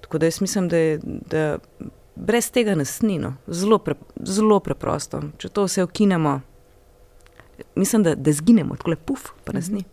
Tako 0.00 0.18
da 0.18 0.26
jaz 0.26 0.40
mislim, 0.40 0.68
da, 0.68 0.76
je, 0.76 1.00
da 1.02 1.58
brez 2.16 2.50
tega 2.50 2.74
nas 2.74 3.00
ni, 3.02 3.18
no. 3.18 3.34
zelo, 3.46 3.78
pre, 3.78 3.94
zelo 4.24 4.60
preprosto. 4.60 5.22
Če 5.38 5.48
to 5.48 5.66
vse 5.66 5.84
ukinemo, 5.84 6.40
mislim, 7.74 8.06
da, 8.06 8.14
da 8.14 8.32
zginemo, 8.32 8.76
tako 8.76 8.94
le 8.94 8.96
puf, 8.96 9.32
pa 9.44 9.52
nas 9.52 9.68
ni. 9.68 9.84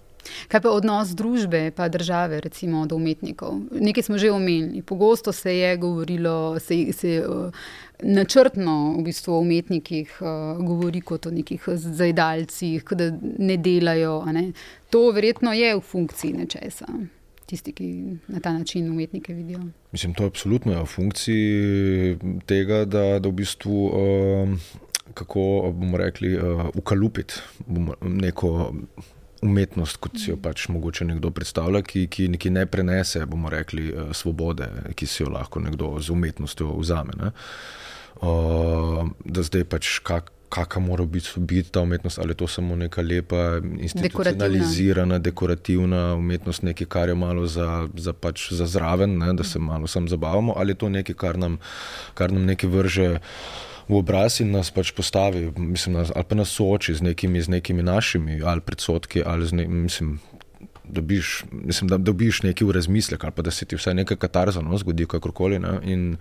Kaj 0.47 0.61
pa 0.61 0.69
odnos 0.69 1.15
družbe 1.15 1.67
in 1.67 1.91
države, 1.91 2.41
recimo 2.41 2.85
do 2.85 2.95
umetnikov? 2.95 3.59
Nekaj 3.71 4.03
smo 4.03 4.17
že 4.17 4.31
omenili. 4.31 4.81
Pogosto 4.81 5.31
se 5.31 5.57
je 5.57 5.77
govorilo, 5.77 6.59
se, 6.59 6.93
se 6.93 7.23
uh, 7.27 7.51
načrtno 8.03 8.95
v 8.97 9.03
bistvu 9.03 9.33
o 9.33 9.39
umetnikih 9.39 10.17
uh, 10.21 10.65
govori 10.65 11.01
kot 11.01 11.25
o 11.25 11.31
nekih 11.31 11.63
zajdalcih, 11.75 12.83
da 12.91 13.11
ne 13.21 13.57
delajo. 13.57 14.23
Ne? 14.31 14.51
To 14.89 15.11
verjetno 15.11 15.53
je 15.53 15.75
v 15.75 15.81
funkciji 15.81 16.33
nečesa. 16.33 16.87
Tisti, 17.47 17.71
ki 17.71 17.87
na 18.27 18.39
ta 18.43 18.51
način 18.53 18.89
umetnike 18.91 19.33
vidijo. 19.33 19.59
Mislim, 19.91 20.13
to 20.13 20.23
je 20.23 20.27
absolutno 20.27 20.81
v 20.81 20.85
funkciji 20.85 22.17
tega, 22.45 22.85
da, 22.85 23.19
da 23.19 23.29
v 23.29 23.31
bistvu, 23.31 23.85
um, 23.87 24.59
kako 25.13 25.71
bomo 25.73 25.97
rekli, 25.97 26.35
uh, 26.35 26.67
ukalupiti 26.75 27.39
neko 28.01 28.73
umetnost, 29.41 29.97
kot 30.01 30.17
si 30.19 30.31
jo 30.31 30.37
pač 30.41 30.67
mogoče 30.73 31.05
nekdo 31.05 31.31
predstavlja, 31.31 31.81
ki, 31.85 32.07
ki, 32.11 32.29
ki 32.39 32.53
ne 32.53 32.65
prenese, 32.65 33.25
bomo 33.25 33.51
rekli, 33.53 33.91
svobode, 34.13 34.69
ki 34.95 35.05
si 35.05 35.23
jo 35.23 35.29
lahko 35.33 35.61
nekdo 35.63 35.95
z 35.99 36.15
umetnostjo 36.15 36.73
vzame. 36.79 37.17
Ne? 37.17 37.33
uh, 38.21 39.05
da 39.25 39.43
zdaj 39.43 39.67
pač 39.69 39.99
kak. 39.99 40.33
Kakšna 40.47 40.79
mora 40.79 41.03
biti, 41.03 41.27
biti 41.43 41.73
ta 41.75 41.81
umetnost, 41.83 42.21
ali 42.23 42.31
je 42.31 42.39
to 42.39 42.47
samo 42.47 42.75
neka 42.79 43.01
lepa, 43.03 43.59
institucionalizirana, 43.83 45.17
dekorativna 45.19 46.15
umetnost, 46.15 46.63
nekaj, 46.63 46.87
kar 46.87 47.11
je 47.11 47.15
malo 47.19 47.43
za, 47.51 47.89
za, 47.91 48.13
pač 48.15 48.45
za 48.55 48.63
zraven, 48.63 49.17
ne, 49.19 49.33
da 49.35 49.43
se 49.43 49.59
malo 49.59 49.91
sam 49.91 50.07
zabavamo, 50.07 50.55
ali 50.55 50.71
je 50.71 50.79
to 50.79 50.89
nekaj, 50.89 51.15
kar 51.19 51.37
nam, 51.37 51.57
kar 52.15 52.31
nam 52.31 52.47
nekaj 52.47 52.69
vrže 52.69 53.09
v 53.87 53.95
obraz 53.95 54.41
in 54.43 54.51
nas 54.51 54.71
pač 54.71 54.91
postavi, 54.91 55.47
mislim, 55.57 55.95
nas, 55.99 56.11
ali 56.15 56.27
pa 56.27 56.35
nas 56.35 56.51
sooči 56.51 56.97
z 56.99 57.05
nekimi, 57.07 57.41
z 57.41 57.49
nekimi 57.49 57.83
našimi 57.83 58.41
ali 58.43 58.61
predsotki, 58.61 59.23
ali 59.25 59.47
ne, 59.51 59.67
mislim, 59.67 60.19
dobiš, 60.83 61.45
mislim, 61.51 61.87
da 61.87 61.97
dobiš 61.97 62.43
nekaj 62.43 62.67
v 62.67 62.75
razmislek, 62.75 63.23
ali 63.23 63.35
pa 63.35 63.41
da 63.41 63.51
se 63.51 63.65
ti 63.65 63.75
vsaj 63.75 63.93
nekaj 63.93 64.17
katarzano 64.17 64.77
zgodi, 64.77 65.05
kakorkoli. 65.05 65.59
Ne, 65.59 65.79
in, 65.83 66.15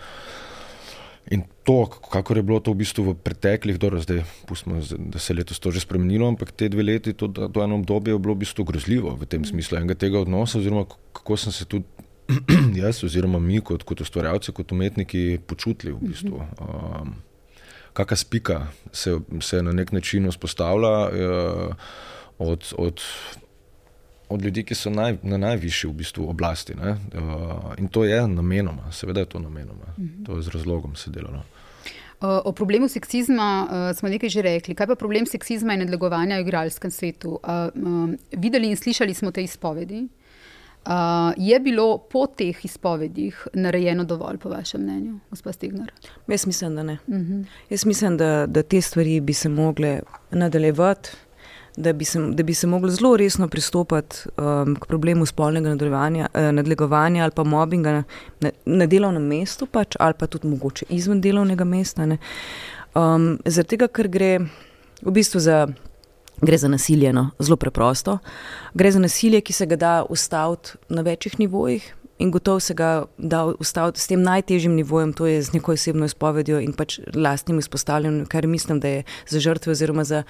In 1.31 1.43
to, 1.64 1.87
kako 1.87 2.35
je 2.35 2.43
bilo 2.43 2.61
to 2.62 2.71
v 2.71 2.87
bistvu 2.87 3.03
v 3.03 3.12
preteklih, 3.19 3.81
dobro, 3.83 3.99
zdaj 3.99 4.23
pustimo, 4.47 4.79
da 4.79 5.19
se 5.19 5.33
je 5.33 5.37
letos 5.37 5.59
to 5.59 5.71
že 5.75 5.83
spremenilo, 5.83 6.29
ampak 6.29 6.53
te 6.55 6.69
dve 6.71 6.87
leti, 6.87 7.14
to, 7.19 7.27
to 7.27 7.64
eno 7.64 7.75
obdobje 7.83 8.14
je 8.14 8.19
bilo 8.19 8.35
v 8.35 8.47
bistvu 8.47 8.62
grozljivo 8.64 9.17
v 9.19 9.27
tem 9.27 9.43
smislu 9.43 9.79
enega 9.79 9.99
tega 9.99 10.21
odnosa, 10.23 10.59
oziroma 10.62 10.87
kako 10.87 11.37
sem 11.37 11.53
se 11.53 11.67
tudi 11.67 11.85
jaz, 12.83 13.03
oziroma 13.03 13.43
mi 13.43 13.59
kot, 13.59 13.83
kot 13.83 14.01
ustvarjalci, 14.07 14.55
kot 14.55 14.71
umetniki 14.73 15.39
počutili 15.47 15.93
v 15.93 16.14
bistvu. 16.14 16.47
Um, 16.62 17.19
Kakšna 17.97 18.16
spika 18.16 18.66
se, 18.92 19.16
se 19.40 19.62
na 19.62 19.72
nek 19.72 19.92
način 19.92 20.28
vzpostavlja 20.28 21.09
uh, 21.09 21.74
od, 22.38 22.72
od 22.78 23.01
od 24.28 24.42
ljudi, 24.42 24.64
ki 24.66 24.74
so 24.74 24.90
naj, 24.90 25.18
na 25.22 25.38
najvišji 25.38 25.90
v 25.90 25.94
bistvu 26.01 26.28
oblasti. 26.30 26.74
Uh, 26.74 27.74
in 27.78 27.88
to 27.88 28.05
je 28.05 28.18
namenoma, 28.28 28.90
seveda 28.92 29.22
je 29.22 29.26
to 29.26 29.38
namenoma, 29.38 29.86
-huh. 29.99 30.26
to 30.26 30.36
je 30.36 30.42
z 30.42 30.49
razlogom 30.49 30.97
se 30.97 31.11
delalo. 31.11 31.42
O 32.20 32.53
problemu 32.53 32.88
seksizma 32.88 33.68
uh, 33.70 33.99
smo 33.99 34.09
nekaj 34.09 34.28
že 34.28 34.42
rekli. 34.42 34.74
Kaj 34.74 34.86
pa 34.86 34.94
problem 34.94 35.26
seksizma 35.26 35.72
in 35.72 35.80
nadlegovanja 35.80 36.36
v 36.36 36.40
igralskem 36.40 36.90
svetu? 36.90 37.28
Uh, 37.28 37.38
uh, 37.82 38.11
videli 38.32 38.70
in 38.70 38.76
slišali 38.76 39.14
smo 39.14 39.30
te 39.30 39.42
izpovedi. 39.42 40.01
Uh, 40.01 40.26
je 41.37 41.61
bilo 41.61 41.99
po 41.99 42.26
teh 42.26 42.64
izpovedih 42.64 43.47
narejeno 43.55 44.05
dovolj, 44.05 44.39
po 44.39 44.49
vašem 44.49 44.82
mnenju, 44.82 45.18
gospod 45.30 45.55
Stigner? 45.55 45.93
Jaz 46.28 46.47
mislim, 46.47 46.76
da 46.76 46.82
ne. 46.82 46.99
Uh 47.07 47.14
-huh. 47.14 47.45
Jaz 47.70 47.87
mislim, 47.87 48.16
da, 48.16 48.47
da 48.47 48.62
te 48.62 48.80
stvari 48.80 49.20
bi 49.20 49.32
se 49.32 49.49
mogle 49.49 50.01
nadaljevati 50.30 51.11
da 51.76 51.93
bi 51.93 52.05
se, 52.05 52.20
da 52.32 52.43
bi 52.43 52.55
se 52.55 52.66
moglo 52.66 52.91
zelo 52.91 53.16
resno 53.16 53.49
pristopiti 53.49 54.16
um, 54.37 54.76
k 54.76 54.87
problemu 54.87 55.26
spolnega 55.26 55.70
eh, 55.70 56.53
nadlegovanja 56.53 57.22
ali 57.22 57.32
pa 57.34 57.45
mobbinga 57.45 57.93
na, 57.93 58.05
na, 58.41 58.51
na 58.64 58.87
delovnem 58.87 59.22
mestu, 59.22 59.66
pač, 59.66 59.97
ali 60.01 60.14
pa 60.18 60.26
tudi 60.26 60.49
mogoče 60.49 60.87
izven 60.89 61.20
delovnega 61.20 61.64
mesta. 61.64 62.07
Um, 62.95 63.39
Zaradi 63.45 63.68
tega, 63.68 63.89
ker 63.89 64.09
gre 64.09 64.39
v 65.03 65.12
bistvu 65.12 65.41
za. 65.41 65.66
Gre 66.41 66.59
za 66.59 66.68
nasilje, 66.68 67.12
no, 67.12 67.30
zelo 67.39 67.57
preprosto. 67.57 68.18
Gre 68.74 68.91
za 68.93 68.99
nasilje, 68.99 69.41
ki 69.41 69.53
se 69.53 69.66
ga 69.66 69.76
da 69.76 70.05
ustaviti 70.09 70.76
na 70.89 71.03
večjih 71.03 71.39
nivojih, 71.41 71.95
in 72.18 72.30
gotovo 72.30 72.61
se 72.61 72.74
ga 72.74 73.05
da 73.18 73.45
ustaviti 73.45 74.01
s 74.01 74.07
tem 74.07 74.22
najtežjim 74.22 74.74
nivojem, 74.74 75.12
to 75.12 75.26
je 75.26 75.43
z 75.43 75.53
neko 75.53 75.72
osebno 75.72 76.05
izpovedjo 76.05 76.61
in 76.61 76.72
pač 76.72 77.01
lastnim 77.14 77.59
izpostavljanjem, 77.59 78.26
kar 78.26 78.47
mislim, 78.47 78.80
da 78.80 78.89
je 78.89 79.03
za 79.28 79.41
žrtve 79.41 79.72
oziroma 79.72 80.05
za 80.05 80.22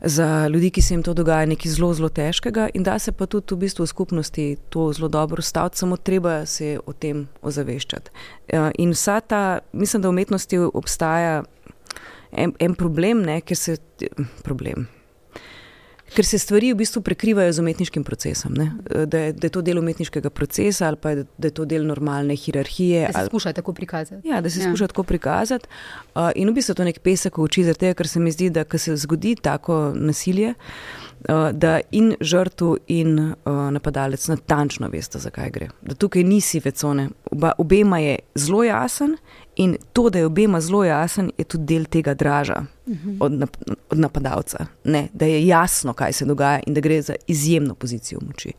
za 0.00 0.46
ljudi, 0.46 0.70
ki 0.70 0.82
se 0.82 0.94
jim 0.94 1.02
to 1.02 1.14
dogaja, 1.14 1.46
nekaj 1.46 1.72
zelo, 1.72 1.94
zelo 1.94 2.08
težkega, 2.08 2.68
in 2.74 2.84
da 2.86 2.98
se 2.98 3.12
pa 3.12 3.26
tudi 3.26 3.54
v 3.54 3.58
bistvu 3.58 3.82
v 3.82 3.86
skupnosti 3.86 4.44
to 4.70 4.92
zelo 4.92 5.08
dobro 5.08 5.42
staviti, 5.42 5.78
samo 5.78 5.96
treba 5.96 6.46
se 6.46 6.78
o 6.86 6.92
tem 6.92 7.26
ozaveščati. 7.42 8.10
Ja, 8.52 8.70
in 8.78 8.94
vsa 8.94 9.20
ta, 9.20 9.58
mislim, 9.72 10.02
da 10.02 10.08
v 10.08 10.14
umetnosti 10.14 10.58
obstaja 10.58 11.42
en, 12.30 12.54
en 12.58 12.78
problem, 12.78 13.24
ne, 13.26 13.40
ker 13.40 13.56
se 13.56 13.76
problem 14.46 14.86
ker 16.14 16.24
se 16.24 16.38
stvari 16.38 16.72
v 16.72 16.76
bistvu 16.76 17.02
prekrivajo 17.02 17.52
z 17.52 17.60
umetniškim 17.60 18.04
procesom. 18.04 18.54
Da 19.06 19.18
je, 19.18 19.32
da 19.32 19.46
je 19.46 19.50
to 19.50 19.62
del 19.62 19.78
umetniškega 19.78 20.30
procesa 20.30 20.86
ali 20.86 20.96
pa 20.96 21.10
je, 21.10 21.24
da 21.38 21.48
je 21.48 21.54
to 21.54 21.64
del 21.64 21.86
normalne 21.86 22.36
hierarhije. 22.36 23.06
Da 23.06 23.12
se 23.12 23.18
ali, 23.18 23.28
skuša 23.28 23.52
tako 23.52 23.72
prikazati. 23.72 24.28
Ja, 24.28 24.40
da 24.40 24.50
se 24.50 24.60
ja. 24.60 24.68
skuša 24.68 24.86
tako 24.86 25.02
prikazati. 25.02 25.68
Uh, 26.14 26.30
in 26.34 26.48
v 26.48 26.54
bistvu 26.54 26.74
to 26.74 26.84
nek 26.84 27.00
pesek 27.04 27.38
v 27.38 27.48
oči, 27.48 27.64
zato 27.64 27.92
ker 27.94 28.08
se 28.08 28.20
mi 28.20 28.32
zdi, 28.32 28.50
da 28.50 28.64
se 28.78 28.96
zgodi 28.96 29.36
tako 29.42 29.92
nasilje. 29.94 30.54
Uh, 31.28 31.50
da 31.52 31.80
in 31.90 32.14
žrtev, 32.20 32.76
in 32.86 33.18
uh, 33.18 33.34
napadalec 33.74 34.28
natančno 34.28 34.88
veste, 34.88 35.18
zakaj 35.18 35.50
gre. 35.50 35.68
Da 35.82 35.94
tukaj 35.94 36.22
nisi 36.24 36.60
vecone. 36.64 37.08
Oba, 37.32 37.52
obema 37.58 37.98
je 37.98 38.18
zelo 38.34 38.62
jasen, 38.64 39.16
in 39.56 39.76
to, 39.92 40.10
da 40.10 40.18
je 40.18 40.26
obema 40.26 40.60
zelo 40.60 40.84
jasen, 40.84 41.32
je 41.38 41.44
tudi 41.44 41.74
del 41.74 41.84
tega 41.90 42.14
draža 42.14 42.64
od, 43.20 43.32
nap 43.32 43.56
od 43.90 43.98
napadalca. 43.98 44.66
Ne, 44.84 45.08
da 45.12 45.26
je 45.26 45.46
jasno, 45.46 45.92
kaj 45.92 46.12
se 46.12 46.24
dogaja 46.24 46.60
in 46.66 46.74
da 46.74 46.80
gre 46.80 47.02
za 47.02 47.14
izjemno 47.26 47.74
pozicijo 47.74 48.20
moči. 48.26 48.52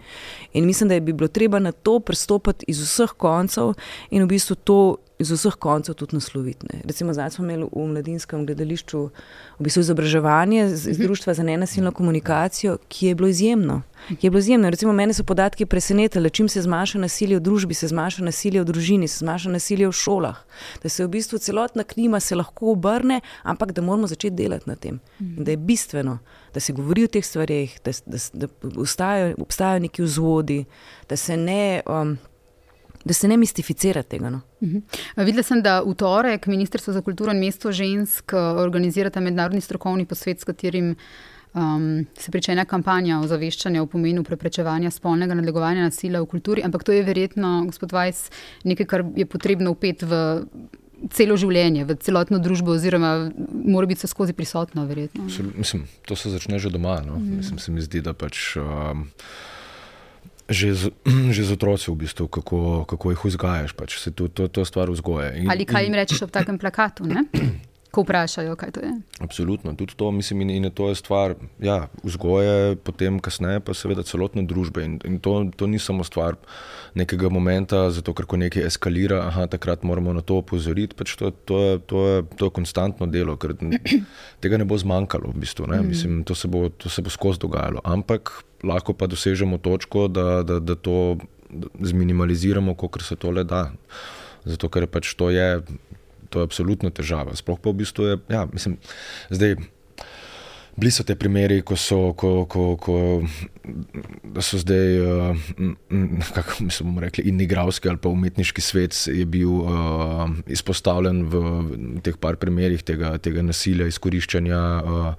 In 0.54 0.66
mislim, 0.66 0.90
da 0.90 1.00
bi 1.00 1.14
bilo 1.14 1.28
treba 1.28 1.60
na 1.60 1.72
to 1.72 2.00
pristopiti 2.00 2.66
iz 2.68 2.82
vseh 2.82 3.10
koncev 3.18 3.74
in 4.10 4.24
v 4.24 4.28
bistvu 4.28 4.56
to 4.56 4.96
iz 5.20 5.32
vseh 5.32 5.56
koncev 5.60 5.96
tudi 6.00 6.16
nasloviti. 6.16 6.66
Ne. 6.74 6.82
Recimo, 6.84 7.14
zdaj 7.14 7.32
smo 7.32 7.46
imeli 7.46 7.68
v 7.72 7.86
mladinskem 7.92 8.46
gledališču 8.46 9.00
v 9.60 9.64
bistvu 9.64 9.84
izobraževanje 9.84 10.64
iz 10.66 10.88
mhm. 10.88 11.04
Društva 11.04 11.34
za 11.34 11.44
nenasilno 11.44 11.92
komunikacijo, 11.92 12.78
ki 12.88 13.08
je 13.08 13.16
bilo 13.16 13.28
izjemno. 13.28 13.82
Ki 14.08 14.28
je 14.28 14.32
bilo 14.32 14.40
izjemno. 14.40 14.70
Recimo, 14.70 14.94
mene 14.94 15.14
so 15.14 15.24
podatki 15.24 15.66
presenetili, 15.66 16.30
čim 16.30 16.48
se 16.50 16.62
zmanjša 16.62 17.00
nasilje 17.00 17.36
v 17.36 17.44
družbi, 17.44 17.74
se 17.74 17.88
zmanjša 17.88 18.24
nasilje 18.24 18.62
v 18.62 18.66
družini, 18.66 19.08
se 19.08 19.20
zmanjša 19.20 19.52
nasilje 19.52 19.88
v 19.88 19.92
šolah. 19.92 20.38
Da 20.84 20.90
se 20.90 21.04
v 21.04 21.12
bistvu 21.12 21.38
celotna 21.40 21.84
klima 21.84 22.20
se 22.20 22.36
lahko 22.36 22.72
obrne, 22.72 23.22
ampak 23.44 23.72
da 23.72 23.82
moramo 23.82 24.08
začeti 24.08 24.19
delati 24.28 24.68
na 24.70 24.76
tem. 24.76 25.00
In 25.20 25.44
da 25.44 25.52
je 25.52 25.58
bistveno, 25.58 26.18
da 26.54 26.60
se 26.60 26.74
govori 26.74 27.04
o 27.04 27.08
teh 27.08 27.26
stvareh, 27.26 27.78
da, 27.86 27.92
da, 28.06 28.18
da 28.34 28.48
obstajajo, 28.76 29.36
obstajajo 29.40 29.80
neki 29.80 30.04
vzvodi, 30.04 30.66
da 31.10 31.16
se 31.16 31.38
ne. 31.38 31.82
Um, 31.88 32.18
da 33.06 33.14
se 33.14 33.28
ne 33.28 33.38
mistificira 33.38 34.04
tega. 34.04 34.30
No. 34.30 34.42
Uh 34.60 34.68
mhm. 34.68 34.78
-huh. 34.78 35.26
Videla 35.26 35.44
sem, 35.44 35.62
da 35.62 35.82
v 35.82 35.94
torek 35.96 36.48
Ministrstvo 36.48 36.94
za 36.94 37.02
kulturo 37.02 37.32
in 37.32 37.40
mesto 37.40 37.72
žensk 37.72 38.34
uh, 38.34 38.60
organizirata 38.62 39.20
mednarodni 39.20 39.62
strokovni 39.62 40.06
posvet, 40.06 40.40
s 40.40 40.44
katerim 40.44 40.96
um, 41.54 42.06
se 42.18 42.32
prične 42.32 42.66
kampanja 42.66 43.20
o 43.20 43.28
zaveščanju 43.28 43.84
o 43.84 43.86
pomenu 43.86 44.24
preprečevanja 44.24 44.92
spolnega 44.92 45.34
nadlegovanja 45.34 45.84
nasilja 45.84 46.22
v 46.22 46.26
kulturi. 46.26 46.64
Ampak 46.66 46.84
to 46.84 46.92
je 46.92 47.04
verjetno, 47.04 47.64
gospod 47.66 47.92
Vajs, 47.92 48.30
nekaj, 48.64 48.86
kar 48.86 49.06
je 49.16 49.26
potrebno 49.26 49.72
upeti 49.72 50.06
v 50.06 50.44
celo 51.16 51.38
življenje, 51.40 51.86
v 51.88 51.98
celotno 52.04 52.40
družbo, 52.44 52.76
oziroma 52.78 53.30
mora 53.50 53.90
biti 53.90 54.08
skozi 54.08 54.36
prisotno, 54.38 54.86
verjetno. 54.90 55.28
Mislim, 55.56 55.88
to 56.08 56.18
se 56.20 56.32
začne 56.34 56.60
že 56.60 56.72
doma. 56.74 57.00
No? 57.06 57.20
Mm. 57.20 57.40
Mislim, 57.44 57.60
se 57.60 57.72
mi 57.72 57.82
zdi, 57.86 58.04
da 58.06 58.14
pač. 58.14 58.58
Um, 58.60 59.08
Že 60.50 60.74
z, 60.74 60.84
že 61.38 61.46
z 61.46 61.52
otroci, 61.54 61.94
v 61.94 62.10
bistvu, 62.10 62.26
kako, 62.26 62.82
kako 62.90 63.14
jih 63.14 63.22
vzgajaš, 63.22 63.78
pač 63.78 64.02
se 64.02 64.10
to, 64.10 64.26
to, 64.34 64.50
to 64.50 64.66
stvar 64.66 64.90
vzgoje. 64.90 65.38
In, 65.38 65.46
Ali 65.46 65.62
kaj 65.62 65.86
jim 65.86 65.94
rečeš 65.94 66.26
ob 66.26 66.34
takem 66.34 66.58
plakatu? 66.58 67.06
Ne? 67.06 67.30
ko 67.92 68.04
vprašajo, 68.06 68.56
kaj 68.56 68.72
to 68.72 68.82
je. 68.86 68.92
Absolutno, 69.20 69.74
tudi 69.74 69.96
to 69.98 70.12
mislim, 70.12 70.42
in, 70.42 70.50
in 70.50 70.72
to 70.72 70.90
je 70.90 70.96
stvar 70.96 71.34
ja, 71.60 71.88
vzgoje, 72.04 72.76
potem 72.76 73.20
kasneje 73.20 73.60
pa 73.66 73.74
seveda 73.74 74.04
celotne 74.06 74.44
družbe. 74.46 74.84
In, 74.86 75.00
in 75.06 75.18
to, 75.20 75.50
to 75.58 75.68
ni 75.68 75.80
samo 75.80 76.04
stvar 76.04 76.38
nekega 76.94 77.30
momentu, 77.34 77.82
zato 77.94 78.14
ker 78.14 78.30
ko 78.30 78.38
nekaj 78.38 78.68
eskalira, 78.70 79.24
aha, 79.28 79.48
takrat 79.50 79.84
moramo 79.84 80.14
na 80.14 80.22
to 80.22 80.38
opozoriti. 80.44 80.98
Pač 80.98 81.16
to, 81.18 81.32
to, 81.32 81.62
je, 81.64 81.80
to, 81.90 82.06
je, 82.08 82.22
to 82.38 82.50
je 82.50 82.56
konstantno 82.60 83.10
delo, 83.10 83.38
ker 83.42 83.56
tega 84.44 84.62
ne 84.62 84.70
bo 84.70 84.78
zmanjkalo. 84.78 85.34
V 85.34 85.46
bistvu, 85.46 85.66
mm. 85.70 85.90
mislim, 85.90 86.22
to, 86.24 86.38
se 86.38 86.48
bo, 86.48 86.68
to 86.70 86.94
se 86.94 87.02
bo 87.02 87.10
skozi 87.10 87.42
dogajalo. 87.42 87.82
Ampak 87.84 88.32
lahko 88.64 88.94
pa 88.94 89.10
dosežemo 89.10 89.58
točko, 89.58 90.08
da, 90.08 90.44
da, 90.44 90.60
da 90.62 90.76
to 90.76 91.18
zminimaliziramo, 91.82 92.78
kot 92.78 93.02
se 93.02 93.18
to 93.18 93.34
le 93.34 93.44
da. 93.44 93.72
Zato 94.46 94.70
ker 94.72 94.86
pač 94.88 95.14
to 95.18 95.34
je 95.34 95.60
to 96.30 96.42
je 96.42 96.50
absolutno 96.50 96.90
težava. 96.94 97.36
Sploh 97.36 97.60
pa 97.60 97.74
v 97.74 97.82
bistvu 97.82 98.08
je, 98.08 98.18
ja, 98.30 98.48
mislim, 98.54 98.80
zdaj. 99.30 99.58
Bili 100.80 100.94
so 100.96 101.04
te 101.04 101.12
primeri, 101.20 101.58
ko 101.66 101.76
so, 101.76 102.14
ko, 102.16 102.46
ko, 102.48 102.78
ko, 102.80 102.94
so 104.40 104.60
zdaj, 104.62 104.94
uh, 105.04 105.42
kako 106.38 106.70
se 106.72 106.86
bomo 106.88 107.04
rekli, 107.04 107.26
in 107.28 107.42
igralski 107.44 107.90
ali 107.92 108.00
pa 108.00 108.08
umetniški 108.08 108.64
svet 108.64 108.96
je 109.12 109.26
bil 109.28 109.58
uh, 109.60 110.24
izpostavljen 110.48 111.26
v, 111.28 111.42
v 111.98 112.06
teh 112.06 112.16
par 112.16 112.40
primerih 112.40 112.86
tega, 112.88 113.18
tega 113.20 113.44
nasilja, 113.44 113.90
izkoriščanja. 113.92 114.62
Uh, 114.80 115.12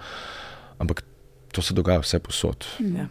ampak 0.80 1.04
to 1.52 1.62
se 1.62 1.76
dogaja 1.76 2.00
vse 2.00 2.22
posod. 2.24 2.64
Ja. 2.80 3.10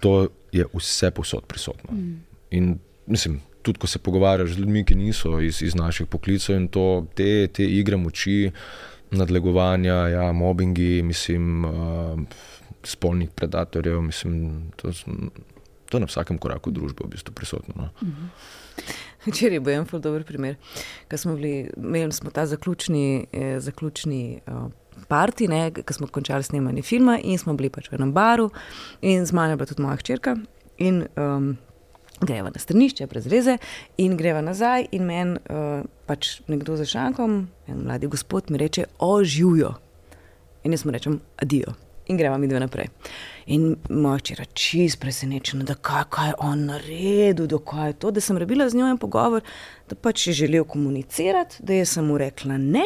To 0.00 0.28
je 0.52 0.64
vse 0.72 1.10
posod 1.10 1.44
prisotno. 1.44 1.92
Mm. 1.92 2.20
In 2.50 2.78
mislim, 3.06 3.40
tudi 3.62 3.78
ko 3.78 3.86
se 3.86 3.98
pogovarjaš 3.98 4.54
z 4.54 4.58
ljudmi, 4.58 4.84
ki 4.84 4.94
niso 4.94 5.40
iz, 5.40 5.62
iz 5.62 5.74
naših 5.74 6.06
poklicev 6.06 6.56
in 6.56 6.68
to, 6.68 7.06
te, 7.14 7.46
te 7.48 7.66
igre 7.66 7.96
moči, 7.96 8.50
nadlegovanja, 9.12 9.94
ja, 10.08 10.32
mobbingi, 10.32 11.02
mislim, 11.02 11.64
uh, 11.64 12.20
spolnih 12.84 13.30
predatorjev, 13.30 14.00
mislim, 14.02 14.70
to, 14.76 14.92
to 15.88 15.96
je 15.96 16.00
na 16.00 16.08
vsakem 16.08 16.38
koraku 16.38 16.70
družbe 16.72 17.04
v 17.04 17.12
bistvu 17.12 17.34
prisotno. 17.36 17.74
No. 17.76 18.12
Včeraj 19.26 19.56
je 19.56 19.60
bil 19.60 19.74
en 19.74 19.84
zelo 19.86 20.00
dober 20.02 20.24
primer, 20.26 20.56
ko 21.10 21.18
smo 21.18 21.34
bili, 21.36 21.68
imeli 21.76 22.12
smo 22.12 22.30
ta 22.30 22.46
zaključni, 22.46 23.26
eh, 23.32 23.60
zaključni 23.60 24.40
uh, 24.46 24.70
parti, 25.08 25.48
ko 25.86 25.94
smo 25.94 26.06
končali 26.06 26.42
snemanje 26.42 26.82
filma 26.82 27.18
in 27.22 27.38
smo 27.38 27.54
bili 27.54 27.70
pač 27.70 27.90
v 27.90 28.00
enem 28.00 28.12
baru 28.12 28.50
in 29.00 29.26
z 29.26 29.32
mano 29.32 29.52
je 29.52 29.56
bila 29.56 29.66
tudi 29.66 29.82
moja 29.82 29.96
hčerka. 29.96 30.36
In 30.78 31.04
um, 31.16 31.56
greva 32.20 32.50
na 32.54 32.60
strnišče, 32.60 33.06
brez 33.06 33.26
veze, 33.26 33.56
in 33.98 34.16
greva 34.16 34.40
nazaj, 34.40 34.86
in 34.92 35.06
meni 35.06 35.38
uh, 35.38 35.84
pač 36.06 36.40
nekdo 36.50 36.76
za 36.76 36.86
šankom, 36.88 37.38
en 37.68 37.86
mladi 37.86 38.06
gospod, 38.06 38.50
mi 38.50 38.58
reče: 38.58 38.84
Oživijo. 38.98 39.74
In 40.64 40.72
jaz 40.72 40.84
mu 40.84 40.92
rečem: 40.92 41.20
Adijo. 41.36 41.74
In 42.10 42.18
greva 42.18 42.38
mi 42.38 42.48
dve 42.50 42.60
naprej. 42.60 42.88
In 43.46 43.76
moče 43.90 44.34
je 44.38 44.46
čist 44.58 45.00
presenečen, 45.00 45.62
da 45.66 45.74
kaj, 45.74 46.04
kaj 46.10 46.28
je 46.28 46.34
on 46.38 46.64
naredil, 46.66 47.46
da, 47.46 47.86
je 47.86 47.92
to, 47.92 48.10
da 48.10 48.20
sem 48.20 48.38
rabila 48.38 48.68
z 48.68 48.74
njo 48.74 48.90
en 48.90 48.98
pogovor, 48.98 49.42
da 49.88 49.94
pač 49.94 50.26
je 50.26 50.34
želel 50.42 50.64
komunicirati, 50.64 51.62
da 51.62 51.78
je 51.78 52.02
mu 52.02 52.18
rekla 52.18 52.58
ne, 52.58 52.84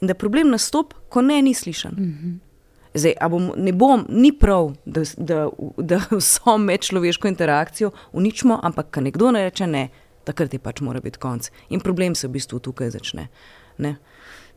in 0.00 0.08
da 0.10 0.14
problem 0.14 0.50
nastopi, 0.50 0.96
ko 1.08 1.22
ne 1.22 1.42
ni 1.42 1.54
slišan. 1.54 1.94
Mm 1.94 2.18
-hmm. 2.22 2.49
Zdaj, 2.94 3.14
bom, 3.30 3.52
ne 3.56 3.72
bom, 3.72 4.04
ni 4.08 4.32
prav, 4.38 4.72
da, 4.84 5.02
da, 5.16 5.48
da 5.76 6.00
vso 6.18 6.58
medčloveško 6.58 7.28
interakcijo 7.28 7.90
uničimo, 8.12 8.58
ampak 8.62 8.90
ko 8.94 9.00
nekdo 9.00 9.30
ne 9.30 9.44
reče 9.46 9.66
ne, 9.66 9.88
takrat 10.24 10.54
je 10.54 10.58
pač 10.58 10.80
mora 10.80 11.00
biti 11.00 11.18
konc. 11.18 11.50
In 11.70 11.80
problem 11.80 12.14
se 12.14 12.28
v 12.28 12.34
bistvu 12.38 12.58
tukaj 12.58 12.90
začne. 12.90 13.28
Ne? 13.78 13.96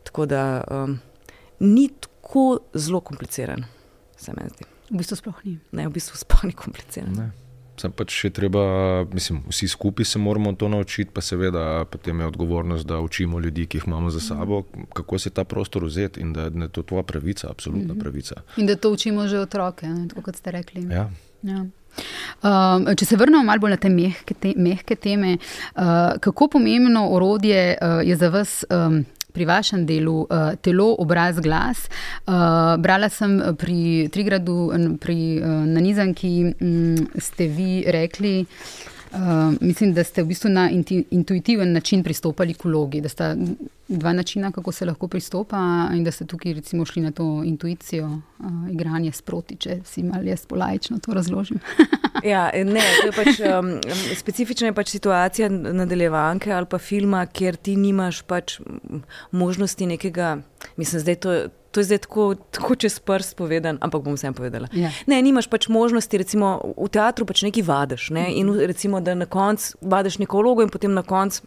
Tako 0.03 0.25
da 0.25 0.63
um, 0.71 0.97
ni 1.59 1.87
tako 1.99 2.59
zelo 2.73 3.01
kompliciran, 3.01 3.65
se 4.17 4.33
mi 4.33 4.49
zdi. 4.49 4.65
V 4.89 4.97
bistvu 4.97 5.15
sploh 5.15 5.45
ni. 5.45 5.59
Ne, 5.71 5.87
v 5.87 5.93
bistvu 5.93 6.17
sploh 6.17 6.43
ni 6.49 6.57
kompliciran. 6.57 7.13
Ne. 7.17 7.31
Sem 7.81 7.91
pač 7.91 8.13
še 8.13 8.29
treba, 8.29 8.61
mislim, 9.13 9.41
vsi 9.49 9.67
skupaj 9.67 10.05
se 10.05 10.19
moramo 10.21 10.53
to 10.53 10.69
naučiti, 10.69 11.09
pa 11.13 11.21
seveda 11.25 11.85
potem 11.89 12.19
je 12.19 12.27
odgovornost, 12.29 12.85
da 12.87 12.99
učimo 13.01 13.39
ljudi, 13.39 13.65
ki 13.65 13.81
jih 13.81 13.87
imamo 13.87 14.11
za 14.13 14.21
sabo, 14.21 14.63
kako 14.93 15.19
se 15.19 15.29
ta 15.29 15.43
prostor 15.43 15.85
vzeti 15.85 16.21
in 16.21 16.33
da 16.33 16.51
je 16.53 16.69
to 16.69 16.83
tvoja 16.83 17.03
pravica, 17.03 17.49
absolutna 17.49 17.93
mhm. 17.93 17.99
pravica. 17.99 18.43
In 18.57 18.69
da 18.69 18.75
to 18.75 18.93
učimo 18.93 19.27
že 19.27 19.39
otroke, 19.39 19.89
kot 20.21 20.35
ste 20.35 20.51
rekli. 20.51 20.85
Ja. 20.91 21.09
Ja. 21.43 21.65
Um, 22.43 22.87
če 22.97 23.05
se 23.05 23.17
vrnemo 23.19 23.43
malo 23.45 23.61
bolj 23.65 23.75
na 23.75 23.79
te 23.81 23.89
mehke, 23.91 24.33
te, 24.33 24.53
mehke 24.57 24.95
teme, 24.97 25.35
uh, 25.37 26.15
kako 26.23 26.47
pomembno 26.55 27.07
orodje 27.13 27.73
uh, 27.75 27.99
je 28.05 28.15
za 28.17 28.29
vas 28.33 28.61
um, 28.69 29.03
pri 29.33 29.45
vašem 29.49 29.85
delu 29.89 30.23
uh, 30.23 30.53
telo, 30.61 30.93
obraz, 30.99 31.39
glas. 31.41 31.87
Uh, 32.27 32.77
brala 32.77 33.09
sem 33.09 33.39
pri 33.57 34.09
Trigradu, 34.13 34.71
pri 35.01 35.19
uh, 35.41 35.63
nanizanki, 35.67 36.53
um, 36.61 37.07
ste 37.17 37.49
vi 37.49 37.83
rekli. 37.87 38.45
Uh, 39.13 39.53
mislim, 39.61 39.93
da 39.93 40.03
ste 40.03 40.23
v 40.23 40.27
bistvu 40.27 40.49
na 40.49 40.69
inti, 40.69 41.03
intuitiven 41.11 41.73
način 41.73 42.03
pristopali 42.03 42.53
k 42.53 42.65
vlogi, 42.65 43.01
da 43.01 43.09
sta 43.09 43.35
dva 43.87 44.13
načina, 44.13 44.51
kako 44.51 44.71
se 44.71 44.85
lahko 44.85 45.07
pristopa, 45.07 45.89
in 45.93 46.03
da 46.03 46.11
ste 46.11 46.25
tukaj 46.25 46.53
recimo 46.53 46.85
šli 46.85 47.01
na 47.01 47.11
to 47.11 47.43
intuicijo, 47.45 48.07
uh, 48.07 48.71
igranje 48.71 49.11
sproti, 49.11 49.55
če 49.55 49.79
si 49.85 50.03
malo 50.03 50.23
jaz 50.23 50.45
polajčno 50.45 50.97
to 50.99 51.13
razložim. 51.13 51.59
Ja, 52.23 52.45
ne, 52.55 52.79
je 52.79 53.11
pač, 53.11 53.39
um, 53.43 53.73
specifična 54.15 54.69
je 54.69 54.73
pač 54.73 54.93
situacija 54.93 55.49
nadaljevanke 55.49 56.53
ali 56.55 56.69
pa 56.71 56.77
filma, 56.79 57.25
kjer 57.25 57.55
ti 57.55 57.75
nimaš 57.75 58.21
pač 58.21 58.61
možnosti 59.31 59.85
nekega. 59.85 60.37
Mislim, 60.75 61.01
zdaj 61.01 61.15
to, 61.15 61.35
to 61.71 61.79
je 61.79 61.83
zdaj 61.83 61.97
tako, 61.97 62.35
tako 62.35 62.75
čez 62.75 62.99
prst 62.99 63.35
povedan, 63.37 63.77
ampak 63.81 64.03
bom 64.05 64.13
vsem 64.13 64.33
povedala. 64.33 64.69
Ja. 64.77 64.91
Ne, 65.09 65.21
nimaš 65.21 65.49
pač 65.49 65.67
možnosti, 65.67 66.17
recimo 66.17 66.59
v 66.77 66.89
teatru 66.93 67.25
pač 67.25 67.41
nekaj 67.47 67.65
vadiš 67.65 68.09
ne, 68.13 68.29
in 68.37 68.53
recimo, 68.53 69.01
da 69.01 69.15
na 69.17 69.25
koncu 69.25 69.77
vadiš 69.81 70.19
neko 70.21 70.43
vlogo 70.43 70.65
in 70.65 70.69
potem 70.69 70.93
na 70.93 71.03
koncu 71.03 71.41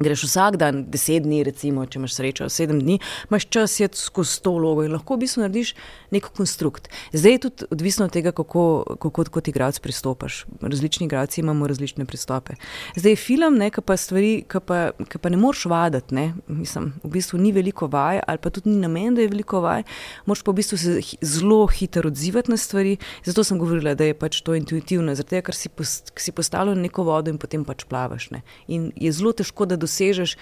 greš 0.00 0.24
vsak 0.24 0.56
dan, 0.56 0.84
deset 0.88 1.22
dni, 1.26 1.42
recimo, 1.44 1.84
če 1.84 2.00
imaš 2.00 2.16
srečo, 2.16 2.48
sedem 2.52 2.80
dni, 2.80 2.96
imaš 3.28 3.46
čas 3.52 3.76
jeti 3.80 4.00
skozi 4.00 4.40
to 4.40 4.54
vlogo 4.56 4.84
in 4.86 4.94
lahko 4.94 5.16
v 5.18 5.26
bistvu 5.26 5.44
narediš 5.44 5.74
nek 6.14 6.30
konstrukt. 6.36 6.88
Zdaj 7.12 7.36
je 7.36 7.42
tudi 7.44 7.68
odvisno 7.76 8.06
od 8.08 8.14
tega, 8.14 8.32
kako, 8.32 8.62
kako 9.02 9.24
kot 9.36 9.50
igralec 9.52 9.78
pristopiš. 9.84 10.44
Različni 10.62 11.06
igralci 11.06 11.42
imamo 11.44 11.68
različne 11.68 12.06
pristope. 12.08 12.56
Zdaj 12.96 13.12
je 13.12 13.20
film, 13.20 13.58
nekaj 13.60 13.84
pa 13.84 13.96
stvari, 14.00 14.32
ki 14.48 14.62
pa, 14.66 14.80
pa 14.96 15.32
ne 15.32 15.40
moreš 15.40 15.66
vaditi, 15.70 16.14
ne? 16.16 16.32
mislim, 16.48 16.92
v 17.04 17.12
bistvu 17.18 17.38
ni 17.38 17.52
veliko 17.52 17.86
vaj, 17.90 18.22
ali 18.26 18.40
pa 18.40 18.50
tudi 18.50 18.72
ni 18.72 18.80
namen, 18.80 19.14
da 19.14 19.24
je 19.24 19.28
veliko 19.28 19.60
vaj, 19.60 19.84
moš 20.26 20.44
pa 20.46 20.54
v 20.54 20.62
bistvu 20.62 20.80
se 20.80 20.96
zelo 21.20 21.66
hitro 21.66 22.08
odzivati 22.08 22.50
na 22.50 22.56
stvari. 22.56 22.96
Zato 23.24 23.44
sem 23.44 23.58
govorila, 23.60 23.94
da 23.94 24.08
je 24.08 24.16
pač 24.16 24.40
to 24.40 24.56
intuitivno, 24.56 25.14
zato 25.14 25.42
ker 25.44 25.56
si, 25.56 25.68
post, 25.68 26.12
si 26.16 26.32
postavljen 26.32 26.80
neko 26.80 27.04
vodo 27.04 27.30
in 27.30 27.38
potem 27.38 27.64
pač 27.68 27.84
plavaš. 27.84 28.30
Ne? 28.32 28.42
In 28.68 28.90
je 28.96 29.12
zelo 29.12 29.32
težko, 29.36 29.68
da 29.68 29.76
dosežeš 29.90 30.36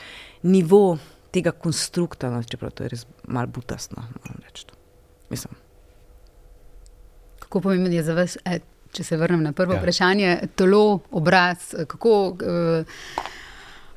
nivo 0.44 0.98
tega 1.32 1.52
konstrukta, 1.52 2.30
no, 2.30 2.42
čeprav 2.44 2.76
to 2.76 2.84
je 2.84 2.92
res 2.92 3.06
malo 3.28 3.48
butastno. 3.48 4.04
Kako 7.40 7.60
pomembno 7.64 7.88
je 7.92 8.04
za 8.04 8.14
vas, 8.16 8.36
e, 8.44 8.60
če 8.92 9.04
se 9.04 9.16
vrnem 9.16 9.42
na 9.42 9.52
prvo 9.56 9.76
ja. 9.76 9.80
vprašanje, 9.80 10.38
telo, 10.56 11.00
obraz, 11.10 11.72
kako. 11.88 12.14
Uh, 12.36 13.26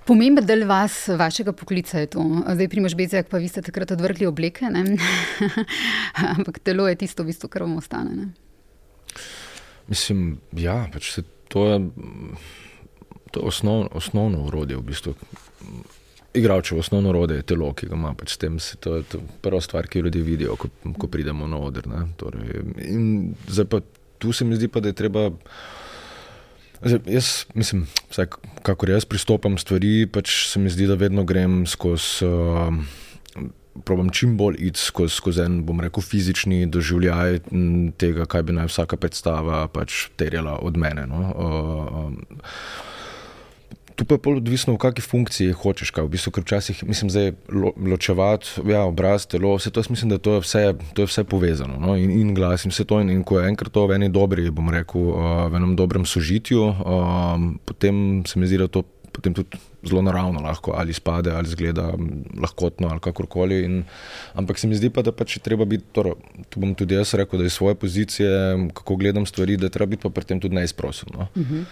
Pomemben 0.02 0.44
del 0.44 0.66
vas, 0.66 0.96
vašega 1.14 1.54
poklica 1.54 2.00
je 2.02 2.08
to. 2.16 2.24
Zdaj, 2.42 2.68
primož 2.72 2.96
Bezjak, 2.98 3.28
pa 3.30 3.38
vi 3.38 3.46
ste 3.48 3.62
takrat 3.62 3.94
odvrgli 3.94 4.26
obleke, 4.26 4.66
ampak 6.36 6.58
telo 6.66 6.88
je 6.90 6.98
tisto, 7.04 7.22
v 7.22 7.30
bistvu, 7.30 7.48
kar 7.54 7.68
vam 7.68 7.78
ostane. 7.78 8.16
Ne? 8.18 8.26
Mislim, 9.94 10.40
ja, 10.58 10.88
pač 10.92 11.12
se, 11.14 11.24
to 11.54 11.68
je. 11.70 11.78
To 13.32 13.40
je 13.40 13.48
osnov, 13.48 13.88
osnovno 13.92 14.46
urodje, 14.48 14.78
v 14.78 14.82
bistvu. 14.82 15.14
Igravčevo 16.34 16.80
osnovno 16.80 17.10
urodje 17.10 17.42
je 17.42 17.48
telo, 17.52 17.74
ki 17.74 17.88
ga 17.92 17.96
ima. 17.96 18.14
Pač 18.16 18.38
tem, 18.40 18.60
to 18.80 18.96
je 19.00 19.04
to 19.04 19.20
prva 19.44 19.62
stvar, 19.62 19.88
ki 19.88 20.00
jo 20.00 20.08
ljudje 20.08 20.24
vidijo, 20.24 20.56
ko, 20.56 20.70
ko 21.00 21.08
pridemo 21.08 21.48
na 21.48 21.60
oder. 21.60 21.88
Torej, 22.20 22.64
zdaj 23.48 23.68
pa 23.72 23.82
tu 24.22 24.32
se 24.32 24.46
mi 24.46 24.56
zdi, 24.56 24.68
pa, 24.68 24.80
da 24.80 24.92
je 24.92 25.00
treba. 25.00 25.30
Zdaj, 26.82 27.00
jaz 27.06 27.46
mislim, 27.54 27.88
kako 28.64 28.90
jaz 28.90 29.06
pristopam 29.06 29.58
stvari, 29.58 30.08
pač 30.08 30.34
se 30.54 30.60
mi 30.60 30.70
zdi, 30.70 30.88
da 30.88 30.96
vedno 30.96 31.24
grem 31.24 31.66
skozi. 31.68 32.26
Uh, 32.26 32.74
Probam 33.88 34.10
čim 34.12 34.34
bolj 34.36 34.58
iti 34.68 34.80
skozi, 34.80 35.16
skozi 35.16 35.46
en, 35.46 35.62
bom 35.64 35.80
rekel, 35.80 36.04
fizični 36.04 36.66
doživljaj 36.68 37.38
tega, 37.98 38.26
kaj 38.28 38.44
bi 38.44 38.56
naj 38.58 38.68
vsaka 38.68 38.98
predstava 39.00 39.62
pač 39.72 40.10
terjala 40.20 40.58
od 40.60 40.76
mene. 40.78 41.06
No. 41.08 41.22
Uh, 41.32 42.02
um, 42.02 42.18
Tu 44.02 44.06
pa 44.10 44.18
je 44.18 44.24
pol 44.26 44.40
odvisno, 44.42 44.74
v 44.74 44.82
kakšni 44.82 45.04
funkciji 45.06 45.54
hočeš. 45.54 45.94
Kaj. 45.94 46.10
V 46.10 46.18
bistvu, 46.18 46.32
ker 46.34 46.42
včasih 46.42 46.80
mislim, 46.90 47.12
da 47.14 47.22
je 47.22 47.34
lo, 47.54 47.70
ločevati 47.78 48.64
ja, 48.66 48.82
obraz, 48.90 49.28
telo, 49.30 49.54
vse 49.54 49.70
to, 49.70 49.84
mislim, 49.94 50.10
da 50.10 50.18
to 50.18 50.40
je 50.40 50.42
vse, 50.42 50.64
to 50.98 51.06
je 51.06 51.10
vse 51.12 51.22
povezano. 51.22 51.78
No? 51.78 51.94
In, 51.94 52.10
in 52.10 52.34
glas 52.34 52.66
in 52.66 52.74
vse 52.74 52.82
to. 52.90 52.98
In, 52.98 53.14
in 53.14 53.22
ko 53.22 53.38
je 53.38 53.52
enkrat 53.54 53.70
to 53.70 53.86
v 53.86 54.00
eni 54.00 54.10
dobri, 54.10 54.48
bom 54.50 54.74
rekel, 54.74 55.06
uh, 55.14 55.46
v 55.54 55.62
enem 55.62 55.78
dobrem 55.78 56.02
sožitju, 56.10 56.66
um, 56.82 57.46
potem 57.62 58.26
se 58.26 58.42
mi 58.42 58.50
zdi, 58.50 58.58
da 58.64 58.72
to 58.74 58.82
potem 59.14 59.38
tudi 59.38 59.62
zelo 59.86 60.02
naravno 60.02 60.42
lahko 60.42 60.74
ali 60.74 60.94
spade 60.94 61.30
ali 61.36 61.50
zgleda 61.52 61.92
lahkotno 62.42 62.90
ali 62.90 63.06
kakorkoli. 63.06 63.62
In, 63.70 63.84
ampak 64.34 64.58
se 64.58 64.66
mi 64.66 64.82
zdi 64.82 64.90
pa, 64.90 65.06
da 65.06 65.14
pač 65.14 65.38
treba 65.46 65.70
biti, 65.70 65.92
torej, 65.94 66.18
tu 66.50 66.58
bom 66.64 66.74
tudi 66.74 66.98
jaz 66.98 67.14
rekel, 67.14 67.38
da 67.38 67.46
iz 67.46 67.54
svoje 67.54 67.78
pozicije, 67.78 68.34
kako 68.74 68.98
gledam 68.98 69.30
stvari, 69.30 69.62
da 69.62 69.70
treba 69.70 69.94
biti 69.94 70.10
pa 70.10 70.10
pri 70.10 70.26
tem 70.26 70.42
tudi 70.42 70.58
neizprosen. 70.58 71.14
No? 71.14 71.30
Uh 71.36 71.46
-huh. 71.46 71.66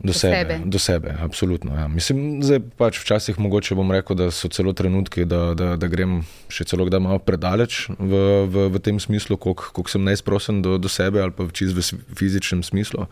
Do 0.00 0.12
sebe, 0.12 0.36
sebe. 0.36 0.58
do 0.64 0.78
sebe, 0.78 1.14
absolutno. 1.20 1.74
Ja. 1.78 1.88
Mislim, 1.88 2.40
da 2.40 2.58
pač 2.76 2.98
včasih 2.98 3.38
mogoče 3.38 3.76
bom 3.78 3.92
rekel, 3.92 4.16
da 4.18 4.30
so 4.34 4.48
celo 4.50 4.72
trenutki, 4.72 5.24
da, 5.24 5.54
da, 5.54 5.76
da 5.76 5.90
grem 5.90 6.22
še 6.50 6.66
celo 6.66 6.88
kdaj 6.88 7.02
malo 7.04 7.20
predaleč 7.22 7.86
v, 7.98 8.22
v, 8.50 8.66
v 8.74 8.82
tem 8.82 8.98
smislu, 9.00 9.38
koliko 9.38 9.86
sem 9.90 10.02
neizprosen 10.02 10.62
do, 10.64 10.74
do 10.82 10.90
sebe 10.90 11.22
ali 11.22 11.34
pa 11.34 11.46
v 11.46 11.54
čist 11.54 11.94
fizičnem 12.18 12.64
smislu. 12.66 13.06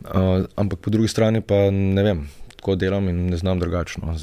Uh, 0.00 0.48
ampak 0.56 0.80
po 0.80 0.88
drugi 0.88 1.12
strani 1.12 1.44
pa 1.44 1.68
ne 1.68 2.02
vem, 2.06 2.24
tako 2.56 2.78
delam 2.80 3.08
in 3.08 3.26
ne 3.28 3.36
znam 3.36 3.60
drugačno. 3.60 4.14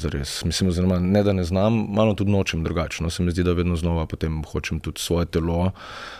Mislim, 0.44 0.68
oziroma, 0.68 0.98
ne 0.98 1.22
da 1.22 1.32
ne 1.32 1.44
znam, 1.44 1.86
malo 1.90 2.14
tudi 2.14 2.30
nočem 2.30 2.64
drugačno. 2.64 3.10
Se 3.10 3.22
mi 3.22 3.30
zdi, 3.30 3.42
da 3.42 3.52
vedno 3.52 3.76
znova 3.76 4.06
hočem 4.52 4.80
tudi 4.80 5.00
svoje 5.00 5.26
telo, 5.26 5.70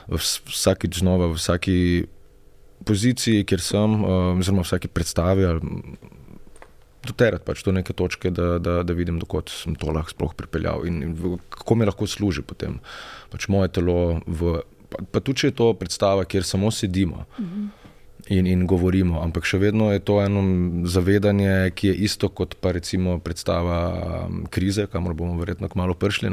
vsakič 0.09 0.99
znova, 0.99 1.27
v 1.27 1.35
vsaki 1.35 2.07
poziciji, 2.85 3.47
kjer 3.49 3.63
sem, 3.65 3.99
uh, 4.03 4.39
oziroma 4.39 4.67
vsaki 4.67 4.91
predstavi. 4.93 5.49
Doterati 7.09 7.47
pač 7.47 7.63
do 7.65 7.73
neke 7.73 7.95
točke, 7.97 8.31
da, 8.35 8.59
da, 8.59 8.81
da 8.85 8.97
vidim, 8.97 9.21
dokot 9.23 9.51
sem 9.55 9.77
to 9.79 9.93
lahko 9.95 10.13
sploh 10.13 10.35
pripeljal 10.37 10.83
in, 10.87 11.03
in 11.07 11.39
kako 11.55 11.79
mi 11.79 11.87
lahko 11.89 12.09
služi 12.11 12.43
potem 12.45 12.81
pač 13.33 13.47
moje 13.49 13.71
telo. 13.79 14.19
V, 14.27 14.59
pa, 14.91 15.05
pa 15.07 15.23
tudi, 15.23 15.45
če 15.45 15.53
je 15.53 15.59
to 15.63 15.73
predstava, 15.79 16.27
kjer 16.29 16.45
samo 16.45 16.73
sedimo. 16.75 17.25
Uh 17.39 17.45
-huh 17.45 17.89
in, 18.29 18.47
in 18.47 18.67
govorimo. 18.67 19.21
Ampak 19.23 19.47
še 19.49 19.61
vedno 19.63 19.91
je 19.93 20.03
to 20.05 20.19
eno 20.23 20.43
zavedanje, 20.89 21.73
ki 21.77 21.93
je 21.93 21.95
isto 22.09 22.29
kot 22.29 22.57
pa 22.61 22.73
recimo 22.77 23.19
predstava 23.23 23.79
um, 24.27 24.45
krize, 24.51 24.89
kamor 24.91 25.17
bomo 25.17 25.39
verjetno 25.41 25.71
kmalo 25.73 25.97
prišli, 25.99 26.31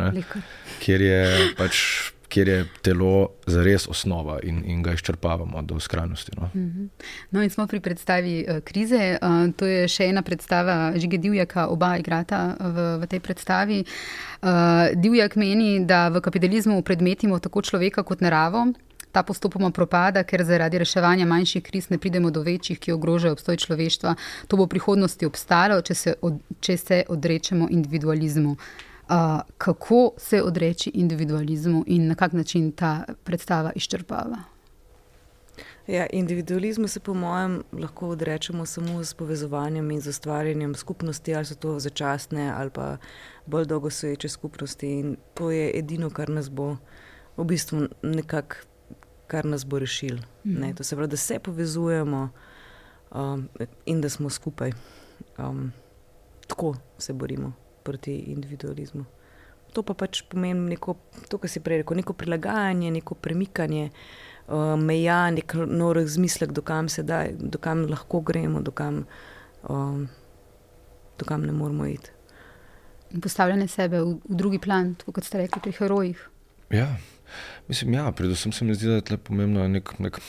kjer 0.83 1.05
je, 1.05 1.21
pač, 1.59 1.81
kjer 2.28 2.47
je 2.47 2.65
telo 2.82 3.30
zares 3.47 3.88
osnova 3.88 4.39
in, 4.43 4.63
in 4.65 4.84
ga 4.84 4.93
izčrpavamo 4.93 5.61
do 5.61 5.80
skrajnosti. 5.80 6.32
No. 6.38 6.49
Mhm. 6.55 6.86
no, 7.32 7.43
in 7.43 7.49
smo 7.49 7.67
pri 7.67 7.80
predstavi 7.80 8.45
uh, 8.49 8.59
krize. 8.59 9.17
Uh, 9.21 9.51
to 9.57 9.65
je 9.65 9.88
še 9.88 10.09
ena 10.09 10.21
predstava 10.21 10.93
Žige 10.95 11.17
Divjaka, 11.17 11.67
oba 11.67 11.95
igrata 11.97 12.55
v, 12.59 12.88
v 13.03 13.11
tej 13.11 13.19
predstavi. 13.19 13.84
Uh, 13.86 14.93
Divjak 14.95 15.36
meni, 15.36 15.86
da 15.86 16.09
v 16.09 16.21
kapitalizmu 16.21 16.82
predmetimo 16.84 17.39
tako 17.39 17.61
človeka 17.61 18.03
kot 18.03 18.21
naravo 18.21 18.67
ta 19.15 19.23
postopoma 19.23 19.69
propada, 19.71 20.26
ker 20.28 20.43
zaradi 20.43 20.82
reševanja 20.82 21.23
manjših 21.26 21.63
kriz 21.63 21.88
ne 21.88 21.97
pridemo 21.97 22.34
do 22.36 22.41
večjih, 22.43 22.80
ki 22.80 22.91
ogrožajo 22.91 23.38
obstoj 23.38 23.61
človeštva. 23.63 24.15
To 24.51 24.59
bo 24.59 24.67
v 24.67 24.73
prihodnosti 24.76 25.23
obstalo, 25.23 25.80
če 25.80 25.95
se, 25.95 26.15
od, 26.19 26.41
če 26.59 26.76
se 26.78 26.97
odrečemo 27.07 27.69
individualizmu. 27.71 28.57
Uh, 28.59 28.94
kako 29.57 30.11
se 30.17 30.41
odreči 30.43 30.91
individualizmu 30.93 31.83
in 31.87 32.07
na 32.07 32.15
kak 32.15 32.33
način 32.33 32.71
ta 32.71 33.03
predstava 33.23 33.71
izčrpava? 33.75 34.37
Ja, 35.87 36.07
individualizmu 36.11 36.87
se, 36.87 36.99
po 36.99 37.13
mojem, 37.13 37.63
lahko 37.71 38.09
odrečemo 38.09 38.65
samo 38.65 39.03
s 39.03 39.13
povezovanjem 39.13 39.91
in 39.91 40.01
z 40.01 40.07
ustvarjanjem 40.07 40.75
skupnosti, 40.75 41.35
ali 41.35 41.45
so 41.45 41.55
to 41.55 41.79
začasne 41.79 42.53
ali 42.57 42.69
pa 42.69 42.97
bolj 43.45 43.65
dolgoseče 43.65 44.29
skupnosti. 44.29 44.89
In 44.89 45.17
to 45.33 45.51
je 45.51 45.71
edino, 45.79 46.09
kar 46.09 46.29
nas 46.29 46.49
bo 46.49 46.77
v 47.37 47.43
bistvu 47.43 47.87
nekako 48.01 48.55
kar 49.27 49.45
nas 49.45 49.65
bo 49.65 49.79
rešil. 49.79 50.17
Mm. 50.45 50.73
To 50.75 50.83
se 50.83 50.95
pravi, 50.95 51.09
da 51.09 51.17
se 51.17 51.39
povezujemo 51.39 52.29
um, 53.11 53.49
in 53.85 54.01
da 54.01 54.09
smo 54.09 54.29
skupaj. 54.29 54.71
Um, 55.37 55.71
tako 56.47 56.75
se 56.97 57.13
borimo 57.13 57.53
proti 57.86 58.17
individualizmu. 58.33 59.05
To 59.75 59.83
pa 59.83 59.93
pač 59.97 60.21
pomeni 60.31 60.75
neko, 60.75 60.95
to, 61.29 61.39
kar 61.41 61.51
si 61.51 61.61
prej 61.63 61.83
rekel, 61.83 61.99
neko 61.99 62.15
prilagajanje, 62.17 62.91
neko 62.95 63.17
premikanje 63.19 63.89
uh, 63.89 64.75
meja, 64.79 65.25
nek 65.36 65.57
nov 65.67 65.95
razmislek, 65.99 66.53
dokam 66.55 66.89
se 66.89 67.03
da, 67.03 67.25
dokam 67.31 67.83
lahko 67.91 68.21
gremo, 68.25 68.61
dokam, 68.63 69.03
um, 69.67 70.05
dokam 71.19 71.43
ne 71.43 71.55
moramo 71.55 71.89
iti. 71.91 72.13
Postavljanje 73.21 73.67
sebe 73.71 73.99
v, 74.01 74.15
v 74.23 74.39
drugi 74.39 74.61
plan, 74.63 74.95
kot 75.05 75.27
ste 75.27 75.43
rekli, 75.43 75.61
pri 75.67 75.75
herojih. 75.75 76.23
Ja, 76.73 76.88
Mislim, 77.67 77.93
ja, 77.93 78.11
predvsem 78.11 78.51
se 78.51 78.65
mi 78.65 78.75
zdi, 78.75 78.88
da 78.88 78.93
je 78.93 79.01
to 79.01 79.17
pomembno 79.17 79.67
nek, 79.67 79.99
nek 79.99 80.19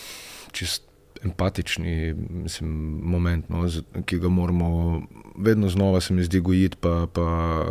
čist 0.53 0.86
empatični 1.25 2.15
mislim, 2.15 2.71
moment, 3.03 3.49
no, 3.49 3.69
ki 4.05 4.19
ga 4.19 4.29
moramo 4.29 5.03
vedno 5.39 5.69
znova, 5.69 6.01
se 6.01 6.15
mi 6.15 6.25
zdi, 6.25 6.41
gojiti, 6.41 6.77
pa, 6.81 7.07
pa, 7.13 7.65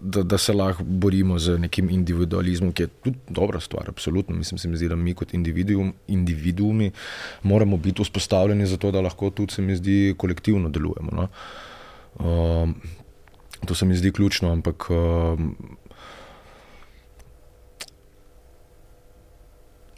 da, 0.00 0.22
da 0.22 0.38
se 0.38 0.52
lahko 0.52 0.84
borimo 0.84 1.38
z 1.38 1.58
nekim 1.58 1.90
individualizmom, 1.90 2.72
ki 2.72 2.82
je 2.82 2.86
tudi 2.86 3.18
dobra 3.28 3.60
stvar. 3.60 3.88
Absolutno. 3.88 4.36
Mislim, 4.36 4.58
se 4.58 4.68
mi 4.68 4.76
zdi, 4.76 4.88
da 4.88 4.96
mi 4.96 5.14
kot 5.14 5.34
individuum, 5.34 5.92
individuumi 6.08 6.90
moramo 7.42 7.76
biti 7.76 8.02
vzpostavljeni 8.02 8.66
za 8.66 8.76
to, 8.76 8.90
da 8.90 9.00
lahko 9.00 9.30
tudi, 9.30 9.52
se 9.52 9.62
mi 9.62 9.76
zdi, 9.76 10.14
kolektivno 10.18 10.68
delujemo. 10.68 11.10
No. 11.12 11.28
Um, 12.18 12.74
to 13.66 13.74
se 13.74 13.86
mi 13.86 13.96
zdi 13.96 14.12
ključno, 14.12 14.52
ampak. 14.52 14.90
Um, 14.90 15.56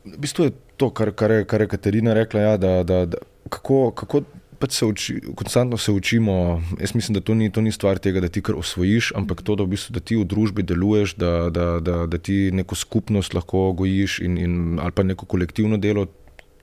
v 0.04 0.18
bistvu 0.18 0.44
je 0.44 0.52
to, 0.76 0.90
kar, 0.90 1.12
kar, 1.12 1.30
je, 1.30 1.44
kar 1.44 1.60
je 1.60 1.68
Katarina 1.68 2.14
rekla, 2.14 2.40
ja, 2.40 2.56
da, 2.56 2.82
da, 2.82 3.04
da 3.06 3.18
kako, 3.48 3.90
kako 3.90 4.22
pač 4.58 4.78
se 4.78 4.86
uči, 4.86 5.14
konstantno 5.36 5.76
se 5.76 5.92
učimo. 5.92 6.62
Jaz 6.80 6.94
mislim, 6.94 7.14
da 7.14 7.20
to 7.20 7.34
ni, 7.34 7.50
to 7.52 7.60
ni 7.60 7.72
stvar 7.72 7.98
tega, 7.98 8.20
da 8.24 8.28
ti 8.28 8.42
kar 8.42 8.56
osvojiš, 8.58 9.12
ampak 9.16 9.42
to, 9.42 9.56
da, 9.58 9.66
v 9.66 9.74
bistvu, 9.74 9.94
da 9.94 10.00
ti 10.00 10.16
v 10.16 10.24
družbi 10.28 10.64
deluješ, 10.64 11.16
da, 11.20 11.32
da, 11.50 11.66
da, 11.84 12.04
da 12.06 12.18
ti 12.18 12.50
neko 12.52 12.74
skupnost 12.78 13.34
lahko 13.34 13.72
gojiš 13.76 14.20
in, 14.24 14.38
in, 14.38 14.60
ali 14.82 14.92
pa 14.92 15.02
neko 15.02 15.26
kolektivno 15.26 15.76
delo. 15.76 16.06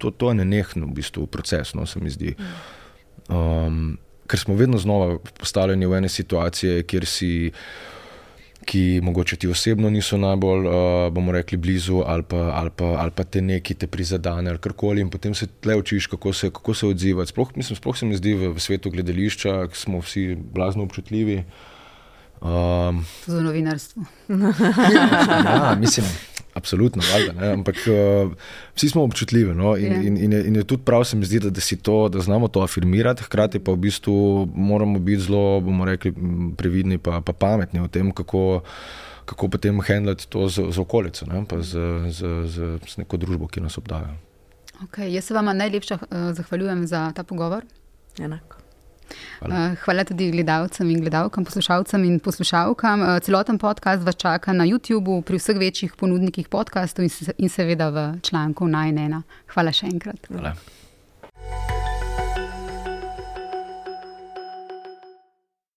To, 0.02 0.10
to 0.10 0.32
je 0.32 0.40
nenehno 0.40 0.88
v 0.90 0.98
bistvu 0.98 1.28
proces, 1.30 1.76
no, 1.78 1.86
se 1.86 2.00
mi 2.02 2.10
zdi. 2.10 2.34
Um, 3.30 4.00
ker 4.26 4.40
smo 4.40 4.56
vedno 4.58 4.80
znova 4.82 5.20
postavljeni 5.38 5.86
v 5.86 6.00
ene 6.00 6.10
situacije, 6.10 6.84
kjer 6.90 7.06
si 7.06 7.52
ki 8.66 9.00
mogoče 9.04 9.36
ti 9.36 9.48
osebno 9.48 9.90
niso 9.90 10.18
najbolj, 10.18 10.68
uh, 10.68 10.74
bomo 11.14 11.32
rekli, 11.32 11.58
blizu, 11.58 12.04
ali 12.06 12.24
pa, 12.24 12.38
ali, 12.38 12.70
pa, 12.76 12.86
ali 12.86 13.12
pa 13.16 13.24
te 13.24 13.42
neki 13.42 13.74
te 13.74 13.88
prizadene, 13.88 14.50
ali 14.50 14.60
karkoli, 14.62 15.02
in 15.02 15.10
potem 15.10 15.34
se 15.34 15.48
tle 15.48 15.76
učiš, 15.76 16.08
kako 16.08 16.34
se, 16.34 16.50
kako 16.50 16.74
se 16.74 16.88
odzivati. 16.88 17.30
Sploh, 17.30 17.52
mislim, 17.56 17.76
sploh 17.76 17.98
se 17.98 18.06
mi 18.06 18.16
zdi 18.16 18.34
v, 18.34 18.54
v 18.56 18.60
svetu 18.60 18.90
gledališča, 18.90 19.68
smo 19.74 20.00
vsi 20.00 20.36
blazno 20.36 20.84
občutljivi. 20.84 21.44
Um, 22.42 23.06
Za 23.26 23.42
novinarstvo. 23.42 24.04
ja, 25.46 25.76
mislim. 25.80 26.06
Absolutno, 26.54 27.04
valjda, 27.14 27.54
ampak 27.54 27.76
uh, 27.76 28.32
vsi 28.76 28.90
smo 28.90 29.04
občutljivi. 29.04 29.56
No? 29.56 29.78
In, 29.78 29.86
yeah. 29.86 29.96
Ja. 29.96 30.08
in, 30.08 30.18
in, 30.18 30.34
in 30.34 30.56
je 30.56 30.64
tudi 30.64 30.84
prav, 30.84 31.04
se 31.04 31.16
mi 31.16 31.26
zdi, 31.26 31.40
da, 31.40 31.50
da, 31.50 31.62
to, 31.82 32.10
da 32.10 32.20
znamo 32.20 32.48
to 32.48 32.62
afirmirati, 32.62 33.24
hkrati 33.24 33.60
pa 33.60 33.72
v 33.72 33.76
bistvu 33.76 34.48
moramo 34.56 35.00
biti 35.00 35.22
zelo, 35.22 35.62
bomo 35.62 35.86
rekli, 35.86 36.14
previdni 36.58 36.94
in 36.94 37.00
pa 37.00 37.22
pametni 37.22 37.80
v 37.80 37.88
tem, 37.88 38.12
kako, 38.12 38.62
kako 39.26 39.48
potem 39.48 39.80
handlati 39.88 40.28
to 40.30 40.50
z, 40.50 40.72
z 40.72 40.80
okolico, 40.80 41.26
ne? 41.26 41.46
pa 41.48 41.62
z, 41.62 41.78
z, 42.10 42.20
z, 42.46 42.80
z 42.88 42.98
neko 42.98 43.18
družbo, 43.18 43.48
ki 43.48 43.62
nas 43.62 43.78
obdaja. 43.78 44.12
Okay, 44.82 45.14
jaz 45.14 45.30
se 45.30 45.34
vam 45.34 45.58
najlepša 45.58 45.96
uh, 45.96 46.34
zahvaljujem 46.34 46.88
za 46.88 47.12
ta 47.16 47.24
pogovor. 47.24 47.64
Enako. 48.20 48.61
Hvala. 49.40 49.66
Eh, 49.66 49.76
hvala 49.86 50.04
tudi 50.04 50.32
gledalcem 50.32 50.90
in 50.90 51.02
gledalkam, 51.02 51.46
poslušalcem 51.46 52.04
in 52.04 52.20
poslušalkam. 52.20 53.04
Eh, 53.04 53.20
celoten 53.20 53.58
podcast 53.58 54.04
vas 54.04 54.16
čaka 54.16 54.54
na 54.54 54.66
YouTubu, 54.66 55.22
pri 55.22 55.38
vseh 55.38 55.58
večjih 55.58 55.96
ponudnikih 55.98 56.48
podcastov 56.48 57.06
in 57.38 57.50
seveda 57.50 57.90
v 57.90 58.08
članku 58.22 58.68
Najnena. 58.68 59.24
Hvala 59.54 59.72
še 59.72 59.92
enkrat. 59.92 60.28
Hvala. 60.30 60.56